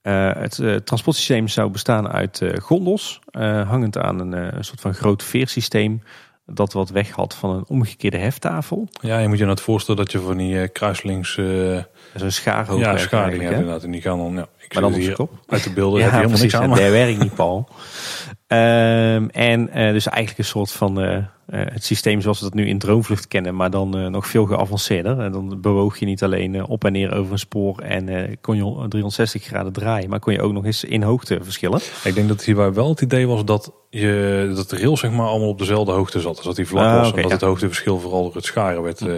[0.08, 3.20] Eh, het eh, transportsysteem zou bestaan uit eh, gondels,
[3.66, 6.02] hangend aan een, een soort van groot veersysteem
[6.46, 8.88] dat wat weg had van een omgekeerde heftafel.
[9.00, 11.34] Ja, je moet je nou het voorstellen dat je van die kruislings
[12.14, 12.80] Zo'n schaarhoog.
[12.80, 13.30] ja, hè?
[13.32, 13.82] inderdaad.
[13.82, 15.32] En die gaan dan, ja, ik Maar dan op hier kop.
[15.46, 16.52] uit de beelden Ja, heb je helemaal precies.
[16.52, 16.70] niks aan.
[16.70, 17.68] Dat Maar werkt niet, Paul.
[18.48, 22.54] Ehm, en eh, dus eigenlijk een soort van eh, eh, het systeem zoals we dat
[22.54, 25.20] nu in droomvlucht kennen, maar dan nog veel geavanceerder.
[25.20, 28.88] En dan bewoog je niet alleen op en neer over een spoor en kon je
[28.88, 31.80] 360 graden draaien, maar kon je ook nog eens in hoogte verschillen.
[32.04, 35.26] ik denk dat hierbij wel het idee was dat, je, dat de rail zeg maar
[35.26, 36.36] allemaal op dezelfde hoogte zat.
[36.36, 37.30] Dus dat die vlak Ah, was en dat ja.
[37.30, 39.14] het hoogteverschil vooral door het scharen werd, eh,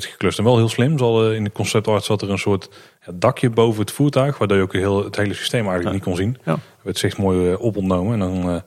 [0.00, 0.38] werd geklust.
[0.38, 0.98] En wel heel slim.
[0.98, 2.68] Zal, eh, in de concept art zat er een soort
[3.14, 5.94] dakje boven het voertuig, waardoor je ook heel, het hele systeem eigenlijk Ja.
[5.94, 6.36] niet kon zien.
[6.44, 6.58] Ja.
[6.82, 8.12] werd zich mooi eh, opontnomen.
[8.12, 8.60] En dan, eh,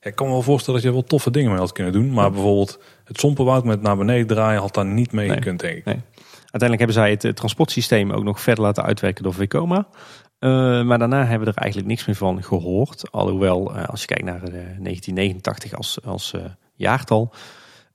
[0.00, 2.12] ja, ik kan me wel voorstellen dat je wel toffe dingen mee had kunnen doen.
[2.12, 5.36] Maar bijvoorbeeld het sompenwoud met naar beneden draaien had daar niet mee Nee.
[5.36, 5.84] gekund, denk ik.
[5.84, 6.00] Nee.
[6.50, 9.86] Uiteindelijk hebben zij het transportsysteem ook nog verder laten uitwerken door Vekoma.
[10.84, 13.10] Maar daarna hebben we er eigenlijk niks meer van gehoord.
[13.12, 16.34] Alhoewel, als je kijkt naar eh, 1989 als, als
[16.74, 17.32] jaartal,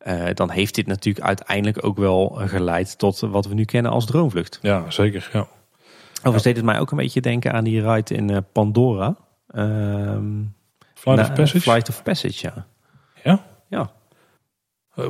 [0.04, 4.06] eh, dan heeft dit natuurlijk uiteindelijk ook wel geleid tot wat we nu kennen als
[4.06, 4.60] droomvlucht.
[4.62, 5.30] Ja, zeker.
[5.34, 5.48] Ja.
[6.18, 9.16] Overigens deed het mij ook een beetje denken aan die ride in eh, Pandora.
[9.48, 10.44] Ehm,
[10.94, 11.62] Flight na- of Passage.
[11.62, 12.66] Flight of Passage, ja.
[13.24, 13.46] Ja?
[13.68, 13.92] Ja.
[14.96, 15.06] Eh,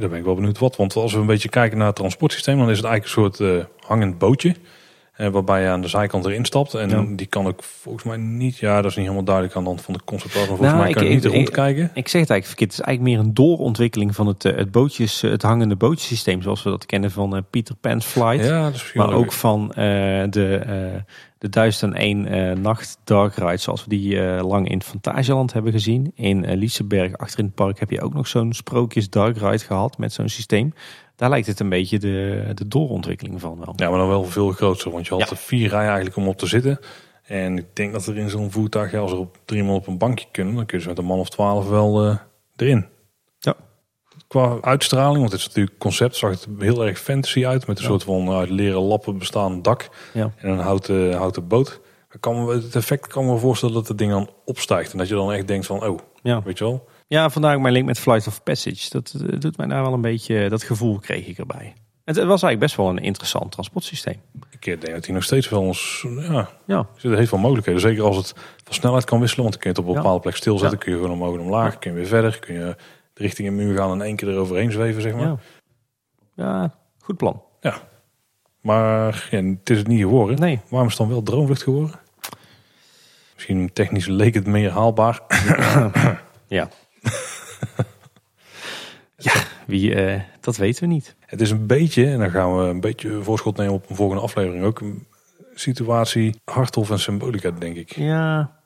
[0.00, 0.76] daar ben ik wel benieuwd wat.
[0.76, 3.66] Want als we een beetje kijken naar het transportsysteem, dan is het eigenlijk een soort
[3.86, 4.54] hangend bootje.
[5.14, 6.74] Eh, waarbij je aan de zijkant erin stapt.
[6.74, 7.04] En Ja.
[7.16, 9.80] die kan ook volgens mij niet, ja, dat is niet helemaal duidelijk aan de hand
[9.82, 10.34] van de concept.
[10.34, 11.82] Maar volgens Nou, mij ik- kan je niet ik- rondkijken.
[11.94, 12.70] Ik zeg het eigenlijk verkeerd.
[12.70, 16.42] Het is eigenlijk meer een doorontwikkeling van het, eh, het, bootjes, eh, het hangende bootjesysteem.
[16.42, 18.44] Zoals we dat kennen van eh, Peter Pan's Flight.
[18.44, 19.32] Ja, dat is misschien Maar ook leuk.
[19.32, 21.02] van de,
[21.38, 23.56] de 1001 eh, nacht dark ride.
[23.56, 26.12] Zoals we die lang in Fantasieland hebben gezien.
[26.14, 29.58] In uh, Liseberg achter in het park heb je ook nog zo'n sprookjes dark ride
[29.58, 30.72] gehad met zo'n systeem.
[31.16, 33.72] Daar lijkt het een beetje de, de doorontwikkeling van wel.
[33.76, 34.90] Ja, maar dan wel veel groter.
[34.90, 36.78] Want je had er vier rijen eigenlijk om op te zitten.
[37.24, 39.86] En ik denk dat er in zo'n voertuig, ja, als er op drie man op
[39.86, 42.16] een bankje kunnen, dan kun je ze met een man of twaalf wel eh,
[42.56, 42.86] erin.
[43.38, 43.54] Ja.
[44.28, 47.66] qua uitstraling, want het is natuurlijk concept, zag het heel erg fantasy uit.
[47.66, 50.32] Met een soort van uit leren lappen bestaand dak Ja.
[50.36, 51.80] en een houten, houten boot.
[52.10, 54.92] Ik kan me, het effect kan me voorstellen dat het ding dan opstijgt.
[54.92, 56.42] En dat je dan echt denkt van, oh, Ja.
[56.42, 56.88] weet je wel.
[57.06, 58.88] Ja, vandaar mijn link met Flight of Passage.
[58.90, 61.74] Dat eh, doet mij daar wel een beetje, dat gevoel kreeg ik erbij.
[62.04, 64.20] Het was eigenlijk best wel een interessant transportsysteem.
[64.50, 66.06] Ik denk dat hij nog steeds wel ons...
[66.18, 67.80] Ja, Ja, er heeft wel mogelijkheden.
[67.80, 68.32] Zeker als het
[68.64, 69.42] van snelheid kan wisselen.
[69.44, 70.00] Want dan kun je het op een Ja.
[70.02, 70.78] bepaalde plek stilzetten.
[70.78, 70.84] Ja.
[70.84, 71.78] Kun je gewoon omhoog en omlaag.
[71.78, 72.38] Kun je weer verder.
[72.38, 72.76] Kun je
[73.12, 75.22] de richting een muur gaan en één keer eroverheen zweven, zeg maar.
[75.26, 75.36] ja.
[76.34, 77.42] ja goed plan.
[78.60, 80.38] Maar ja, het is het niet geworden.
[80.40, 82.00] Nee, Waarom is het dan wel droomvlucht geworden?
[83.34, 85.20] Misschien technisch leek het meer haalbaar.
[86.46, 86.68] ja.
[89.16, 89.32] ja,
[89.66, 91.16] wie, eh, dat weten we niet.
[91.20, 94.22] Het is een beetje, en dan gaan we een beetje voorschot nemen op een volgende
[94.22, 95.06] aflevering ook, een
[95.54, 97.96] situatie Harthof en Symbolica, denk ik.
[97.96, 98.60] Ja,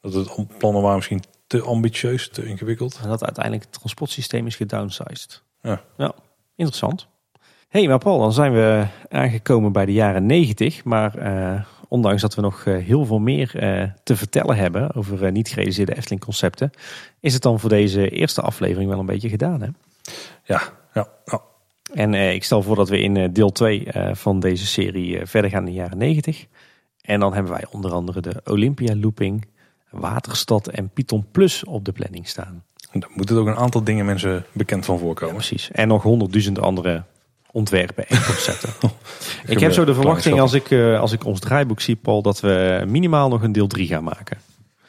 [0.00, 3.00] Dat het plannen waren misschien te ambitieus, te ingewikkeld.
[3.02, 5.42] dat uiteindelijk het transportsysteem is gedownsized.
[5.60, 5.80] Ja.
[5.96, 6.14] ja
[6.54, 7.06] interessant.
[7.68, 10.84] hey, maar Paul, dan zijn we aangekomen bij de jaren 90.
[10.84, 15.24] Maar eh, ondanks dat we nog eh, heel veel meer eh, te vertellen hebben over
[15.24, 16.70] eh, niet gerealiseerde Efteling concepten,
[17.20, 19.60] is het dan voor deze eerste aflevering wel een beetje gedaan.
[19.60, 19.68] Hè?
[20.44, 20.62] Ja,
[20.94, 21.40] ja, ja.
[21.92, 25.66] En ik stel voor dat we in deel 2 eh, van deze serie verder gaan
[25.66, 26.46] in de jaren 90.
[27.00, 29.46] En dan hebben wij onder andere de Olympia Looping,
[29.90, 32.64] Waterstad en Python Plus op de planning staan.
[32.92, 35.34] Daar moeten ook een aantal dingen mensen bekend van voorkomen.
[35.34, 35.70] Precies.
[35.70, 37.02] En nog honderdduizend andere
[37.52, 38.70] ontwerpen en concepten.
[39.46, 42.22] ik heb zo de Kleine verwachting als ik, eh, als ik ons draaiboek zie, Paul,
[42.22, 44.36] dat we minimaal nog een deel 3 gaan maken.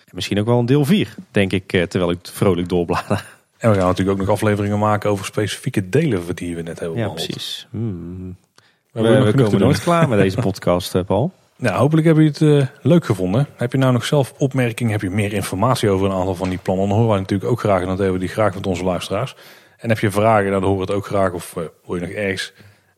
[0.06, 3.26] En misschien ook wel een deel 4, denk ik, eh, terwijl ik vrolijk doorblader.
[3.58, 6.98] En we gaan natuurlijk ook nog afleveringen maken over specifieke delen die we net hebben
[6.98, 7.28] Ja, behandeld.
[7.28, 7.68] precies.
[7.70, 8.36] Hmm.
[8.92, 11.32] We, We, komen nooit klaar met deze podcast, eh, Paul.
[11.58, 13.48] Nou, hopelijk hebben jullie het eh, leuk gevonden.
[13.56, 14.92] Heb je nou nog zelf opmerkingen?
[14.92, 16.88] Heb je meer informatie over een aantal van die plannen?
[16.88, 19.36] Dan horen wij natuurlijk ook graag en dat hebben we die graag met onze luisteraars.
[19.82, 21.32] En heb je vragen, dan horen we het ook graag.
[21.32, 22.54] Of eh, wil je nog ergens,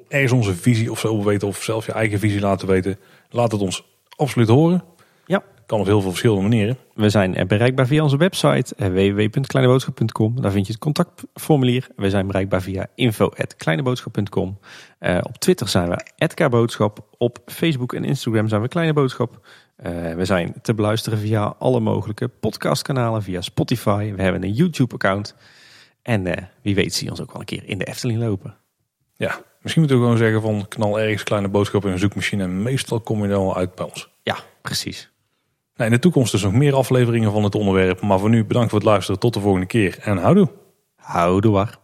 [0.08, 3.00] ergens onze visie of zo weten of zelf je eigen visie laten weten?
[3.30, 3.86] Laat het ons
[4.16, 4.84] absoluut horen.
[5.26, 5.44] Ja.
[5.66, 6.78] Kan op heel veel verschillende manieren.
[6.94, 10.42] We zijn bereikbaar via onze website eh, www.kleineboodschap.com.
[10.42, 11.88] Daar vind je het contactformulier.
[11.96, 14.60] We zijn bereikbaar via info.kleineboodschap.com.
[15.00, 17.08] Eh, op Twitter zijn we @kboodschap.
[17.18, 19.48] Op Facebook en Instagram zijn we Kleine Boodschap.
[20.16, 24.14] We zijn te beluisteren via alle mogelijke podcastkanalen, via Spotify.
[24.16, 25.36] We hebben een YouTube-account.
[26.04, 28.58] En eh, wie weet zie je ons ook wel een keer in de Efteling lopen.
[29.16, 32.44] Ja, misschien moeten we gewoon zeggen van knal ergens kleine boodschap in een zoekmachine.
[32.44, 34.10] En meestal kom je dan wel uit bij ons.
[34.24, 35.12] Ja, precies.
[35.76, 38.02] Nou, in de toekomst dus nog meer afleveringen van het onderwerp.
[38.02, 39.20] Maar voor nu bedankt voor het luisteren.
[39.20, 40.50] Tot de volgende keer en houdoe.
[40.96, 41.78] Houdoe waar.